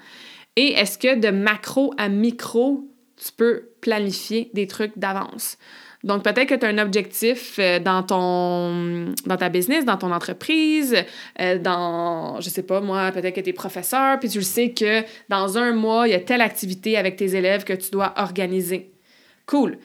Et 0.56 0.72
est-ce 0.72 0.98
que 0.98 1.18
de 1.18 1.30
macro 1.30 1.94
à 1.96 2.08
micro, 2.08 2.86
tu 3.16 3.32
peux 3.32 3.70
planifier 3.80 4.50
des 4.52 4.66
trucs 4.66 4.98
d'avance? 4.98 5.56
Donc, 6.04 6.22
peut-être 6.22 6.46
que 6.46 6.54
tu 6.54 6.66
as 6.66 6.68
un 6.68 6.76
objectif 6.76 7.56
euh, 7.58 7.78
dans, 7.78 8.02
ton, 8.02 9.14
dans 9.24 9.38
ta 9.38 9.48
business, 9.48 9.86
dans 9.86 9.96
ton 9.96 10.12
entreprise, 10.12 10.94
euh, 11.40 11.58
dans, 11.58 12.42
je 12.42 12.50
sais 12.50 12.62
pas, 12.62 12.82
moi, 12.82 13.10
peut-être 13.10 13.34
que 13.34 13.40
tu 13.40 13.48
es 13.48 13.52
professeur, 13.54 14.20
puis 14.20 14.28
tu 14.28 14.38
le 14.38 14.44
sais 14.44 14.72
que 14.72 15.02
dans 15.30 15.56
un 15.56 15.72
mois, 15.72 16.06
il 16.06 16.10
y 16.10 16.14
a 16.14 16.20
telle 16.20 16.42
activité 16.42 16.98
avec 16.98 17.16
tes 17.16 17.34
élèves 17.34 17.64
que 17.64 17.72
tu 17.72 17.90
dois 17.90 18.12
organiser. 18.18 18.90
Cool 19.46 19.78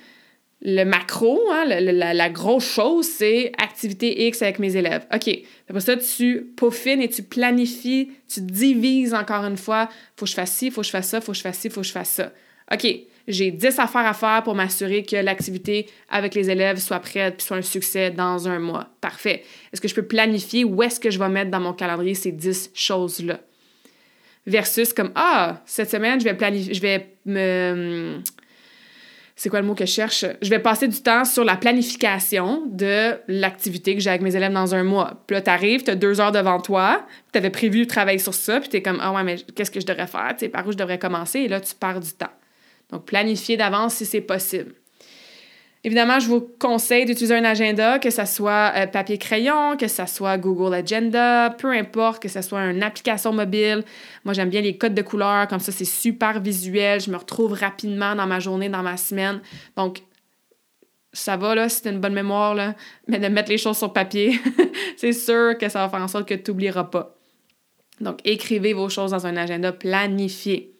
le 0.61 0.83
macro, 0.83 1.39
hein, 1.51 1.65
la, 1.65 2.29
grosse 2.29 2.69
chose, 2.69 3.07
c'est 3.07 3.53
activité 3.57 4.27
X 4.27 4.41
avec 4.41 4.59
mes 4.59 4.75
élèves. 4.75 5.05
OK. 5.13 5.29
Après 5.69 5.79
ça, 5.79 5.95
tu 5.95 6.51
peaufines 6.57 7.01
et 7.01 7.07
tu 7.07 7.23
planifies, 7.23 8.11
tu 8.27 8.41
divises 8.41 9.13
encore 9.13 9.45
une 9.45 9.55
fois. 9.55 9.87
Faut 10.17 10.25
que 10.25 10.29
je 10.29 10.35
fasse 10.35 10.51
ci, 10.51 10.69
faut 10.69 10.81
que 10.81 10.87
je 10.87 10.91
fasse 10.91 11.07
ça, 11.07 11.21
faut 11.21 11.31
que 11.31 11.37
je 11.37 11.43
fasse 11.43 11.59
ci, 11.59 11.69
faut 11.69 11.79
que 11.79 11.87
je 11.87 11.93
fasse 11.93 12.09
ça. 12.09 12.33
OK, 12.73 12.85
j'ai 13.27 13.51
10 13.51 13.79
affaires 13.79 14.05
à 14.05 14.13
faire 14.13 14.43
pour 14.43 14.53
m'assurer 14.53 15.03
que 15.03 15.15
l'activité 15.15 15.87
avec 16.09 16.35
les 16.35 16.49
élèves 16.49 16.77
soit 16.77 16.99
prête 16.99 17.37
puis 17.37 17.45
soit 17.45 17.57
un 17.57 17.61
succès 17.61 18.11
dans 18.11 18.49
un 18.49 18.59
mois. 18.59 18.89
Parfait. 18.99 19.43
Est-ce 19.71 19.79
que 19.79 19.87
je 19.87 19.95
peux 19.95 20.05
planifier 20.05 20.65
où 20.65 20.83
est-ce 20.83 20.99
que 20.99 21.09
je 21.09 21.19
vais 21.19 21.29
mettre 21.29 21.51
dans 21.51 21.61
mon 21.61 21.73
calendrier 21.73 22.15
ces 22.15 22.33
10 22.33 22.71
choses-là? 22.73 23.39
Versus 24.45 24.91
comme, 24.91 25.11
ah, 25.15 25.61
cette 25.65 25.89
semaine, 25.89 26.19
je 26.19 26.25
vais 26.25 26.33
planifier, 26.33 26.73
je 26.73 26.81
vais 26.81 27.07
me 27.25 28.19
c'est 29.39 29.47
quoi 29.47 29.61
le 29.61 29.67
mot 29.67 29.73
que 29.73 29.85
je 29.85 29.91
cherche? 29.91 30.25
Je 30.41 30.49
vais 30.49 30.59
passer 30.59 30.89
du 30.89 31.01
temps 31.01 31.23
sur 31.23 31.45
la 31.45 31.55
planification 31.55 32.63
de 32.65 33.13
l'activité 33.29 33.95
que 33.95 34.01
j'ai 34.01 34.09
avec 34.09 34.21
mes 34.21 34.35
élèves 34.35 34.51
dans 34.51 34.75
un 34.75 34.83
mois. 34.83 35.23
Puis 35.27 35.33
là, 35.33 35.41
t'arrives, 35.41 35.81
t'as 35.81 35.95
deux 35.95 36.19
heures 36.19 36.33
devant 36.33 36.59
toi, 36.59 37.07
tu 37.31 37.37
avais 37.37 37.49
prévu 37.49 37.87
travailler 37.87 38.19
sur 38.19 38.33
ça, 38.33 38.59
puis 38.59 38.67
t'es 38.67 38.81
comme, 38.81 38.97
ah 38.99 39.13
ouais, 39.13 39.23
mais 39.23 39.37
qu'est-ce 39.55 39.71
que 39.71 39.79
je 39.79 39.85
devrais 39.85 40.07
faire? 40.07 40.31
Tu 40.31 40.39
sais, 40.39 40.49
par 40.49 40.67
où 40.67 40.73
je 40.73 40.77
devrais 40.77 40.99
commencer? 40.99 41.39
Et 41.39 41.47
là, 41.47 41.61
tu 41.61 41.73
perds 41.73 42.01
du 42.01 42.11
temps. 42.11 42.33
Donc, 42.91 43.05
planifier 43.05 43.55
d'avance 43.55 43.93
si 43.93 44.05
c'est 44.05 44.19
possible. 44.19 44.73
Évidemment, 45.85 46.19
je 46.19 46.27
vous 46.27 46.41
conseille 46.59 47.05
d'utiliser 47.05 47.35
un 47.35 47.45
agenda, 47.45 47.99
que 47.99 48.09
ce 48.09 48.25
soit 48.25 48.73
euh, 48.75 48.85
papier-crayon, 48.85 49.77
que 49.77 49.87
ce 49.87 50.05
soit 50.07 50.37
Google 50.37 50.73
Agenda, 50.73 51.55
peu 51.57 51.71
importe, 51.71 52.21
que 52.21 52.27
ce 52.27 52.41
soit 52.41 52.65
une 52.65 52.83
application 52.83 53.31
mobile. 53.31 53.83
Moi, 54.25 54.33
j'aime 54.33 54.49
bien 54.49 54.59
les 54.59 54.77
codes 54.77 54.93
de 54.93 55.01
couleurs, 55.01 55.47
comme 55.47 55.61
ça, 55.61 55.71
c'est 55.71 55.85
super 55.85 56.41
visuel. 56.41 56.99
Je 56.99 57.09
me 57.09 57.15
retrouve 57.15 57.53
rapidement 57.53 58.13
dans 58.13 58.27
ma 58.27 58.41
journée, 58.41 58.67
dans 58.67 58.83
ma 58.83 58.97
semaine. 58.97 59.39
Donc, 59.77 60.01
ça 61.13 61.37
va, 61.37 61.55
là, 61.55 61.69
si 61.69 61.81
tu 61.81 61.89
une 61.89 61.99
bonne 61.99 62.13
mémoire, 62.13 62.55
là, 62.55 62.75
mais 63.07 63.17
de 63.17 63.27
mettre 63.29 63.49
les 63.49 63.57
choses 63.57 63.77
sur 63.77 63.93
papier, 63.93 64.37
c'est 64.97 65.13
sûr 65.13 65.57
que 65.57 65.69
ça 65.69 65.79
va 65.79 65.89
faire 65.89 66.01
en 66.01 66.09
sorte 66.09 66.27
que 66.27 66.33
tu 66.33 66.51
n'oublieras 66.51 66.85
pas. 66.85 67.15
Donc, 68.01 68.19
écrivez 68.25 68.73
vos 68.73 68.89
choses 68.89 69.11
dans 69.11 69.25
un 69.25 69.37
agenda 69.37 69.71
planifié. 69.71 70.73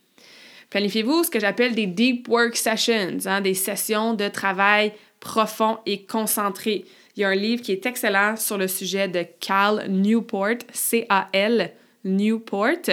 Planifiez-vous 0.69 1.23
ce 1.23 1.31
que 1.31 1.39
j'appelle 1.39 1.73
des 1.73 1.87
deep 1.87 2.27
work 2.27 2.55
sessions, 2.55 3.17
hein, 3.25 3.41
des 3.41 3.55
sessions 3.55 4.13
de 4.13 4.27
travail 4.27 4.93
profond 5.19 5.79
et 5.85 6.03
concentré. 6.03 6.85
Il 7.15 7.21
y 7.21 7.23
a 7.23 7.29
un 7.29 7.35
livre 7.35 7.61
qui 7.61 7.71
est 7.71 7.85
excellent 7.85 8.37
sur 8.37 8.57
le 8.57 8.67
sujet 8.67 9.07
de 9.07 9.25
Cal 9.39 9.87
Newport, 9.89 10.59
C-A-L 10.71 11.73
Newport, 12.05 12.89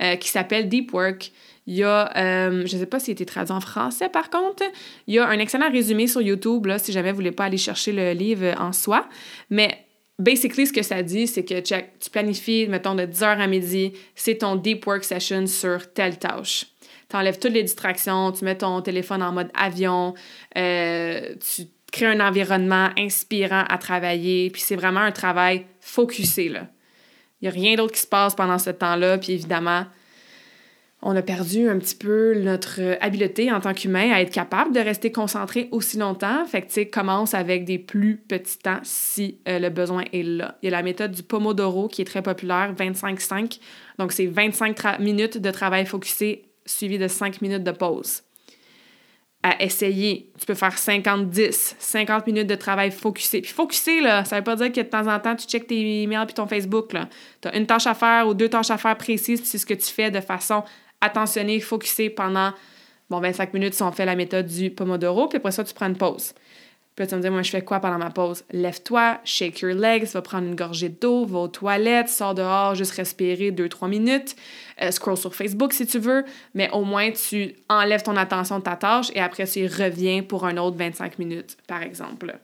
euh, 0.00 0.16
qui 0.16 0.28
s'appelle 0.28 0.68
Deep 0.68 0.94
Work. 0.94 1.32
Il 1.66 1.74
y 1.74 1.82
a, 1.82 2.10
euh, 2.16 2.66
je 2.66 2.76
ne 2.76 2.80
sais 2.80 2.86
pas 2.86 2.98
s'il 2.98 3.10
a 3.10 3.12
été 3.12 3.26
traduit 3.26 3.52
en 3.52 3.60
français 3.60 4.08
par 4.08 4.30
contre, 4.30 4.62
il 5.06 5.14
y 5.14 5.18
a 5.18 5.26
un 5.28 5.38
excellent 5.38 5.70
résumé 5.70 6.06
sur 6.06 6.22
YouTube, 6.22 6.64
là, 6.66 6.78
si 6.78 6.92
jamais 6.92 7.10
vous 7.10 7.18
ne 7.18 7.24
voulez 7.24 7.32
pas 7.32 7.44
aller 7.44 7.58
chercher 7.58 7.92
le 7.92 8.12
livre 8.12 8.54
en 8.58 8.72
soi. 8.72 9.06
Mais 9.50 9.84
basically, 10.18 10.66
ce 10.66 10.72
que 10.72 10.82
ça 10.82 11.02
dit, 11.02 11.26
c'est 11.26 11.44
que 11.44 11.60
tu 11.60 12.10
planifies, 12.10 12.68
mettons, 12.68 12.94
de 12.94 13.02
10h 13.02 13.38
à 13.38 13.46
midi, 13.46 13.92
c'est 14.14 14.36
ton 14.36 14.56
deep 14.56 14.86
work 14.86 15.04
session 15.04 15.46
sur 15.46 15.92
telle 15.92 16.18
tâche 16.18 16.66
tu 17.08 17.16
enlèves 17.16 17.38
toutes 17.38 17.52
les 17.52 17.62
distractions, 17.62 18.32
tu 18.32 18.44
mets 18.44 18.58
ton 18.58 18.80
téléphone 18.82 19.22
en 19.22 19.32
mode 19.32 19.50
avion, 19.54 20.14
euh, 20.56 21.34
tu 21.54 21.62
crées 21.90 22.06
un 22.06 22.20
environnement 22.20 22.90
inspirant 22.98 23.64
à 23.68 23.78
travailler, 23.78 24.50
puis 24.50 24.60
c'est 24.60 24.76
vraiment 24.76 25.00
un 25.00 25.12
travail 25.12 25.64
focusé, 25.80 26.48
là. 26.48 26.66
Il 27.40 27.44
n'y 27.44 27.48
a 27.48 27.52
rien 27.52 27.76
d'autre 27.76 27.94
qui 27.94 28.00
se 28.00 28.06
passe 28.06 28.34
pendant 28.34 28.58
ce 28.58 28.70
temps-là, 28.70 29.16
puis 29.16 29.32
évidemment, 29.32 29.84
on 31.02 31.14
a 31.14 31.22
perdu 31.22 31.68
un 31.68 31.78
petit 31.78 31.94
peu 31.94 32.34
notre 32.34 32.80
habileté 33.00 33.52
en 33.52 33.60
tant 33.60 33.72
qu'humain 33.72 34.10
à 34.10 34.20
être 34.20 34.32
capable 34.32 34.74
de 34.74 34.80
rester 34.80 35.12
concentré 35.12 35.68
aussi 35.70 35.96
longtemps. 35.96 36.44
Fait 36.46 36.62
que, 36.62 36.66
tu 36.66 36.72
sais, 36.72 36.86
commence 36.88 37.34
avec 37.34 37.64
des 37.64 37.78
plus 37.78 38.16
petits 38.16 38.58
temps 38.58 38.80
si 38.82 39.38
euh, 39.46 39.60
le 39.60 39.70
besoin 39.70 40.02
est 40.12 40.24
là. 40.24 40.58
Il 40.60 40.66
y 40.66 40.74
a 40.74 40.76
la 40.76 40.82
méthode 40.82 41.12
du 41.12 41.22
Pomodoro 41.22 41.86
qui 41.86 42.02
est 42.02 42.04
très 42.04 42.22
populaire, 42.22 42.74
25-5. 42.76 43.60
Donc, 44.00 44.10
c'est 44.10 44.26
25 44.26 44.98
minutes 44.98 45.38
de 45.38 45.50
travail 45.52 45.86
focusé 45.86 46.47
suivi 46.70 46.98
de 46.98 47.08
5 47.08 47.40
minutes 47.42 47.64
de 47.64 47.70
pause. 47.70 48.22
À 49.42 49.62
essayer, 49.62 50.32
tu 50.38 50.46
peux 50.46 50.54
faire 50.54 50.74
50-10, 50.74 51.74
50 51.78 52.26
minutes 52.26 52.48
de 52.48 52.56
travail 52.56 52.90
focusé. 52.90 53.40
Puis 53.40 53.52
focusé, 53.52 54.00
là, 54.00 54.24
ça 54.24 54.36
veut 54.36 54.44
pas 54.44 54.56
dire 54.56 54.72
que 54.72 54.80
de 54.80 54.86
temps 54.86 55.06
en 55.06 55.18
temps, 55.20 55.36
tu 55.36 55.46
checkes 55.46 55.68
tes 55.68 56.02
emails 56.02 56.26
puis 56.26 56.34
ton 56.34 56.46
Facebook. 56.46 56.90
Tu 57.40 57.48
as 57.48 57.56
une 57.56 57.66
tâche 57.66 57.86
à 57.86 57.94
faire 57.94 58.26
ou 58.26 58.34
deux 58.34 58.48
tâches 58.48 58.70
à 58.70 58.78
faire 58.78 58.96
précises, 58.96 59.40
puis 59.40 59.48
c'est 59.48 59.58
ce 59.58 59.66
que 59.66 59.74
tu 59.74 59.86
fais 59.92 60.10
de 60.10 60.20
façon 60.20 60.64
attentionnée, 61.00 61.60
focusée 61.60 62.10
pendant 62.10 62.52
bon, 63.10 63.20
25 63.20 63.54
minutes 63.54 63.74
si 63.74 63.82
on 63.82 63.92
fait 63.92 64.04
la 64.04 64.16
méthode 64.16 64.46
du 64.46 64.70
Pomodoro, 64.70 65.28
puis 65.28 65.36
après 65.38 65.52
ça, 65.52 65.64
tu 65.64 65.74
prends 65.74 65.86
une 65.86 65.96
pause. 65.96 66.34
Puis 66.98 67.06
tu 67.06 67.14
me 67.14 67.20
dire, 67.20 67.30
moi, 67.30 67.42
je 67.42 67.50
fais 67.50 67.62
quoi 67.62 67.78
pendant 67.78 67.98
ma 67.98 68.10
pause? 68.10 68.42
Lève-toi, 68.50 69.20
shake 69.22 69.60
your 69.60 69.72
legs, 69.72 70.04
va 70.06 70.20
prendre 70.20 70.48
une 70.48 70.56
gorgée 70.56 70.88
d'eau, 70.88 71.26
va 71.26 71.38
aux 71.38 71.48
toilettes, 71.48 72.08
sors 72.08 72.34
dehors, 72.34 72.74
juste 72.74 72.90
respirer 72.90 73.52
2-3 73.52 73.88
minutes, 73.88 74.34
euh, 74.82 74.90
scroll 74.90 75.16
sur 75.16 75.32
Facebook 75.32 75.72
si 75.72 75.86
tu 75.86 76.00
veux, 76.00 76.24
mais 76.54 76.68
au 76.72 76.82
moins 76.82 77.12
tu 77.12 77.54
enlèves 77.68 78.02
ton 78.02 78.16
attention 78.16 78.58
de 78.58 78.64
ta 78.64 78.74
tâche 78.74 79.12
et 79.14 79.20
après 79.20 79.46
tu 79.46 79.60
y 79.60 79.68
reviens 79.68 80.24
pour 80.24 80.44
un 80.44 80.56
autre 80.56 80.76
25 80.76 81.20
minutes, 81.20 81.56
par 81.68 81.84
exemple. 81.84 82.36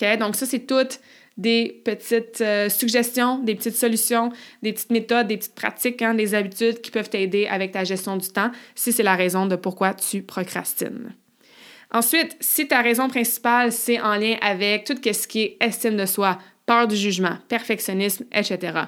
OK? 0.00 0.18
Donc, 0.18 0.36
ça, 0.36 0.46
c'est 0.46 0.60
toutes 0.60 0.98
des 1.36 1.82
petites 1.84 2.40
euh, 2.40 2.70
suggestions, 2.70 3.40
des 3.40 3.54
petites 3.54 3.76
solutions, 3.76 4.32
des 4.62 4.72
petites 4.72 4.90
méthodes, 4.90 5.26
des 5.26 5.36
petites 5.36 5.54
pratiques, 5.54 6.00
hein, 6.00 6.14
des 6.14 6.34
habitudes 6.34 6.80
qui 6.80 6.90
peuvent 6.90 7.10
t'aider 7.10 7.46
avec 7.46 7.72
ta 7.72 7.84
gestion 7.84 8.16
du 8.16 8.28
temps 8.28 8.52
si 8.74 8.90
c'est 8.90 9.02
la 9.02 9.16
raison 9.16 9.44
de 9.44 9.56
pourquoi 9.56 9.92
tu 9.92 10.22
procrastines. 10.22 11.12
Ensuite, 11.92 12.36
si 12.40 12.68
ta 12.68 12.82
raison 12.82 13.08
principale, 13.08 13.72
c'est 13.72 14.00
en 14.00 14.14
lien 14.14 14.36
avec 14.40 14.84
tout 14.84 14.94
ce 14.94 15.26
qui 15.26 15.42
est 15.42 15.56
estime 15.60 15.96
de 15.96 16.06
soi, 16.06 16.38
peur 16.66 16.86
du 16.86 16.96
jugement, 16.96 17.36
perfectionnisme, 17.48 18.24
etc., 18.32 18.82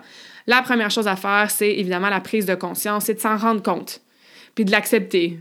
la 0.47 0.63
première 0.63 0.91
chose 0.91 1.07
à 1.07 1.17
faire, 1.17 1.51
c'est 1.51 1.71
évidemment 1.71 2.09
la 2.09 2.21
prise 2.21 2.47
de 2.47 2.55
conscience, 2.55 3.05
c'est 3.05 3.15
de 3.15 3.21
s'en 3.21 3.37
rendre 3.37 3.63
compte, 3.63 4.01
puis 4.55 4.65
de 4.65 4.73
l'accepter. 4.73 5.39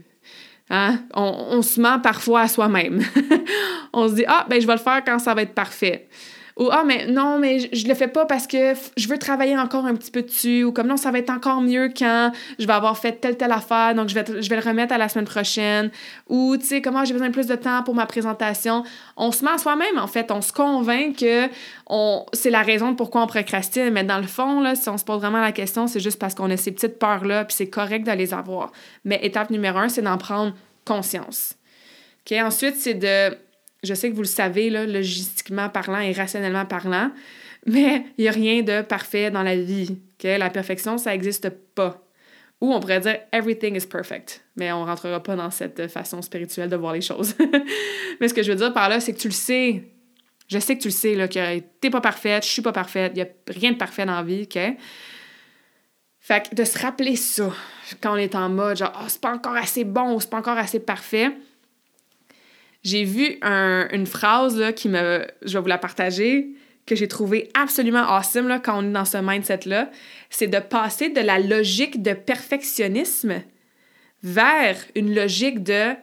Hein? 0.70 1.00
On, 1.14 1.48
on, 1.50 1.62
se 1.62 1.82
ment 1.82 2.00
parfois 2.00 2.42
à 2.42 2.48
soi-même. 2.48 3.04
on 3.94 4.08
se 4.08 4.14
dit, 4.14 4.26
ah, 4.28 4.46
ben 4.50 4.62
je 4.62 4.68
vais 4.68 4.74
le 4.74 4.80
faire 4.80 5.04
quand 5.04 5.20
ça 5.20 5.34
va 5.34 5.42
être 5.42 5.54
parfait. 5.54 6.08
Ou 6.62 6.70
ah, 6.72 6.84
mais 6.86 7.08
non, 7.08 7.40
mais 7.40 7.58
je, 7.74 7.88
le 7.88 7.96
fais 7.96 8.08
pas 8.08 8.28
parce 8.28 8.46
que 8.46 8.76
je 8.96 9.08
veux 9.08 9.18
travailler 9.18 9.58
encore 9.58 9.88
un 9.88 9.96
petit 9.96 10.12
peu 10.12 10.22
dessus. 10.22 10.64
Ou 10.64 10.72
comme 10.72 10.86
non, 10.86 10.96
ça 10.96 11.10
va 11.10 11.18
être 11.18 11.32
encore 11.32 11.60
mieux 11.60 11.90
quand 11.90 12.32
je 12.60 12.68
vais 12.68 12.74
avoir 12.74 13.00
fait 13.00 13.14
telle, 13.14 13.36
telle 13.36 13.52
affaire, 13.52 13.96
donc 13.96 14.10
je 14.10 14.14
vais, 14.14 14.24
je 14.40 14.54
le 14.54 14.62
remettre 14.62 14.94
à 14.94 15.00
la 15.00 15.10
semaine 15.10 15.26
prochaine. 15.26 15.90
Ou 16.30 16.56
tu 16.58 16.68
sais, 16.68 16.82
comment 16.84 17.04
j'ai 17.04 17.14
besoin 17.14 17.30
de 17.30 17.34
plus 17.34 17.48
de 17.48 17.56
temps 17.56 17.82
pour 17.82 17.96
ma 17.96 18.06
présentation. 18.06 18.84
On 19.18 19.32
se 19.32 19.44
ment 19.44 19.56
à 19.56 19.58
soi-même, 19.58 19.98
en 19.98 20.06
fait. 20.06 20.30
On 20.30 20.42
se 20.42 20.54
convainc 20.54 21.18
que 21.18 21.48
c'est 22.34 22.52
la 22.52 22.62
raison 22.62 22.92
de 22.92 22.96
pourquoi 22.96 23.24
on 23.24 23.28
procrastine. 23.28 23.90
Mais 23.90 24.04
dans 24.04 24.20
le 24.20 24.28
fond, 24.28 24.60
là, 24.60 24.76
si 24.76 24.88
on 24.88 25.00
se 25.00 25.04
pose 25.04 25.20
vraiment 25.20 25.42
la 25.42 25.54
question, 25.54 25.88
c'est 25.88 26.00
juste 26.00 26.20
parce 26.20 26.36
qu'on 26.36 26.52
a 26.52 26.58
ces 26.58 26.72
petites 26.72 27.00
peurs-là, 27.00 27.46
puis 27.46 27.56
c'est 27.58 27.70
correct 27.72 28.06
de 28.06 28.12
les 28.12 28.36
avoir. 28.36 28.72
Mais 29.04 29.20
étape 29.24 29.50
numéro 29.50 29.80
un, 29.80 29.90
c'est 29.90 30.04
d'en 30.04 30.20
prendre 30.20 30.54
conscience. 30.86 31.56
OK? 32.30 32.38
Ensuite, 32.38 32.76
c'est 32.76 32.94
de 32.94 33.36
je 33.84 33.94
sais 33.94 34.10
que 34.10 34.16
vous 34.16 34.22
le 34.22 34.28
savez, 34.28 34.70
là, 34.70 34.86
logistiquement 34.86 35.70
parlant 35.70 36.00
et 36.00 36.12
rationnellement 36.12 36.66
parlant, 36.66 37.12
mais 37.66 38.06
il 38.18 38.24
n'y 38.24 38.28
a 38.28 38.32
rien 38.32 38.62
de 38.62 38.82
parfait 38.82 39.32
dans 39.32 39.44
la 39.44 39.56
vie. 39.56 39.98
La 40.24 40.50
perfection, 40.50 40.98
ça 40.98 41.12
n'existe 41.12 41.50
pas. 41.50 42.04
Ou 42.60 42.74
on 42.74 42.80
pourrait 42.80 43.00
dire 43.00 43.18
everything 43.32 43.76
is 43.76 43.88
perfect, 43.88 44.46
mais 44.56 44.72
on 44.72 44.82
ne 44.82 44.86
rentrera 44.86 45.22
pas 45.22 45.36
dans 45.36 45.50
cette 45.50 45.88
façon 45.88 46.22
spirituelle 46.22 46.70
de 46.70 46.76
voir 46.76 46.94
les 46.94 47.02
choses. 47.02 47.36
mais 48.22 48.28
ce 48.28 48.36
que 48.36 48.44
je 48.44 48.52
veux 48.52 48.58
dire 48.58 48.72
par 48.72 48.88
là, 48.88 49.00
c'est 49.00 49.14
que 49.14 49.20
tu 49.20 49.30
le 49.30 49.34
sais. 49.34 49.84
Je 50.48 50.60
sais 50.60 50.76
que 50.76 50.82
tu 50.82 50.90
le 50.90 50.94
sais, 50.94 51.16
là, 51.16 51.28
que 51.28 51.60
t'es 51.80 51.90
pas 51.90 52.02
parfaite, 52.02 52.46
je 52.46 52.50
suis 52.50 52.62
pas 52.62 52.74
parfaite, 52.74 53.14
il 53.16 53.24
n'y 53.24 53.28
a 53.28 53.28
rien 53.48 53.72
de 53.72 53.78
parfait 53.78 54.06
dans 54.06 54.16
la 54.16 54.24
vie, 54.24 54.44
OK? 54.44 54.60
Fait 56.20 56.48
que 56.48 56.54
de 56.54 56.64
se 56.64 56.78
rappeler 56.78 57.16
ça 57.16 57.52
quand 58.00 58.14
on 58.14 58.18
est 58.18 58.36
en 58.36 58.48
mode 58.48 58.78
genre, 58.78 58.94
oh, 59.02 59.06
c'est 59.08 59.22
pas 59.22 59.34
encore 59.34 59.56
assez 59.56 59.84
bon, 59.84 60.20
c'est 60.20 60.30
pas 60.30 60.38
encore 60.38 60.58
assez 60.58 60.80
parfait, 60.80 61.32
j'ai 62.84 63.04
vu 63.04 63.38
une 63.42 64.06
phrase 64.06 64.58
là, 64.58 64.74
qui 64.74 64.90
me. 64.90 65.28
Je 65.44 65.54
vais 65.54 65.62
vous 65.62 65.68
la 65.68 65.78
partager, 65.78 66.50
que 66.86 66.96
j'ai 66.96 67.08
trouvé 67.08 67.50
absolument 67.54 68.04
awesome 68.04 68.48
là, 68.48 68.60
quand 68.60 68.80
on 68.84 68.90
est 68.90 68.92
dans 68.92 69.06
ce 69.06 69.18
mindset-là. 69.18 69.92
C'est 70.30 70.48
de 70.48 70.60
passer 70.60 71.10
de 71.10 71.22
la 71.22 71.40
logique 71.40 72.02
de 72.02 72.14
perfectionnisme 72.14 73.42
vers 74.24 74.78
une 74.96 75.14
logique 75.14 75.64
de 75.64 75.94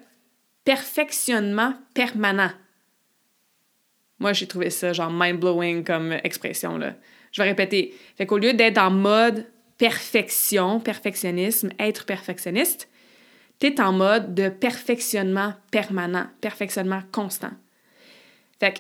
perfectionnement 0.64 1.74
permanent. 1.95 2.51
Moi, 4.18 4.33
j'ai 4.33 4.47
trouvé 4.47 4.70
ça 4.70 4.93
genre 4.93 5.12
mind-blowing 5.12 5.85
comme 5.85 6.12
expression. 6.24 6.76
Là. 6.76 6.95
Je 7.33 7.43
vais 7.43 7.49
répéter. 7.49 7.95
Fait 8.16 8.26
qu'au 8.26 8.39
lieu 8.39 8.53
d'être 8.53 8.79
en 8.79 8.91
mode 8.91 9.47
perfection, 9.79 10.81
perfectionnisme, 10.81 11.70
être 11.79 12.05
perfectionniste, 12.05 12.89
tu 13.61 13.66
es 13.66 13.80
en 13.80 13.92
mode 13.92 14.34
de 14.34 14.48
perfectionnement 14.48 15.54
permanent, 15.70 16.26
perfectionnement 16.40 17.00
constant. 17.12 17.50
Fait 18.61 18.74
que 18.74 18.78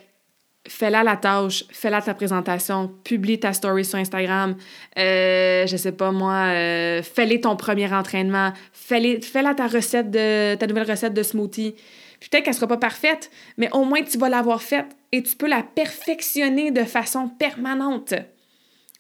fais-la 0.68 1.02
la 1.02 1.16
tâche, 1.16 1.64
fais-la 1.70 2.02
ta 2.02 2.14
présentation, 2.14 2.88
publie 3.04 3.40
ta 3.40 3.52
story 3.52 3.84
sur 3.84 3.98
Instagram, 3.98 4.56
euh, 4.98 5.66
je 5.66 5.76
sais 5.76 5.92
pas 5.92 6.12
moi, 6.12 6.46
euh, 6.48 7.02
fais-la 7.02 7.38
ton 7.38 7.56
premier 7.56 7.92
entraînement, 7.92 8.52
fais-la 8.72 9.54
ta 9.54 9.66
recette 9.66 10.10
de 10.10 10.54
ta 10.54 10.66
nouvelle 10.66 10.90
recette 10.90 11.14
de 11.14 11.22
smoothie. 11.22 11.74
Peut-être 12.20 12.44
qu'elle 12.44 12.54
sera 12.54 12.66
pas 12.66 12.76
parfaite, 12.76 13.30
mais 13.56 13.70
au 13.72 13.84
moins 13.84 14.02
tu 14.02 14.18
vas 14.18 14.28
l'avoir 14.28 14.62
faite 14.62 14.96
et 15.12 15.22
tu 15.22 15.36
peux 15.36 15.48
la 15.48 15.62
perfectionner 15.62 16.70
de 16.70 16.84
façon 16.84 17.28
permanente. 17.28 18.14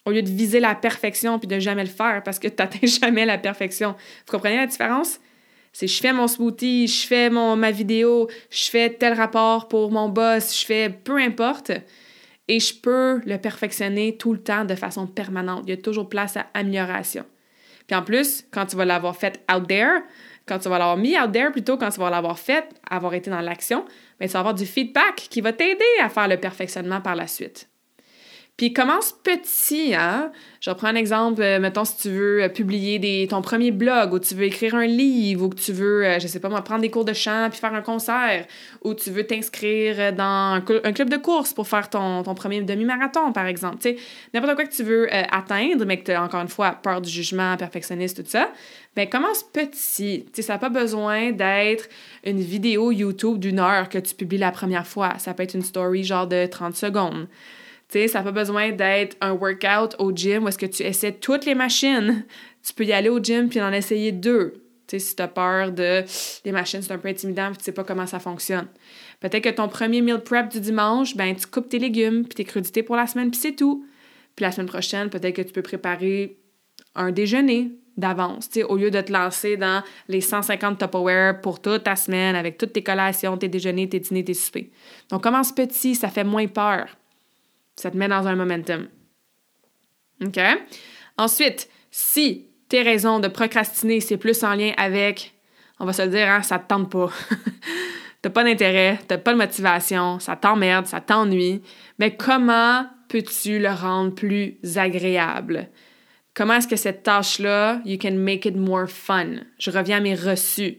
Au 0.04 0.10
lieu 0.10 0.22
de 0.22 0.30
viser 0.30 0.60
la 0.60 0.74
perfection 0.74 1.38
puis 1.38 1.48
de 1.48 1.58
jamais 1.58 1.84
le 1.84 1.90
faire 1.90 2.22
parce 2.24 2.38
que 2.38 2.48
tu 2.48 2.54
n'atteins 2.58 2.86
jamais 3.00 3.26
la 3.26 3.36
perfection. 3.36 3.90
Vous 3.90 4.32
comprenez 4.32 4.56
la 4.56 4.66
différence? 4.66 5.18
C'est 5.78 5.86
je 5.86 6.00
fais 6.00 6.12
mon 6.12 6.26
smoothie, 6.26 6.88
je 6.88 7.06
fais 7.06 7.30
mon, 7.30 7.54
ma 7.54 7.70
vidéo, 7.70 8.28
je 8.50 8.68
fais 8.68 8.90
tel 8.90 9.12
rapport 9.12 9.68
pour 9.68 9.92
mon 9.92 10.08
boss, 10.08 10.60
je 10.60 10.66
fais 10.66 10.90
peu 10.90 11.18
importe. 11.18 11.70
Et 12.48 12.58
je 12.58 12.74
peux 12.74 13.20
le 13.24 13.38
perfectionner 13.38 14.16
tout 14.16 14.32
le 14.32 14.42
temps 14.42 14.64
de 14.64 14.74
façon 14.74 15.06
permanente. 15.06 15.62
Il 15.68 15.70
y 15.70 15.72
a 15.74 15.76
toujours 15.76 16.08
place 16.08 16.36
à 16.36 16.46
amélioration. 16.52 17.24
Puis 17.86 17.94
en 17.94 18.02
plus, 18.02 18.44
quand 18.50 18.66
tu 18.66 18.74
vas 18.74 18.86
l'avoir 18.86 19.14
fait 19.14 19.40
out 19.54 19.68
there, 19.68 20.02
quand 20.46 20.58
tu 20.58 20.68
vas 20.68 20.80
l'avoir 20.80 20.96
mis 20.96 21.16
out 21.16 21.30
there 21.30 21.52
plutôt, 21.52 21.76
quand 21.76 21.90
tu 21.90 22.00
vas 22.00 22.10
l'avoir 22.10 22.40
fait, 22.40 22.68
avoir 22.90 23.14
été 23.14 23.30
dans 23.30 23.40
l'action, 23.40 23.84
bien, 24.18 24.26
tu 24.26 24.32
vas 24.32 24.40
avoir 24.40 24.54
du 24.54 24.66
feedback 24.66 25.28
qui 25.30 25.40
va 25.40 25.52
t'aider 25.52 25.84
à 26.02 26.08
faire 26.08 26.26
le 26.26 26.38
perfectionnement 26.38 27.00
par 27.00 27.14
la 27.14 27.28
suite. 27.28 27.68
Puis 28.58 28.72
commence 28.72 29.12
petit, 29.12 29.94
hein? 29.94 30.32
Je 30.60 30.72
prendre 30.72 30.88
un 30.88 30.96
exemple, 30.96 31.40
euh, 31.40 31.60
mettons 31.60 31.84
si 31.84 31.96
tu 31.96 32.10
veux 32.10 32.42
euh, 32.42 32.48
publier 32.48 33.28
ton 33.28 33.40
premier 33.40 33.70
blog 33.70 34.12
ou 34.12 34.18
tu 34.18 34.34
veux 34.34 34.46
écrire 34.46 34.74
un 34.74 34.86
livre 34.86 35.44
ou 35.44 35.48
que 35.48 35.54
tu 35.54 35.72
veux, 35.72 36.04
euh, 36.04 36.18
je 36.18 36.26
sais 36.26 36.40
pas 36.40 36.48
moi, 36.48 36.60
prendre 36.62 36.80
des 36.80 36.90
cours 36.90 37.04
de 37.04 37.12
chant 37.12 37.46
puis 37.50 37.60
faire 37.60 37.72
un 37.72 37.82
concert 37.82 38.46
ou 38.82 38.94
tu 38.94 39.12
veux 39.12 39.24
t'inscrire 39.24 40.12
dans 40.12 40.54
un, 40.56 40.92
club 40.92 41.08
de 41.08 41.16
course 41.18 41.52
pour 41.52 41.68
faire 41.68 41.88
ton, 41.88 42.24
ton 42.24 42.34
premier 42.34 42.60
demi-marathon, 42.60 43.32
par 43.32 43.46
exemple. 43.46 43.76
Tu 43.76 43.90
sais, 43.90 43.96
n'importe 44.34 44.56
quoi 44.56 44.64
que 44.64 44.74
tu 44.74 44.82
veux 44.82 45.06
atteindre, 45.32 45.84
mais 45.84 46.00
que 46.00 46.06
tu 46.06 46.10
as 46.10 46.20
encore 46.20 46.40
une 46.40 46.48
fois 46.48 46.72
peur 46.72 47.00
du 47.00 47.08
jugement, 47.08 47.56
perfectionniste, 47.56 48.24
tout 48.24 48.28
ça, 48.28 48.50
ben 48.96 49.08
commence 49.08 49.44
petit. 49.44 50.24
Tu 50.26 50.30
sais, 50.34 50.42
ça 50.42 50.54
n'a 50.54 50.58
pas 50.58 50.68
besoin 50.68 51.30
d'être 51.30 51.88
une 52.24 52.40
vidéo 52.40 52.90
YouTube 52.90 53.38
d'une 53.38 53.60
heure 53.60 53.88
que 53.88 53.98
tu 53.98 54.16
publies 54.16 54.38
la 54.38 54.50
première 54.50 54.88
fois. 54.88 55.14
Ça 55.18 55.32
peut 55.32 55.44
être 55.44 55.54
une 55.54 55.62
story 55.62 56.02
genre 56.02 56.26
de 56.26 56.46
30 56.46 56.74
secondes. 56.74 57.28
Ça 57.90 58.18
n'a 58.18 58.22
pas 58.22 58.32
besoin 58.32 58.72
d'être 58.72 59.16
un 59.20 59.32
workout 59.32 59.96
au 59.98 60.12
gym 60.12 60.44
où 60.44 60.48
est-ce 60.48 60.58
que 60.58 60.66
tu 60.66 60.82
essaies 60.82 61.12
toutes 61.12 61.46
les 61.46 61.54
machines. 61.54 62.24
Tu 62.62 62.74
peux 62.74 62.84
y 62.84 62.92
aller 62.92 63.08
au 63.08 63.18
gym 63.18 63.48
puis 63.48 63.62
en 63.62 63.72
essayer 63.72 64.12
deux. 64.12 64.62
Tu 64.86 64.98
sais, 64.98 65.06
si 65.06 65.16
tu 65.16 65.22
as 65.22 65.28
peur 65.28 65.72
de 65.72 66.04
les 66.44 66.52
machines, 66.52 66.82
c'est 66.82 66.92
un 66.92 66.98
peu 66.98 67.08
intimidant 67.08 67.48
puis 67.48 67.58
tu 67.58 67.64
sais 67.64 67.72
pas 67.72 67.84
comment 67.84 68.06
ça 68.06 68.18
fonctionne. 68.18 68.68
Peut-être 69.20 69.44
que 69.44 69.48
ton 69.50 69.68
premier 69.68 70.02
meal 70.02 70.20
prep 70.20 70.48
du 70.48 70.60
dimanche, 70.60 71.16
ben 71.16 71.34
tu 71.34 71.46
coupes 71.46 71.68
tes 71.68 71.78
légumes 71.78 72.24
puis 72.24 72.34
tes 72.34 72.44
crudités 72.44 72.82
pour 72.82 72.96
la 72.96 73.06
semaine 73.06 73.30
puis 73.30 73.40
c'est 73.40 73.56
tout. 73.56 73.86
Puis 74.36 74.44
la 74.44 74.52
semaine 74.52 74.68
prochaine, 74.68 75.08
peut-être 75.08 75.36
que 75.36 75.42
tu 75.42 75.52
peux 75.52 75.62
préparer 75.62 76.38
un 76.94 77.10
déjeuner 77.10 77.72
d'avance, 77.96 78.48
au 78.68 78.76
lieu 78.76 78.90
de 78.90 79.00
te 79.00 79.12
lancer 79.12 79.56
dans 79.56 79.82
les 80.06 80.20
150 80.20 80.78
Tupperware 80.78 81.40
pour 81.40 81.60
toute 81.60 81.84
ta 81.84 81.96
semaine 81.96 82.36
avec 82.36 82.56
toutes 82.56 82.72
tes 82.72 82.82
collations, 82.82 83.36
tes 83.36 83.48
déjeuners, 83.48 83.88
tes 83.88 83.98
dîners, 83.98 84.24
tes 84.24 84.34
soupers. 84.34 84.70
Donc 85.10 85.22
commence 85.22 85.52
petit, 85.52 85.94
ça 85.94 86.08
fait 86.08 86.24
moins 86.24 86.46
peur. 86.46 86.86
Ça 87.78 87.92
te 87.92 87.96
met 87.96 88.08
dans 88.08 88.26
un 88.26 88.34
momentum. 88.34 88.88
OK? 90.24 90.40
Ensuite, 91.16 91.68
si 91.92 92.48
tes 92.68 92.82
raisons 92.82 93.20
de 93.20 93.28
procrastiner, 93.28 94.00
c'est 94.00 94.16
plus 94.16 94.42
en 94.42 94.54
lien 94.54 94.72
avec, 94.76 95.32
on 95.78 95.84
va 95.84 95.92
se 95.92 96.02
dire, 96.02 96.28
hein, 96.28 96.42
ça 96.42 96.58
te 96.58 96.66
tente 96.66 96.90
pas. 96.90 97.10
t'as 98.22 98.30
pas 98.30 98.42
d'intérêt, 98.42 98.98
t'as 99.06 99.18
pas 99.18 99.32
de 99.32 99.38
motivation, 99.38 100.18
ça 100.18 100.34
t'emmerde, 100.34 100.86
ça 100.86 101.00
t'ennuie, 101.00 101.62
mais 102.00 102.16
comment 102.16 102.84
peux-tu 103.08 103.60
le 103.60 103.70
rendre 103.70 104.12
plus 104.12 104.58
agréable? 104.76 105.68
Comment 106.34 106.54
est-ce 106.54 106.68
que 106.68 106.76
cette 106.76 107.04
tâche-là, 107.04 107.80
you 107.84 107.96
can 107.96 108.14
make 108.14 108.44
it 108.44 108.56
more 108.56 108.88
fun? 108.88 109.36
Je 109.58 109.70
reviens 109.70 109.98
à 109.98 110.00
mes 110.00 110.16
reçus. 110.16 110.78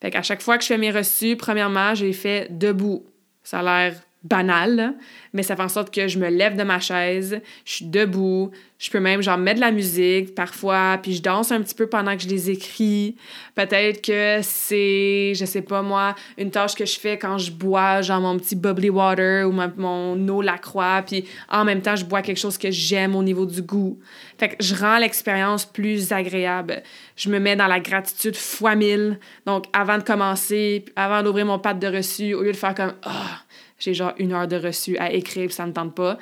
Fait 0.00 0.10
qu'à 0.10 0.22
chaque 0.22 0.40
fois 0.40 0.56
que 0.56 0.62
je 0.62 0.68
fais 0.68 0.78
mes 0.78 0.92
reçus, 0.92 1.36
premièrement, 1.36 1.94
je 1.96 2.06
les 2.06 2.12
fais 2.12 2.46
debout. 2.48 3.04
Ça 3.42 3.58
a 3.58 3.62
l'air 3.62 3.94
banal, 4.22 4.94
mais 5.32 5.42
ça 5.42 5.56
fait 5.56 5.62
en 5.62 5.68
sorte 5.68 5.92
que 5.92 6.06
je 6.06 6.18
me 6.18 6.28
lève 6.28 6.56
de 6.56 6.62
ma 6.62 6.78
chaise, 6.78 7.40
je 7.64 7.72
suis 7.72 7.84
debout, 7.86 8.50
je 8.78 8.90
peux 8.90 9.00
même 9.00 9.22
genre 9.22 9.38
mettre 9.38 9.56
de 9.56 9.64
la 9.64 9.70
musique 9.70 10.34
parfois, 10.34 10.98
puis 11.02 11.14
je 11.14 11.22
danse 11.22 11.52
un 11.52 11.62
petit 11.62 11.74
peu 11.74 11.86
pendant 11.86 12.14
que 12.16 12.22
je 12.22 12.28
les 12.28 12.50
écris. 12.50 13.16
Peut-être 13.54 14.02
que 14.02 14.40
c'est, 14.42 15.32
je 15.34 15.44
sais 15.46 15.62
pas 15.62 15.80
moi, 15.80 16.14
une 16.36 16.50
tâche 16.50 16.74
que 16.74 16.84
je 16.84 16.98
fais 16.98 17.16
quand 17.16 17.38
je 17.38 17.50
bois 17.50 18.02
genre 18.02 18.20
mon 18.20 18.38
petit 18.38 18.56
bubbly 18.56 18.90
water 18.90 19.48
ou 19.48 19.52
mon 19.52 20.28
eau 20.28 20.42
la 20.42 20.58
croix, 20.58 21.02
puis 21.06 21.24
en 21.48 21.64
même 21.64 21.80
temps 21.80 21.96
je 21.96 22.04
bois 22.04 22.20
quelque 22.20 22.38
chose 22.38 22.58
que 22.58 22.70
j'aime 22.70 23.16
au 23.16 23.22
niveau 23.22 23.46
du 23.46 23.62
goût. 23.62 23.98
Fait 24.38 24.50
que 24.50 24.56
je 24.60 24.74
rends 24.74 24.98
l'expérience 24.98 25.64
plus 25.64 26.12
agréable. 26.12 26.82
Je 27.16 27.30
me 27.30 27.38
mets 27.38 27.56
dans 27.56 27.66
la 27.66 27.80
gratitude 27.80 28.36
fois 28.36 28.74
mille. 28.74 29.18
Donc 29.46 29.64
avant 29.72 29.98
de 29.98 30.02
commencer, 30.02 30.84
avant 30.96 31.22
d'ouvrir 31.22 31.46
mon 31.46 31.58
pad 31.58 31.78
de 31.78 31.86
reçu, 31.86 32.34
au 32.34 32.42
lieu 32.42 32.52
de 32.52 32.56
faire 32.56 32.74
comme 32.74 32.94
ah 33.02 33.42
j'ai 33.80 33.94
genre 33.94 34.12
une 34.18 34.32
heure 34.32 34.46
de 34.46 34.56
reçu 34.56 34.96
à 34.98 35.12
écrire, 35.12 35.46
puis 35.46 35.54
ça 35.54 35.66
me 35.66 35.72
tente 35.72 35.94
pas. 35.94 36.18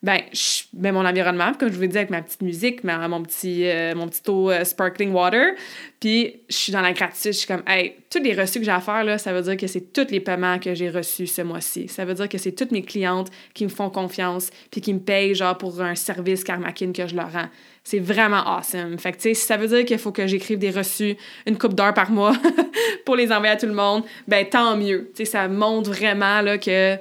Ben, 0.00 0.20
je 0.32 0.62
mets 0.74 0.92
mon 0.92 1.04
environnement, 1.04 1.52
comme 1.58 1.72
je 1.72 1.76
vous 1.76 1.86
dis, 1.86 1.96
avec 1.96 2.10
ma 2.10 2.22
petite 2.22 2.42
musique, 2.42 2.84
mon 2.84 3.22
petit, 3.22 3.66
euh, 3.66 3.96
mon 3.96 4.06
petit 4.06 4.22
eau 4.30 4.48
euh, 4.48 4.62
sparkling 4.62 5.12
water. 5.12 5.54
Puis, 5.98 6.36
je 6.48 6.54
suis 6.54 6.72
dans 6.72 6.80
la 6.82 6.92
gratitude. 6.92 7.32
Je 7.32 7.38
suis 7.38 7.48
comme, 7.48 7.64
hey, 7.66 7.96
tous 8.08 8.20
les 8.20 8.32
reçus 8.32 8.60
que 8.60 8.64
j'ai 8.64 8.70
à 8.70 8.78
faire, 8.78 9.02
là, 9.02 9.18
ça 9.18 9.32
veut 9.32 9.42
dire 9.42 9.56
que 9.56 9.66
c'est 9.66 9.92
tous 9.92 10.06
les 10.12 10.20
paiements 10.20 10.60
que 10.60 10.72
j'ai 10.72 10.88
reçus 10.88 11.26
ce 11.26 11.42
mois-ci. 11.42 11.88
Ça 11.88 12.04
veut 12.04 12.14
dire 12.14 12.28
que 12.28 12.38
c'est 12.38 12.52
toutes 12.52 12.70
mes 12.70 12.82
clientes 12.82 13.28
qui 13.54 13.64
me 13.64 13.70
font 13.70 13.90
confiance, 13.90 14.50
puis 14.70 14.80
qui 14.80 14.94
me 14.94 15.00
payent, 15.00 15.34
genre, 15.34 15.58
pour 15.58 15.80
un 15.80 15.96
service 15.96 16.44
Karmakin 16.44 16.92
que 16.92 17.08
je 17.08 17.16
leur 17.16 17.32
rends. 17.32 17.48
C'est 17.82 17.98
vraiment 17.98 18.46
awesome. 18.46 18.98
Fait 19.00 19.10
que, 19.10 19.16
tu 19.16 19.22
sais, 19.22 19.34
si 19.34 19.46
ça 19.46 19.56
veut 19.56 19.66
dire 19.66 19.84
qu'il 19.84 19.98
faut 19.98 20.12
que 20.12 20.28
j'écrive 20.28 20.58
des 20.58 20.70
reçus 20.70 21.16
une 21.44 21.58
coupe 21.58 21.74
d'heures 21.74 21.94
par 21.94 22.12
mois 22.12 22.34
pour 23.04 23.16
les 23.16 23.32
envoyer 23.32 23.54
à 23.54 23.56
tout 23.56 23.66
le 23.66 23.72
monde, 23.72 24.04
ben 24.28 24.46
tant 24.48 24.76
mieux. 24.76 25.10
Tu 25.16 25.24
sais, 25.24 25.32
ça 25.32 25.48
montre 25.48 25.90
vraiment, 25.90 26.40
là, 26.40 26.56
que 26.56 26.98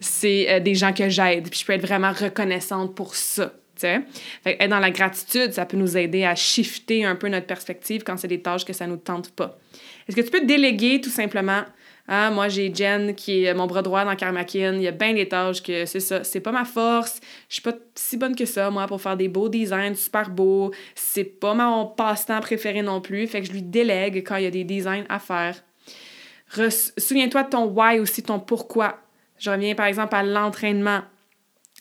c'est 0.00 0.50
euh, 0.50 0.60
des 0.60 0.74
gens 0.74 0.92
que 0.92 1.08
j'aide. 1.08 1.48
Puis 1.50 1.60
je 1.60 1.66
peux 1.66 1.74
être 1.74 1.86
vraiment 1.86 2.12
reconnaissante 2.12 2.94
pour 2.94 3.14
ça. 3.14 3.52
Fait 3.80 4.06
être 4.44 4.68
dans 4.68 4.78
la 4.78 4.90
gratitude, 4.90 5.52
ça 5.52 5.64
peut 5.64 5.76
nous 5.76 5.96
aider 5.96 6.24
à 6.24 6.34
shifter 6.34 7.04
un 7.04 7.16
peu 7.16 7.28
notre 7.28 7.46
perspective 7.46 8.02
quand 8.02 8.16
c'est 8.18 8.28
des 8.28 8.42
tâches 8.42 8.64
que 8.64 8.72
ça 8.72 8.86
nous 8.86 8.96
tente 8.96 9.30
pas. 9.30 9.58
Est-ce 10.06 10.16
que 10.16 10.20
tu 10.20 10.30
peux 10.30 10.44
déléguer 10.44 11.00
tout 11.00 11.10
simplement? 11.10 11.62
Ah, 12.08 12.30
moi, 12.30 12.48
j'ai 12.48 12.74
Jen 12.74 13.14
qui 13.14 13.44
est 13.44 13.54
mon 13.54 13.66
bras 13.66 13.82
droit 13.82 14.04
dans 14.04 14.16
Karmakin. 14.16 14.74
Il 14.74 14.82
y 14.82 14.88
a 14.88 14.90
bien 14.90 15.14
des 15.14 15.28
tâches 15.28 15.62
que 15.62 15.86
c'est 15.86 16.00
ça. 16.00 16.24
C'est 16.24 16.40
pas 16.40 16.50
ma 16.50 16.64
force. 16.64 17.20
Je 17.48 17.54
suis 17.54 17.62
pas 17.62 17.74
si 17.94 18.16
bonne 18.16 18.34
que 18.34 18.46
ça, 18.46 18.68
moi, 18.70 18.88
pour 18.88 19.00
faire 19.00 19.16
des 19.16 19.28
beaux 19.28 19.48
designs 19.48 19.94
super 19.94 20.28
beaux. 20.28 20.72
C'est 20.96 21.24
pas 21.24 21.54
mon 21.54 21.86
passe-temps 21.86 22.40
préféré 22.40 22.82
non 22.82 23.00
plus. 23.00 23.28
Fait 23.28 23.40
que 23.40 23.46
je 23.46 23.52
lui 23.52 23.62
délègue 23.62 24.24
quand 24.26 24.36
il 24.36 24.44
y 24.44 24.46
a 24.46 24.50
des 24.50 24.64
designs 24.64 25.04
à 25.08 25.20
faire. 25.20 25.62
Souviens-toi 26.98 27.44
de 27.44 27.50
ton 27.50 27.66
why 27.66 28.00
aussi, 28.00 28.24
ton 28.24 28.40
pourquoi. 28.40 28.98
Je 29.40 29.50
reviens 29.50 29.74
par 29.74 29.86
exemple 29.86 30.14
à 30.14 30.22
l'entraînement. 30.22 31.00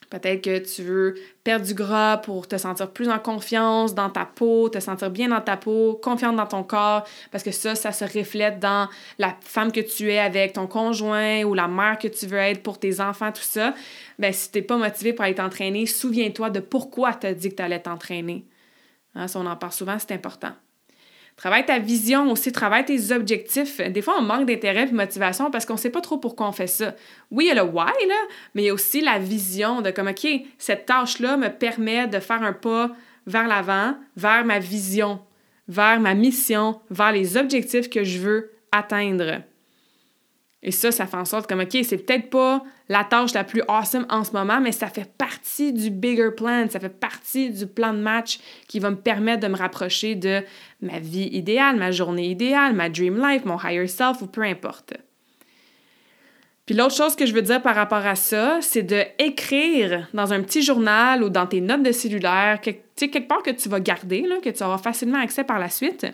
Peut-être 0.09 0.41
que 0.41 0.57
tu 0.57 0.81
veux 0.81 1.15
perdre 1.43 1.65
du 1.65 1.75
gras 1.75 2.17
pour 2.17 2.47
te 2.47 2.57
sentir 2.57 2.89
plus 2.89 3.09
en 3.09 3.19
confiance 3.19 3.93
dans 3.93 4.09
ta 4.09 4.25
peau, 4.25 4.67
te 4.69 4.79
sentir 4.79 5.11
bien 5.11 5.27
dans 5.27 5.41
ta 5.41 5.55
peau, 5.55 5.99
confiante 6.01 6.35
dans 6.35 6.47
ton 6.47 6.63
corps, 6.63 7.07
parce 7.31 7.43
que 7.43 7.51
ça, 7.51 7.75
ça 7.75 7.91
se 7.91 8.05
reflète 8.05 8.59
dans 8.59 8.89
la 9.19 9.35
femme 9.41 9.71
que 9.71 9.81
tu 9.81 10.11
es 10.11 10.17
avec 10.17 10.53
ton 10.53 10.65
conjoint 10.65 11.43
ou 11.43 11.53
la 11.53 11.67
mère 11.67 11.99
que 11.99 12.07
tu 12.07 12.25
veux 12.25 12.39
être 12.39 12.63
pour 12.63 12.79
tes 12.79 13.01
enfants, 13.01 13.31
tout 13.31 13.43
ça. 13.43 13.75
Ben, 14.17 14.33
si 14.33 14.51
tu 14.51 14.57
n'es 14.57 14.63
pas 14.63 14.77
motivé 14.77 15.13
pour 15.13 15.25
aller 15.25 15.35
t'entraîner, 15.35 15.85
souviens-toi 15.85 16.49
de 16.49 16.59
pourquoi 16.59 17.13
tu 17.13 17.27
as 17.27 17.33
dit 17.35 17.49
que 17.49 17.55
tu 17.55 17.61
allais 17.61 17.81
t'entraîner. 17.81 18.45
Hein, 19.13 19.27
ça, 19.27 19.39
on 19.39 19.45
en 19.45 19.57
parle 19.57 19.73
souvent, 19.73 19.97
c'est 19.99 20.13
important. 20.13 20.53
Travaille 21.39 21.65
ta 21.65 21.79
vision 21.79 22.29
aussi, 22.29 22.51
travaille 22.51 22.83
tes 22.83 23.13
objectifs. 23.13 23.79
Des 23.79 24.01
fois, 24.01 24.15
on 24.19 24.21
manque 24.21 24.45
d'intérêt 24.45 24.83
et 24.83 24.87
de 24.87 24.93
motivation 24.93 25.49
parce 25.49 25.65
qu'on 25.65 25.75
ne 25.75 25.79
sait 25.79 25.89
pas 25.89 26.01
trop 26.01 26.17
pourquoi 26.17 26.49
on 26.49 26.51
fait 26.51 26.67
ça. 26.67 26.95
Oui, 27.31 27.45
il 27.45 27.47
y 27.47 27.51
a 27.57 27.63
le 27.63 27.69
why, 27.69 27.85
là, 27.85 28.15
mais 28.53 28.63
il 28.63 28.65
y 28.65 28.69
a 28.69 28.73
aussi 28.73 28.99
la 28.99 29.19
vision 29.19 29.81
de 29.81 29.89
comme, 29.89 30.09
OK, 30.09 30.27
cette 30.57 30.85
tâche-là 30.85 31.37
me 31.37 31.47
permet 31.47 32.07
de 32.07 32.19
faire 32.19 32.43
un 32.43 32.51
pas 32.51 32.91
vers 33.25 33.47
l'avant, 33.47 33.95
vers 34.17 34.43
ma 34.43 34.59
vision, 34.59 35.21
vers 35.69 36.01
ma 36.01 36.13
mission, 36.13 36.81
vers 36.89 37.13
les 37.13 37.37
objectifs 37.37 37.89
que 37.89 38.03
je 38.03 38.19
veux 38.19 38.51
atteindre. 38.73 39.41
Et 40.61 40.71
ça, 40.71 40.91
ça 40.91 41.05
fait 41.05 41.15
en 41.15 41.25
sorte 41.25 41.47
comme, 41.47 41.61
OK, 41.61 41.77
c'est 41.83 41.97
peut-être 41.97 42.29
pas 42.29 42.63
la 42.89 43.05
tâche 43.05 43.33
la 43.33 43.45
plus 43.45 43.61
awesome 43.69 44.05
en 44.09 44.25
ce 44.25 44.33
moment, 44.33 44.59
mais 44.59 44.73
ça 44.73 44.87
fait 44.87 45.09
partie 45.17 45.71
du 45.71 45.89
bigger 45.89 46.31
plan, 46.35 46.67
ça 46.69 46.79
fait 46.81 46.89
partie 46.89 47.49
du 47.49 47.65
plan 47.65 47.93
de 47.93 47.99
match 47.99 48.39
qui 48.67 48.79
va 48.79 48.89
me 48.89 48.97
permettre 48.97 49.41
de 49.41 49.47
me 49.47 49.55
rapprocher 49.55 50.15
de 50.15 50.43
ma 50.81 50.99
vie 50.99 51.29
idéale, 51.31 51.77
ma 51.77 51.91
journée 51.91 52.27
idéale, 52.27 52.73
ma 52.73 52.89
dream 52.89 53.25
life, 53.25 53.45
mon 53.45 53.57
higher 53.57 53.87
self 53.87 54.21
ou 54.21 54.27
peu 54.27 54.41
importe. 54.41 54.95
Puis 56.65 56.75
l'autre 56.75 56.95
chose 56.95 57.15
que 57.15 57.25
je 57.25 57.33
veux 57.33 57.41
dire 57.41 57.61
par 57.61 57.73
rapport 57.73 58.05
à 58.05 58.15
ça, 58.15 58.59
c'est 58.61 58.83
de 58.83 59.01
écrire 59.17 60.07
dans 60.13 60.33
un 60.33 60.41
petit 60.41 60.61
journal 60.61 61.23
ou 61.23 61.29
dans 61.29 61.47
tes 61.47 61.61
notes 61.61 61.83
de 61.83 61.91
cellulaire, 61.91 62.59
sais, 62.63 63.07
quelque 63.09 63.27
part 63.27 63.43
que 63.43 63.49
tu 63.49 63.69
vas 63.69 63.79
garder, 63.79 64.21
là, 64.21 64.35
que 64.43 64.49
tu 64.49 64.63
auras 64.63 64.77
facilement 64.77 65.19
accès 65.19 65.43
par 65.43 65.57
la 65.57 65.69
suite 65.69 66.05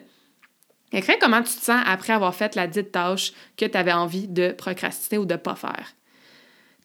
Écris 0.95 1.19
comment 1.19 1.43
tu 1.43 1.53
te 1.53 1.65
sens 1.65 1.83
après 1.85 2.13
avoir 2.13 2.33
fait 2.33 2.55
la 2.55 2.67
dite 2.67 2.93
tâche 2.93 3.33
que 3.57 3.65
tu 3.65 3.77
avais 3.77 3.91
envie 3.91 4.29
de 4.29 4.53
procrastiner 4.53 5.19
ou 5.19 5.25
de 5.25 5.35
pas 5.35 5.55
faire. 5.55 5.93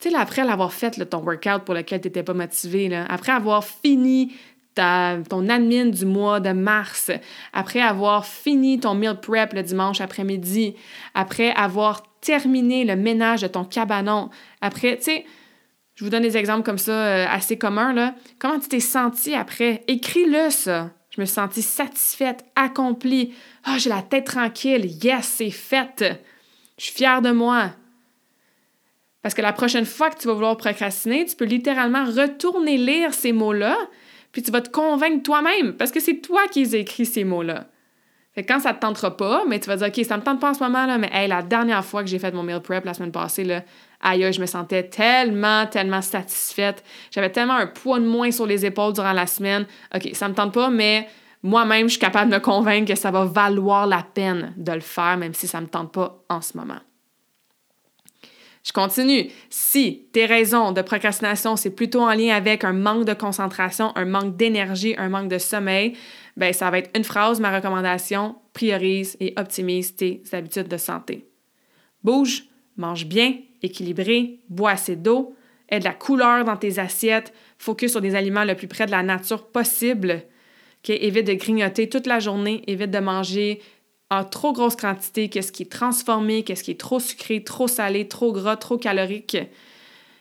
Tu 0.00 0.10
sais, 0.10 0.16
après 0.16 0.44
l'avoir 0.44 0.72
fait, 0.72 1.08
ton 1.08 1.18
workout 1.18 1.64
pour 1.64 1.74
lequel 1.74 2.00
tu 2.00 2.08
n'étais 2.08 2.24
pas 2.24 2.34
motivé, 2.34 2.92
après 3.08 3.30
avoir 3.30 3.64
fini 3.64 4.32
ton 4.74 5.48
admin 5.48 5.86
du 5.86 6.06
mois 6.06 6.40
de 6.40 6.50
mars, 6.50 7.12
après 7.52 7.80
avoir 7.80 8.26
fini 8.26 8.80
ton 8.80 8.94
meal 8.94 9.20
prep 9.20 9.52
le 9.52 9.62
dimanche 9.62 10.00
après-midi, 10.00 10.74
après 11.14 11.52
avoir 11.52 12.02
terminé 12.20 12.84
le 12.84 12.96
ménage 12.96 13.42
de 13.42 13.46
ton 13.46 13.64
cabanon, 13.64 14.30
après, 14.60 14.96
tu 14.96 15.04
sais, 15.04 15.24
je 15.94 16.04
vous 16.04 16.10
donne 16.10 16.22
des 16.22 16.36
exemples 16.36 16.64
comme 16.64 16.78
ça 16.78 16.92
euh, 16.92 17.26
assez 17.30 17.58
communs, 17.58 17.92
là. 17.92 18.14
Comment 18.38 18.58
tu 18.58 18.68
t'es 18.68 18.80
senti 18.80 19.34
après? 19.34 19.84
Écris-le, 19.86 20.50
ça. 20.50 20.90
Je 21.10 21.20
me 21.20 21.26
suis 21.26 21.34
sentie 21.34 21.62
satisfaite, 21.62 22.44
accomplie. 22.54 23.34
Ah, 23.64 23.78
j'ai 23.78 23.90
la 23.90 24.02
tête 24.02 24.26
tranquille. 24.26 24.86
Yes, 25.02 25.26
c'est 25.26 25.50
fait. 25.50 26.04
Je 26.78 26.84
suis 26.84 26.94
fière 26.94 27.20
de 27.20 27.30
moi. 27.30 27.72
Parce 29.22 29.34
que 29.34 29.42
la 29.42 29.52
prochaine 29.52 29.84
fois 29.84 30.10
que 30.10 30.18
tu 30.18 30.28
vas 30.28 30.34
vouloir 30.34 30.56
procrastiner, 30.56 31.26
tu 31.26 31.36
peux 31.36 31.44
littéralement 31.44 32.04
retourner 32.04 32.78
lire 32.78 33.12
ces 33.12 33.32
mots-là, 33.32 33.76
puis 34.32 34.42
tu 34.42 34.50
vas 34.50 34.62
te 34.62 34.70
convaincre 34.70 35.22
toi-même, 35.22 35.76
parce 35.76 35.90
que 35.90 36.00
c'est 36.00 36.20
toi 36.20 36.46
qui 36.50 36.62
as 36.62 36.78
écrit 36.78 37.04
ces 37.04 37.24
mots-là. 37.24 37.66
Fait 38.32 38.44
que 38.44 38.52
quand 38.52 38.60
ça 38.60 38.72
te 38.72 38.80
tentera 38.80 39.16
pas, 39.16 39.44
mais 39.46 39.58
tu 39.58 39.66
vas 39.66 39.76
dire, 39.76 39.88
OK, 39.88 40.04
ça 40.04 40.16
me 40.16 40.22
tente 40.22 40.40
pas 40.40 40.50
en 40.50 40.54
ce 40.54 40.62
moment, 40.62 40.86
là, 40.86 40.96
mais 40.98 41.10
hey, 41.12 41.28
la 41.28 41.42
dernière 41.42 41.84
fois 41.84 42.02
que 42.02 42.08
j'ai 42.08 42.18
fait 42.18 42.32
mon 42.32 42.44
meal 42.44 42.60
prep 42.60 42.84
la 42.84 42.94
semaine 42.94 43.12
passée, 43.12 43.44
là, 43.44 43.62
aïe, 44.00 44.32
je 44.32 44.40
me 44.40 44.46
sentais 44.46 44.88
tellement, 44.88 45.66
tellement 45.66 46.02
satisfaite. 46.02 46.82
J'avais 47.10 47.30
tellement 47.30 47.54
un 47.54 47.66
poids 47.66 48.00
de 48.00 48.06
moins 48.06 48.30
sur 48.30 48.46
les 48.46 48.64
épaules 48.64 48.92
durant 48.92 49.12
la 49.12 49.26
semaine. 49.26 49.66
OK, 49.94 50.10
ça 50.14 50.28
me 50.28 50.34
tente 50.34 50.52
pas, 50.52 50.70
mais 50.70 51.08
moi-même, 51.42 51.86
je 51.86 51.92
suis 51.92 52.00
capable 52.00 52.30
de 52.30 52.36
me 52.36 52.40
convaincre 52.40 52.92
que 52.92 52.98
ça 52.98 53.10
va 53.10 53.24
valoir 53.24 53.86
la 53.86 54.02
peine 54.02 54.52
de 54.56 54.72
le 54.72 54.80
faire, 54.80 55.16
même 55.16 55.34
si 55.34 55.46
ça 55.46 55.60
me 55.60 55.66
tente 55.66 55.92
pas 55.92 56.22
en 56.28 56.40
ce 56.40 56.56
moment. 56.56 56.80
Je 58.62 58.72
continue. 58.72 59.30
Si 59.48 60.08
tes 60.12 60.26
raisons 60.26 60.72
de 60.72 60.82
procrastination, 60.82 61.56
c'est 61.56 61.70
plutôt 61.70 62.02
en 62.02 62.12
lien 62.12 62.34
avec 62.34 62.62
un 62.62 62.74
manque 62.74 63.06
de 63.06 63.14
concentration, 63.14 63.96
un 63.96 64.04
manque 64.04 64.36
d'énergie, 64.36 64.94
un 64.98 65.08
manque 65.08 65.28
de 65.28 65.38
sommeil, 65.38 65.96
ben 66.36 66.52
ça 66.52 66.70
va 66.70 66.78
être 66.78 66.90
une 66.94 67.04
phrase, 67.04 67.40
ma 67.40 67.54
recommandation, 67.54 68.36
priorise 68.52 69.16
et 69.18 69.32
optimise 69.38 69.96
tes 69.96 70.22
habitudes 70.32 70.68
de 70.68 70.76
santé. 70.76 71.26
Bouge, 72.04 72.44
mange 72.76 73.06
bien, 73.06 73.34
équilibré, 73.62 74.40
bois 74.48 74.72
assez 74.72 74.96
d'eau, 74.96 75.34
aie 75.68 75.78
de 75.78 75.84
la 75.84 75.92
couleur 75.92 76.44
dans 76.44 76.56
tes 76.56 76.78
assiettes, 76.78 77.32
focus 77.58 77.92
sur 77.92 78.00
des 78.00 78.14
aliments 78.14 78.44
le 78.44 78.54
plus 78.54 78.68
près 78.68 78.86
de 78.86 78.90
la 78.90 79.02
nature 79.02 79.46
possible. 79.46 80.22
Évite 80.88 81.26
de 81.26 81.34
grignoter 81.34 81.88
toute 81.88 82.06
la 82.06 82.18
journée, 82.20 82.62
évite 82.66 82.90
de 82.90 82.98
manger 82.98 83.60
en 84.10 84.24
trop 84.24 84.52
grosse 84.52 84.76
quantité, 84.76 85.28
qu'est-ce 85.28 85.52
qui 85.52 85.62
est 85.62 85.72
transformé, 85.72 86.42
qu'est-ce 86.42 86.64
qui 86.64 86.72
est 86.72 86.80
trop 86.80 86.98
sucré, 86.98 87.44
trop 87.44 87.68
salé, 87.68 88.08
trop 88.08 88.32
gras, 88.32 88.56
trop 88.56 88.76
calorique, 88.76 89.36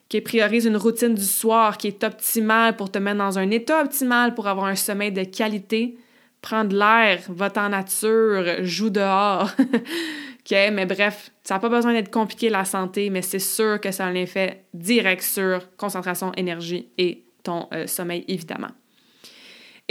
qui 0.09 0.21
priorise 0.21 0.65
une 0.65 0.77
routine 0.77 1.15
du 1.15 1.23
soir 1.23 1.77
qui 1.77 1.87
est 1.87 2.03
optimale 2.03 2.75
pour 2.75 2.91
te 2.91 2.99
mettre 2.99 3.17
dans 3.17 3.39
un 3.39 3.49
état 3.49 3.81
optimal 3.81 4.35
pour 4.35 4.47
avoir 4.47 4.67
un 4.67 4.75
sommeil 4.75 5.11
de 5.11 5.23
qualité. 5.23 5.97
Prends 6.41 6.65
de 6.65 6.77
l'air, 6.77 7.21
va 7.29 7.51
en 7.57 7.69
nature, 7.69 8.63
joue 8.63 8.91
dehors. 8.91 9.51
Mais 10.51 10.85
bref, 10.85 11.31
ça 11.43 11.55
n'a 11.55 11.59
pas 11.59 11.69
besoin 11.69 11.93
d'être 11.93 12.11
compliqué 12.11 12.49
la 12.49 12.65
santé, 12.65 13.09
mais 13.09 13.21
c'est 13.21 13.39
sûr 13.39 13.79
que 13.79 13.91
ça 13.91 14.05
a 14.05 14.07
un 14.07 14.15
effet 14.15 14.63
direct 14.73 15.21
sur 15.21 15.75
concentration, 15.77 16.31
énergie 16.33 16.89
et 16.97 17.23
ton 17.43 17.67
euh, 17.73 17.87
sommeil, 17.87 18.25
évidemment. 18.27 18.69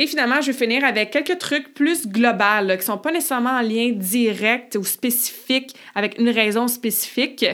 Et 0.01 0.07
finalement, 0.07 0.41
je 0.41 0.53
vais 0.53 0.57
finir 0.57 0.85
avec 0.85 1.11
quelques 1.11 1.39
trucs 1.39 1.75
plus 1.75 2.07
globaux 2.07 2.67
qui 2.69 2.77
ne 2.77 2.83
sont 2.83 2.99
pas 2.99 3.11
nécessairement 3.11 3.59
en 3.59 3.63
lien 3.63 3.91
direct 3.93 4.77
ou 4.77 4.85
spécifique 4.85 5.75
avec 5.95 6.19
une 6.21 6.31
raison 6.31 6.69
spécifique, 6.69 7.45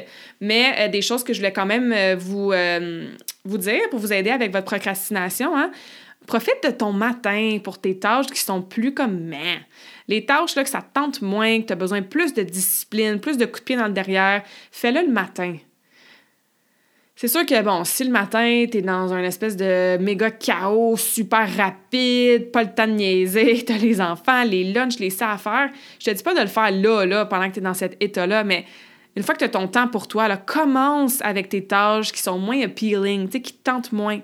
mais 0.40 0.74
euh, 0.78 0.88
des 0.88 1.00
choses 1.00 1.24
que 1.24 1.32
je 1.32 1.38
voulais 1.38 1.52
quand 1.52 1.64
même 1.66 1.92
euh, 1.92 2.16
vous, 2.18 3.59
dire 3.59 3.88
pour 3.90 3.98
vous 3.98 4.12
aider 4.12 4.30
avec 4.30 4.52
votre 4.52 4.66
procrastination. 4.66 5.57
Hein. 5.57 5.70
Profite 6.26 6.62
de 6.64 6.70
ton 6.70 6.92
matin 6.92 7.59
pour 7.62 7.78
tes 7.78 7.98
tâches 7.98 8.26
qui 8.26 8.40
sont 8.40 8.62
plus 8.62 8.92
comme 8.92 9.20
mais. 9.20 9.61
Les 10.09 10.26
tâches 10.26 10.55
là, 10.55 10.64
que 10.64 10.70
ça 10.70 10.82
tente 10.82 11.22
moins, 11.22 11.61
que 11.61 11.66
tu 11.66 11.72
as 11.72 11.76
besoin 11.76 12.02
plus 12.02 12.34
de 12.34 12.42
discipline, 12.42 13.20
plus 13.20 13.38
de 13.38 13.46
coups 13.46 13.61
de 13.61 13.64
pied 13.64 13.76
dans 13.76 13.86
le 13.86 13.92
derrière, 13.92 14.42
fais-le 14.70 15.00
le 15.02 15.12
matin. 15.12 15.57
C'est 17.16 17.28
sûr 17.28 17.46
que, 17.46 17.62
bon, 17.62 17.84
si 17.84 18.02
le 18.05 18.11
matin, 18.11 18.66
t'es 18.70 18.82
dans 18.82 19.12
un 19.12 19.22
espèce 19.22 19.57
de 19.57 19.96
méga 19.98 20.32
chaos 20.32 20.96
super 20.96 21.48
rapide, 21.57 22.50
pas 22.50 22.64
le 22.64 22.74
temps 22.74 22.88
de 22.88 22.92
niaiser, 22.92 23.64
t'as 23.66 23.78
les 23.78 24.00
enfants, 24.00 24.42
les 24.42 24.72
lunchs, 24.72 24.98
les 24.98 25.11
ça 25.11 25.30
à 25.30 25.38
faire, 25.38 25.70
je 26.00 26.07
te 26.07 26.11
dis 26.11 26.22
pas 26.22 26.34
de 26.34 26.40
le 26.40 26.48
faire 26.48 26.72
là, 26.72 27.07
là, 27.07 27.24
pendant 27.24 27.48
que 27.48 27.55
t'es 27.55 27.61
dans 27.61 27.74
cet 27.74 28.02
état-là, 28.02 28.42
mais 28.42 28.64
une 29.16 29.22
fois 29.22 29.34
que 29.34 29.40
t'as 29.40 29.48
ton 29.48 29.68
temps 29.68 29.86
pour 29.86 30.09
toi, 30.09 30.26
là, 30.26 30.36
commence 30.36 31.22
avec 31.22 31.48
tes 31.48 31.64
tâches 31.64 32.12
qui 32.12 32.20
sont 32.20 32.38
moins 32.38 32.61
appealing, 32.61 33.26
tu 33.26 33.32
sais, 33.32 33.40
qui 33.40 33.52
te 33.52 33.62
tentent 33.62 33.92
moins. 33.92 34.20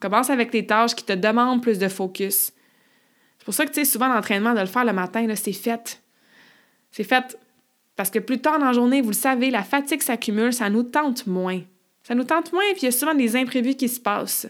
Commence 0.00 0.30
avec 0.30 0.50
tes 0.50 0.66
tâches 0.66 0.96
qui 0.96 1.04
te 1.04 1.12
demandent 1.12 1.62
plus 1.62 1.78
de 1.78 1.86
focus. 1.86 2.52
C'est 3.40 3.44
pour 3.46 3.54
ça 3.54 3.64
que, 3.64 3.72
tu 3.72 3.80
sais, 3.80 3.90
souvent, 3.90 4.08
l'entraînement 4.08 4.54
de 4.54 4.60
le 4.60 4.66
faire 4.66 4.84
le 4.84 4.92
matin, 4.92 5.26
c'est 5.34 5.52
fait. 5.52 6.02
C'est 6.90 7.04
fait 7.04 7.38
parce 7.96 8.10
que 8.10 8.18
plus 8.18 8.38
tard 8.38 8.58
dans 8.58 8.66
la 8.66 8.72
journée, 8.72 9.00
vous 9.00 9.10
le 9.10 9.14
savez, 9.14 9.50
la 9.50 9.62
fatigue 9.62 10.02
s'accumule, 10.02 10.52
ça 10.52 10.70
nous 10.70 10.82
tente 10.82 11.26
moins. 11.26 11.60
Ça 12.02 12.14
nous 12.14 12.24
tente 12.24 12.52
moins, 12.52 12.62
puis 12.72 12.82
il 12.82 12.84
y 12.86 12.88
a 12.88 12.92
souvent 12.92 13.14
des 13.14 13.36
imprévus 13.36 13.74
qui 13.74 13.88
se 13.88 14.00
passent. 14.00 14.46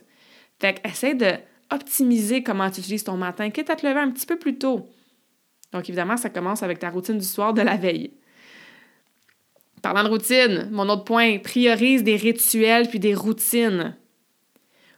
Fait 0.60 0.80
essaie 0.84 1.14
de 1.14 1.34
comment 2.44 2.70
tu 2.70 2.80
utilises 2.80 3.04
ton 3.04 3.16
matin, 3.16 3.50
quitte 3.50 3.70
à 3.70 3.76
te 3.76 3.86
lever 3.86 4.00
un 4.00 4.10
petit 4.10 4.26
peu 4.26 4.36
plus 4.36 4.58
tôt. 4.58 4.88
Donc, 5.72 5.88
évidemment, 5.88 6.16
ça 6.16 6.30
commence 6.30 6.62
avec 6.62 6.80
ta 6.80 6.90
routine 6.90 7.18
du 7.18 7.24
soir 7.24 7.54
de 7.54 7.62
la 7.62 7.76
veille. 7.76 8.12
Parlant 9.82 10.04
de 10.04 10.08
routine, 10.08 10.68
mon 10.72 10.88
autre 10.88 11.04
point, 11.04 11.38
priorise 11.38 12.02
des 12.02 12.16
rituels 12.16 12.88
puis 12.88 12.98
des 12.98 13.14
routines. 13.14 13.96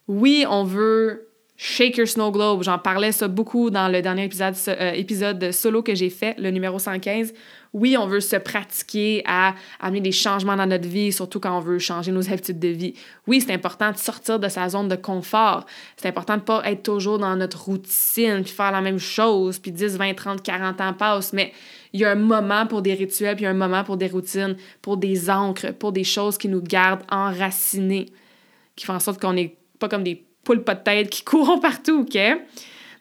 Oui, 0.08 0.44
on 0.48 0.64
veut 0.64 1.31
Shake 1.64 1.96
Your 1.96 2.08
Snow 2.08 2.32
Globe. 2.32 2.64
J'en 2.64 2.76
parlais 2.80 3.12
ça 3.12 3.28
beaucoup 3.28 3.70
dans 3.70 3.86
le 3.86 4.02
dernier 4.02 4.24
épisode, 4.24 4.56
euh, 4.66 4.90
épisode 4.94 5.52
solo 5.52 5.80
que 5.80 5.94
j'ai 5.94 6.10
fait, 6.10 6.34
le 6.36 6.50
numéro 6.50 6.80
115. 6.80 7.32
Oui, 7.72 7.96
on 7.96 8.08
veut 8.08 8.18
se 8.18 8.34
pratiquer 8.34 9.22
à 9.26 9.54
amener 9.78 10.00
des 10.00 10.10
changements 10.10 10.56
dans 10.56 10.66
notre 10.66 10.88
vie, 10.88 11.12
surtout 11.12 11.38
quand 11.38 11.56
on 11.56 11.60
veut 11.60 11.78
changer 11.78 12.10
nos 12.10 12.28
habitudes 12.32 12.58
de 12.58 12.66
vie. 12.66 12.94
Oui, 13.28 13.40
c'est 13.40 13.52
important 13.52 13.92
de 13.92 13.96
sortir 13.96 14.40
de 14.40 14.48
sa 14.48 14.68
zone 14.70 14.88
de 14.88 14.96
confort. 14.96 15.64
C'est 15.96 16.08
important 16.08 16.34
de 16.34 16.40
ne 16.40 16.44
pas 16.44 16.62
être 16.64 16.82
toujours 16.82 17.20
dans 17.20 17.36
notre 17.36 17.62
routine, 17.62 18.42
puis 18.42 18.52
faire 18.52 18.72
la 18.72 18.80
même 18.80 18.98
chose, 18.98 19.60
puis 19.60 19.70
10, 19.70 19.98
20, 19.98 20.14
30, 20.14 20.42
40 20.42 20.80
ans 20.80 20.94
passent. 20.94 21.32
Mais 21.32 21.52
il 21.92 22.00
y 22.00 22.04
a 22.04 22.10
un 22.10 22.16
moment 22.16 22.66
pour 22.66 22.82
des 22.82 22.94
rituels, 22.94 23.36
puis 23.36 23.44
il 23.44 23.46
y 23.46 23.48
a 23.48 23.50
un 23.50 23.54
moment 23.54 23.84
pour 23.84 23.96
des 23.96 24.08
routines, 24.08 24.56
pour 24.82 24.96
des 24.96 25.30
encres, 25.30 25.72
pour 25.74 25.92
des 25.92 26.02
choses 26.02 26.38
qui 26.38 26.48
nous 26.48 26.60
gardent 26.60 27.04
enracinés, 27.08 28.06
qui 28.74 28.84
font 28.84 28.94
en 28.94 29.00
sorte 29.00 29.20
qu'on 29.20 29.34
n'est 29.34 29.56
pas 29.78 29.88
comme 29.88 30.02
des 30.02 30.24
pas 30.60 30.74
de 30.74 30.82
tête 30.82 31.10
qui 31.10 31.24
courent 31.24 31.60
partout, 31.60 32.00
OK? 32.00 32.18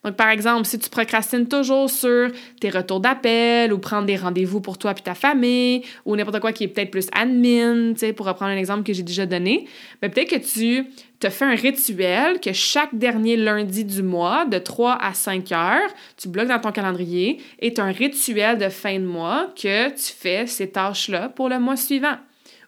Donc, 0.03 0.15
par 0.15 0.29
exemple, 0.29 0.65
si 0.65 0.79
tu 0.79 0.89
procrastines 0.89 1.47
toujours 1.47 1.89
sur 1.89 2.31
tes 2.59 2.69
retours 2.69 2.99
d'appel 2.99 3.71
ou 3.71 3.77
prendre 3.77 4.07
des 4.07 4.15
rendez-vous 4.15 4.59
pour 4.59 4.79
toi 4.79 4.95
et 4.97 5.01
ta 5.01 5.13
famille 5.13 5.83
ou 6.05 6.15
n'importe 6.15 6.39
quoi 6.39 6.51
qui 6.53 6.63
est 6.63 6.67
peut-être 6.69 6.89
plus 6.89 7.07
admin, 7.11 7.93
tu 7.93 7.99
sais, 7.99 8.13
pour 8.13 8.25
reprendre 8.25 8.51
un 8.51 8.57
exemple 8.57 8.83
que 8.83 8.93
j'ai 8.93 9.03
déjà 9.03 9.27
donné, 9.27 9.67
mais 10.01 10.09
ben, 10.09 10.13
peut-être 10.13 10.29
que 10.29 10.53
tu 10.53 10.87
te 11.19 11.29
fais 11.29 11.45
un 11.45 11.53
rituel 11.53 12.39
que 12.39 12.51
chaque 12.51 12.95
dernier 12.95 13.37
lundi 13.37 13.85
du 13.85 14.01
mois, 14.01 14.45
de 14.45 14.57
3 14.57 14.97
à 14.99 15.13
5 15.13 15.51
heures, 15.51 15.89
tu 16.17 16.29
bloques 16.29 16.47
dans 16.47 16.59
ton 16.59 16.71
calendrier 16.71 17.39
et 17.59 17.71
tu 17.71 17.79
as 17.79 17.83
un 17.83 17.91
rituel 17.91 18.57
de 18.57 18.69
fin 18.69 18.97
de 18.97 19.05
mois 19.05 19.53
que 19.55 19.89
tu 19.89 20.13
fais 20.13 20.47
ces 20.47 20.71
tâches-là 20.71 21.29
pour 21.29 21.47
le 21.47 21.59
mois 21.59 21.77
suivant 21.77 22.17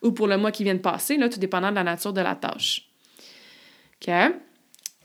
ou 0.03 0.11
pour 0.11 0.27
le 0.27 0.37
mois 0.37 0.51
qui 0.51 0.63
vient 0.63 0.75
de 0.75 0.79
passer, 0.79 1.17
là, 1.17 1.29
tout 1.29 1.39
dépendant 1.39 1.71
de 1.71 1.75
la 1.75 1.83
nature 1.83 2.13
de 2.13 2.21
la 2.21 2.35
tâche. 2.35 2.87
OK? 4.05 4.13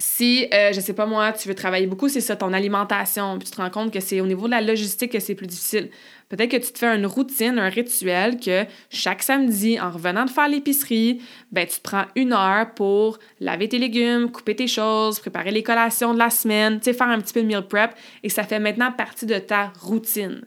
Si, 0.01 0.47
euh, 0.55 0.73
je 0.73 0.81
sais 0.81 0.93
pas 0.93 1.07
moi, 1.07 1.33
tu 1.33 1.49
veux 1.49 1.57
travailler 1.57 1.89
beaucoup, 1.89 2.09
c'est 2.09 2.21
ça, 2.21 2.37
ton 2.37 2.53
alimentation, 2.53 3.37
puis 3.37 3.49
tu 3.49 3.57
te 3.57 3.61
rends 3.61 3.71
compte 3.71 3.93
que 3.93 3.99
c'est 3.99 4.21
au 4.21 4.27
niveau 4.27 4.47
de 4.47 4.53
la 4.53 4.61
logistique 4.61 5.11
que 5.11 5.19
c'est 5.19 5.35
plus 5.35 5.49
difficile. 5.49 5.91
Peut-être 6.29 6.53
que 6.53 6.57
tu 6.57 6.73
te 6.73 6.79
fais 6.79 6.95
une 6.95 7.07
routine, 7.07 7.59
un 7.59 7.69
rituel 7.69 8.39
que 8.39 8.65
chaque 8.91 9.25
samedi, 9.25 9.81
en 9.81 9.91
revenant 9.91 10.25
de 10.25 10.31
faire 10.31 10.49
l'épicerie, 10.49 11.21
ben 11.51 11.67
tu 11.67 11.79
te 11.79 11.83
prends 11.83 12.05
une 12.15 12.33
heure 12.33 12.75
pour 12.75 13.19
laver 13.41 13.69
tes 13.69 13.79
légumes, 13.79 14.31
couper 14.31 14.55
tes 14.55 14.69
choses, 14.69 15.19
préparer 15.19 15.51
les 15.51 15.65
collations 15.65 16.15
de 16.15 16.19
la 16.19 16.31
semaine, 16.31 16.79
tu 16.79 16.85
sais, 16.85 16.93
faire 16.93 17.09
un 17.09 17.21
petit 17.21 17.33
peu 17.33 17.43
de 17.43 17.47
meal 17.47 17.67
prep, 17.67 17.93
et 18.23 18.29
ça 18.29 18.45
fait 18.45 18.61
maintenant 18.61 18.93
partie 18.93 19.27
de 19.27 19.39
ta 19.39 19.73
routine. 19.81 20.43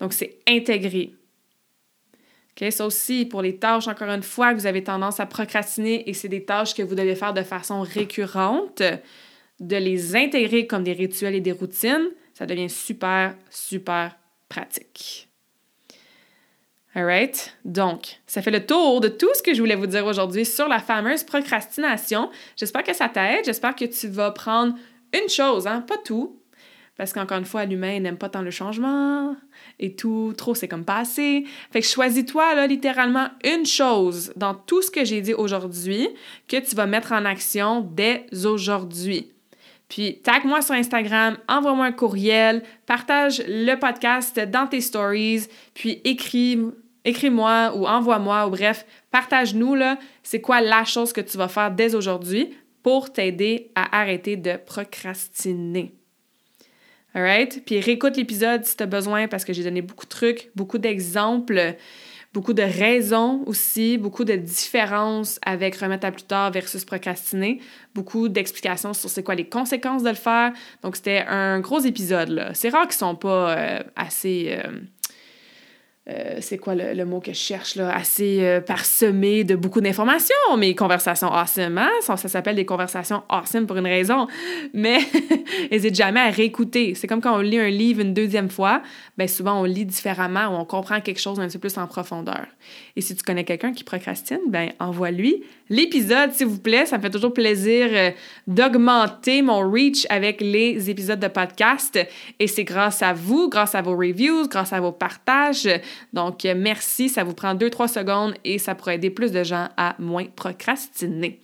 Donc, 0.00 0.12
c'est 0.12 0.38
intégré. 0.46 1.14
Okay, 2.56 2.70
ça 2.70 2.86
aussi, 2.86 3.24
pour 3.24 3.42
les 3.42 3.56
tâches, 3.56 3.88
encore 3.88 4.08
une 4.08 4.22
fois, 4.22 4.54
que 4.54 4.60
vous 4.60 4.66
avez 4.66 4.84
tendance 4.84 5.18
à 5.18 5.26
procrastiner 5.26 6.08
et 6.08 6.14
c'est 6.14 6.28
des 6.28 6.44
tâches 6.44 6.72
que 6.72 6.82
vous 6.82 6.94
devez 6.94 7.16
faire 7.16 7.34
de 7.34 7.42
façon 7.42 7.80
récurrente, 7.80 8.80
de 9.58 9.76
les 9.76 10.14
intégrer 10.14 10.68
comme 10.68 10.84
des 10.84 10.92
rituels 10.92 11.34
et 11.34 11.40
des 11.40 11.50
routines, 11.50 12.10
ça 12.32 12.46
devient 12.46 12.70
super, 12.70 13.34
super 13.50 14.16
pratique. 14.48 15.28
Alright? 16.94 17.56
Donc, 17.64 18.20
ça 18.24 18.40
fait 18.40 18.52
le 18.52 18.64
tour 18.64 19.00
de 19.00 19.08
tout 19.08 19.34
ce 19.34 19.42
que 19.42 19.52
je 19.52 19.60
voulais 19.60 19.74
vous 19.74 19.88
dire 19.88 20.06
aujourd'hui 20.06 20.44
sur 20.44 20.68
la 20.68 20.78
fameuse 20.78 21.24
procrastination. 21.24 22.30
J'espère 22.56 22.84
que 22.84 22.94
ça 22.94 23.08
t'aide. 23.08 23.44
J'espère 23.44 23.74
que 23.74 23.84
tu 23.84 24.06
vas 24.06 24.30
prendre 24.30 24.76
une 25.12 25.28
chose, 25.28 25.66
hein? 25.66 25.80
pas 25.80 25.98
tout, 25.98 26.40
parce 26.96 27.12
qu'encore 27.12 27.38
une 27.38 27.44
fois, 27.44 27.64
l'humain 27.64 27.98
n'aime 27.98 28.16
pas 28.16 28.28
tant 28.28 28.42
le 28.42 28.52
changement 28.52 29.34
et 29.84 29.94
tout, 29.94 30.32
trop 30.36 30.54
c'est 30.54 30.68
comme 30.68 30.84
pas. 30.84 31.04
Fait 31.04 31.80
que 31.80 31.86
choisis-toi 31.86 32.54
là 32.54 32.66
littéralement 32.66 33.28
une 33.44 33.66
chose 33.66 34.32
dans 34.36 34.54
tout 34.54 34.82
ce 34.82 34.90
que 34.90 35.04
j'ai 35.04 35.20
dit 35.20 35.34
aujourd'hui 35.34 36.08
que 36.48 36.56
tu 36.56 36.74
vas 36.74 36.86
mettre 36.86 37.12
en 37.12 37.24
action 37.24 37.80
dès 37.80 38.26
aujourd'hui. 38.44 39.30
Puis 39.88 40.18
tag-moi 40.22 40.62
sur 40.62 40.74
Instagram, 40.74 41.36
envoie-moi 41.48 41.86
un 41.86 41.92
courriel, 41.92 42.62
partage 42.86 43.42
le 43.46 43.74
podcast 43.76 44.40
dans 44.40 44.66
tes 44.66 44.80
stories, 44.80 45.46
puis 45.74 46.00
écris 46.04 46.58
écris-moi 47.04 47.72
ou 47.76 47.86
envoie-moi 47.86 48.46
ou 48.46 48.50
bref, 48.50 48.86
partage-nous 49.10 49.74
là, 49.74 49.98
c'est 50.22 50.40
quoi 50.40 50.62
la 50.62 50.84
chose 50.84 51.12
que 51.12 51.20
tu 51.20 51.36
vas 51.36 51.48
faire 51.48 51.70
dès 51.70 51.94
aujourd'hui 51.94 52.56
pour 52.82 53.12
t'aider 53.12 53.70
à 53.74 54.00
arrêter 54.00 54.36
de 54.36 54.56
procrastiner. 54.56 55.92
Alright? 57.14 57.62
Puis 57.64 57.80
réécoute 57.80 58.16
l'épisode 58.16 58.64
si 58.64 58.76
tu 58.76 58.82
as 58.82 58.86
besoin 58.86 59.28
parce 59.28 59.44
que 59.44 59.52
j'ai 59.52 59.62
donné 59.62 59.82
beaucoup 59.82 60.04
de 60.04 60.10
trucs, 60.10 60.50
beaucoup 60.56 60.78
d'exemples, 60.78 61.76
beaucoup 62.32 62.52
de 62.52 62.62
raisons 62.62 63.44
aussi, 63.46 63.96
beaucoup 63.96 64.24
de 64.24 64.34
différences 64.34 65.38
avec 65.46 65.76
remettre 65.76 66.06
à 66.06 66.10
plus 66.10 66.24
tard 66.24 66.50
versus 66.50 66.84
procrastiner, 66.84 67.60
beaucoup 67.94 68.28
d'explications 68.28 68.92
sur 68.92 69.08
c'est 69.08 69.22
quoi 69.22 69.36
les 69.36 69.48
conséquences 69.48 70.02
de 70.02 70.08
le 70.08 70.16
faire. 70.16 70.52
Donc 70.82 70.96
c'était 70.96 71.24
un 71.28 71.60
gros 71.60 71.78
épisode 71.78 72.30
là. 72.30 72.52
C'est 72.52 72.70
rare 72.70 72.88
qu'ils 72.88 72.96
sont 72.96 73.14
pas 73.14 73.56
euh, 73.56 73.82
assez 73.94 74.58
euh, 74.58 74.80
euh, 76.10 76.36
c'est 76.40 76.58
quoi 76.58 76.74
le, 76.74 77.04
mot 77.06 77.20
que 77.20 77.32
je 77.32 77.38
cherche 77.38 77.76
là, 77.76 77.94
assez 77.94 78.40
euh, 78.42 78.60
parsemé 78.60 79.42
de 79.42 79.56
beaucoup 79.56 79.80
d'informations, 79.80 80.34
mes 80.58 80.74
conversations 80.74 81.32
awesome, 81.32 81.78
hein? 81.78 81.88
ça, 82.02 82.18
ça 82.18 82.28
s'appelle 82.28 82.56
des 82.56 82.66
conversations 82.66 83.22
awesome 83.30 83.66
pour 83.66 83.78
une 83.78 83.86
raison, 83.86 84.26
mais 84.74 84.98
n'hésite 85.70 85.94
jamais 85.94 86.20
à 86.20 86.28
réécouter. 86.28 86.94
C'est 86.94 87.06
comme 87.06 87.22
quand 87.22 87.34
on 87.34 87.40
lit 87.40 87.58
un 87.58 87.70
livre 87.70 88.02
une 88.02 88.12
deuxième 88.12 88.50
fois, 88.50 88.82
ben 89.16 89.26
souvent 89.26 89.58
on 89.62 89.64
lit 89.64 89.86
différemment 89.86 90.48
ou 90.48 90.60
on 90.60 90.66
comprend 90.66 91.00
quelque 91.00 91.20
chose 91.20 91.40
un 91.40 91.48
petit 91.48 91.56
peu 91.56 91.68
plus 91.68 91.78
en 91.78 91.86
profondeur. 91.86 92.46
Et 92.96 93.00
si 93.00 93.16
tu 93.16 93.22
connais 93.22 93.44
quelqu'un 93.44 93.72
qui 93.72 93.82
procrastine, 93.82 94.40
ben 94.48 94.72
envoie-lui 94.80 95.42
l'épisode, 95.68 96.32
s'il 96.32 96.46
vous 96.46 96.58
plaît. 96.58 96.86
Ça 96.86 96.98
me 96.98 97.02
fait 97.02 97.10
toujours 97.10 97.32
plaisir 97.32 97.88
euh, 97.90 98.10
d'augmenter 98.46 99.42
mon 99.42 99.70
reach 99.70 100.06
avec 100.10 100.40
les 100.40 100.90
épisodes 100.90 101.20
de 101.20 101.28
podcast. 101.28 101.98
Et 102.38 102.46
c'est 102.46 102.64
grâce 102.64 103.02
à 103.02 103.12
vous, 103.12 103.48
grâce 103.48 103.74
à 103.74 103.82
vos 103.82 103.96
reviews, 103.96 104.48
grâce 104.48 104.72
à 104.72 104.80
vos 104.80 104.92
partages. 104.92 105.68
Donc, 106.12 106.44
euh, 106.44 106.54
merci. 106.56 107.08
Ça 107.08 107.24
vous 107.24 107.34
prend 107.34 107.54
2-3 107.54 107.88
secondes 107.88 108.34
et 108.44 108.58
ça 108.58 108.74
pourrait 108.74 108.96
aider 108.96 109.10
plus 109.10 109.32
de 109.32 109.42
gens 109.42 109.68
à 109.76 109.94
moins 109.98 110.26
procrastiner. 110.36 111.40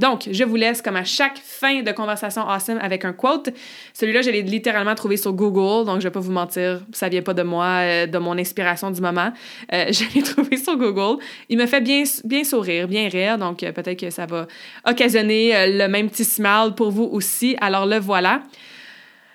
Donc, 0.00 0.28
je 0.32 0.44
vous 0.44 0.56
laisse 0.56 0.80
comme 0.80 0.96
à 0.96 1.04
chaque 1.04 1.36
fin 1.36 1.82
de 1.82 1.92
conversation 1.92 2.48
awesome 2.48 2.78
avec 2.80 3.04
un 3.04 3.12
quote. 3.12 3.50
Celui-là, 3.92 4.22
je 4.22 4.30
l'ai 4.30 4.40
littéralement 4.40 4.94
trouvé 4.94 5.18
sur 5.18 5.34
Google, 5.34 5.84
donc 5.84 5.98
je 5.98 6.04
vais 6.04 6.10
pas 6.10 6.20
vous 6.20 6.32
mentir, 6.32 6.80
ça 6.92 7.10
vient 7.10 7.20
pas 7.20 7.34
de 7.34 7.42
moi, 7.42 7.66
euh, 7.82 8.06
de 8.06 8.16
mon 8.16 8.38
inspiration 8.38 8.90
du 8.90 9.02
moment. 9.02 9.30
Euh, 9.74 9.84
je 9.92 10.04
l'ai 10.14 10.22
trouvé 10.22 10.56
sur 10.56 10.78
Google. 10.78 11.22
Il 11.50 11.58
me 11.58 11.66
fait 11.66 11.82
bien, 11.82 12.04
sourire, 12.44 12.88
bien 12.88 13.10
rire, 13.10 13.36
donc 13.36 13.62
euh, 13.62 13.72
peut-être 13.72 14.00
que 14.00 14.08
ça 14.08 14.24
va 14.24 14.46
occasionner 14.86 15.66
le 15.70 15.86
même 15.86 16.08
petit 16.08 16.24
smile 16.24 16.72
pour 16.74 16.90
vous 16.90 17.04
aussi. 17.04 17.56
Alors 17.60 17.84
le 17.84 17.98
voilà. 17.98 18.40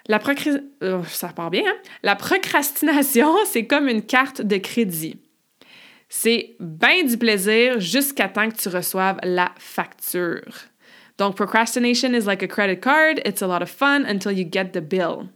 La 0.08 0.18
hein? 0.18 1.74
La 2.02 2.16
procrastination, 2.16 3.36
c'est 3.46 3.66
comme 3.66 3.88
une 3.88 4.02
carte 4.02 4.42
de 4.42 4.58
crédit. 4.58 5.18
C'est 6.10 6.56
bien 6.60 7.04
du 7.04 7.18
plaisir 7.18 7.80
jusqu'à 7.80 8.30
temps 8.30 8.50
que 8.50 8.56
tu 8.56 8.70
reçoives 8.70 9.20
la 9.24 9.52
facture. 9.58 10.46
Donc, 11.18 11.36
procrastination 11.36 12.14
is 12.14 12.26
like 12.26 12.44
a 12.44 12.48
credit 12.48 12.80
card. 12.82 13.22
It's 13.26 13.42
a 13.42 13.48
lot 13.48 13.62
of 13.62 13.70
fun 13.70 14.06
until 14.06 14.32
you 14.32 14.46
get 14.50 14.72
the 14.74 14.82
bill. 14.82 15.30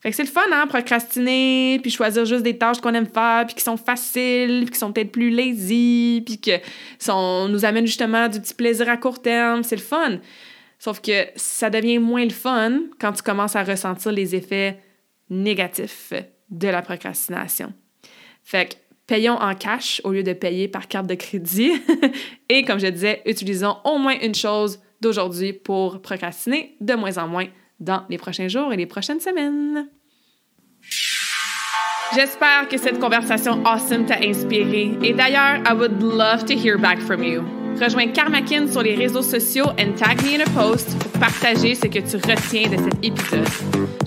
Fait 0.00 0.10
que 0.10 0.16
c'est 0.16 0.24
le 0.24 0.28
fun, 0.28 0.42
hein, 0.52 0.66
procrastiner, 0.66 1.78
puis 1.80 1.90
choisir 1.90 2.24
juste 2.26 2.42
des 2.42 2.58
tâches 2.58 2.80
qu'on 2.80 2.92
aime 2.94 3.06
faire, 3.06 3.44
puis 3.46 3.54
qui 3.54 3.62
sont 3.62 3.76
faciles, 3.76 4.62
puis 4.64 4.72
qui 4.72 4.78
sont 4.78 4.92
peut-être 4.92 5.10
plus 5.10 5.30
lazy, 5.30 6.22
puis 6.24 6.38
que 6.38 6.64
sont, 6.98 7.48
nous 7.48 7.64
amènent 7.64 7.86
justement 7.86 8.28
du 8.28 8.40
petit 8.40 8.54
plaisir 8.54 8.88
à 8.88 8.96
court 8.96 9.22
terme. 9.22 9.62
C'est 9.62 9.76
le 9.76 9.82
fun. 9.82 10.18
Sauf 10.78 11.00
que 11.00 11.26
ça 11.34 11.70
devient 11.70 11.98
moins 11.98 12.24
le 12.24 12.30
fun 12.30 12.80
quand 13.00 13.12
tu 13.12 13.22
commences 13.22 13.56
à 13.56 13.64
ressentir 13.64 14.12
les 14.12 14.34
effets 14.34 14.78
négatifs 15.30 16.12
de 16.50 16.68
la 16.68 16.82
procrastination. 16.82 17.72
Fait 18.44 18.68
que 18.70 18.74
Payons 19.06 19.36
en 19.40 19.54
cash 19.54 20.00
au 20.04 20.10
lieu 20.10 20.24
de 20.24 20.32
payer 20.32 20.66
par 20.66 20.88
carte 20.88 21.06
de 21.06 21.14
crédit. 21.14 21.72
Et 22.48 22.64
comme 22.64 22.80
je 22.80 22.88
disais, 22.88 23.22
utilisons 23.24 23.76
au 23.84 23.98
moins 23.98 24.18
une 24.20 24.34
chose 24.34 24.80
d'aujourd'hui 25.00 25.52
pour 25.52 26.02
procrastiner 26.02 26.74
de 26.80 26.94
moins 26.94 27.16
en 27.18 27.28
moins 27.28 27.46
dans 27.78 28.02
les 28.08 28.18
prochains 28.18 28.48
jours 28.48 28.72
et 28.72 28.76
les 28.76 28.86
prochaines 28.86 29.20
semaines. 29.20 29.88
J'espère 32.14 32.68
que 32.68 32.78
cette 32.78 32.98
conversation 32.98 33.62
awesome 33.66 34.06
t'a 34.06 34.18
inspiré. 34.22 34.96
Et 35.02 35.12
d'ailleurs, 35.12 35.60
I 35.66 35.74
would 35.74 36.00
love 36.00 36.44
to 36.46 36.54
hear 36.54 36.78
back 36.78 36.98
from 37.00 37.22
you. 37.22 37.42
Rejoins 37.78 38.12
Karmakin 38.12 38.66
sur 38.68 38.82
les 38.82 38.94
réseaux 38.94 39.22
sociaux 39.22 39.66
and 39.78 39.96
tag 39.96 40.22
me 40.22 40.36
in 40.36 40.40
a 40.40 40.50
post 40.54 40.98
pour 40.98 41.20
partager 41.20 41.74
ce 41.74 41.86
que 41.86 41.98
tu 41.98 42.16
retiens 42.16 42.70
de 42.70 42.76
cet 42.76 43.04
épisode. 43.04 43.46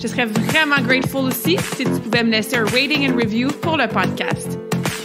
Je 0.02 0.08
serais 0.08 0.26
vraiment 0.26 0.80
grateful 0.82 1.26
aussi 1.26 1.56
si 1.76 1.84
tu 1.84 2.00
pouvais 2.00 2.24
me 2.24 2.30
laisser 2.30 2.56
un 2.56 2.64
rating 2.64 3.08
and 3.08 3.16
review 3.16 3.48
pour 3.62 3.76
le 3.76 3.86
podcast. 3.86 4.58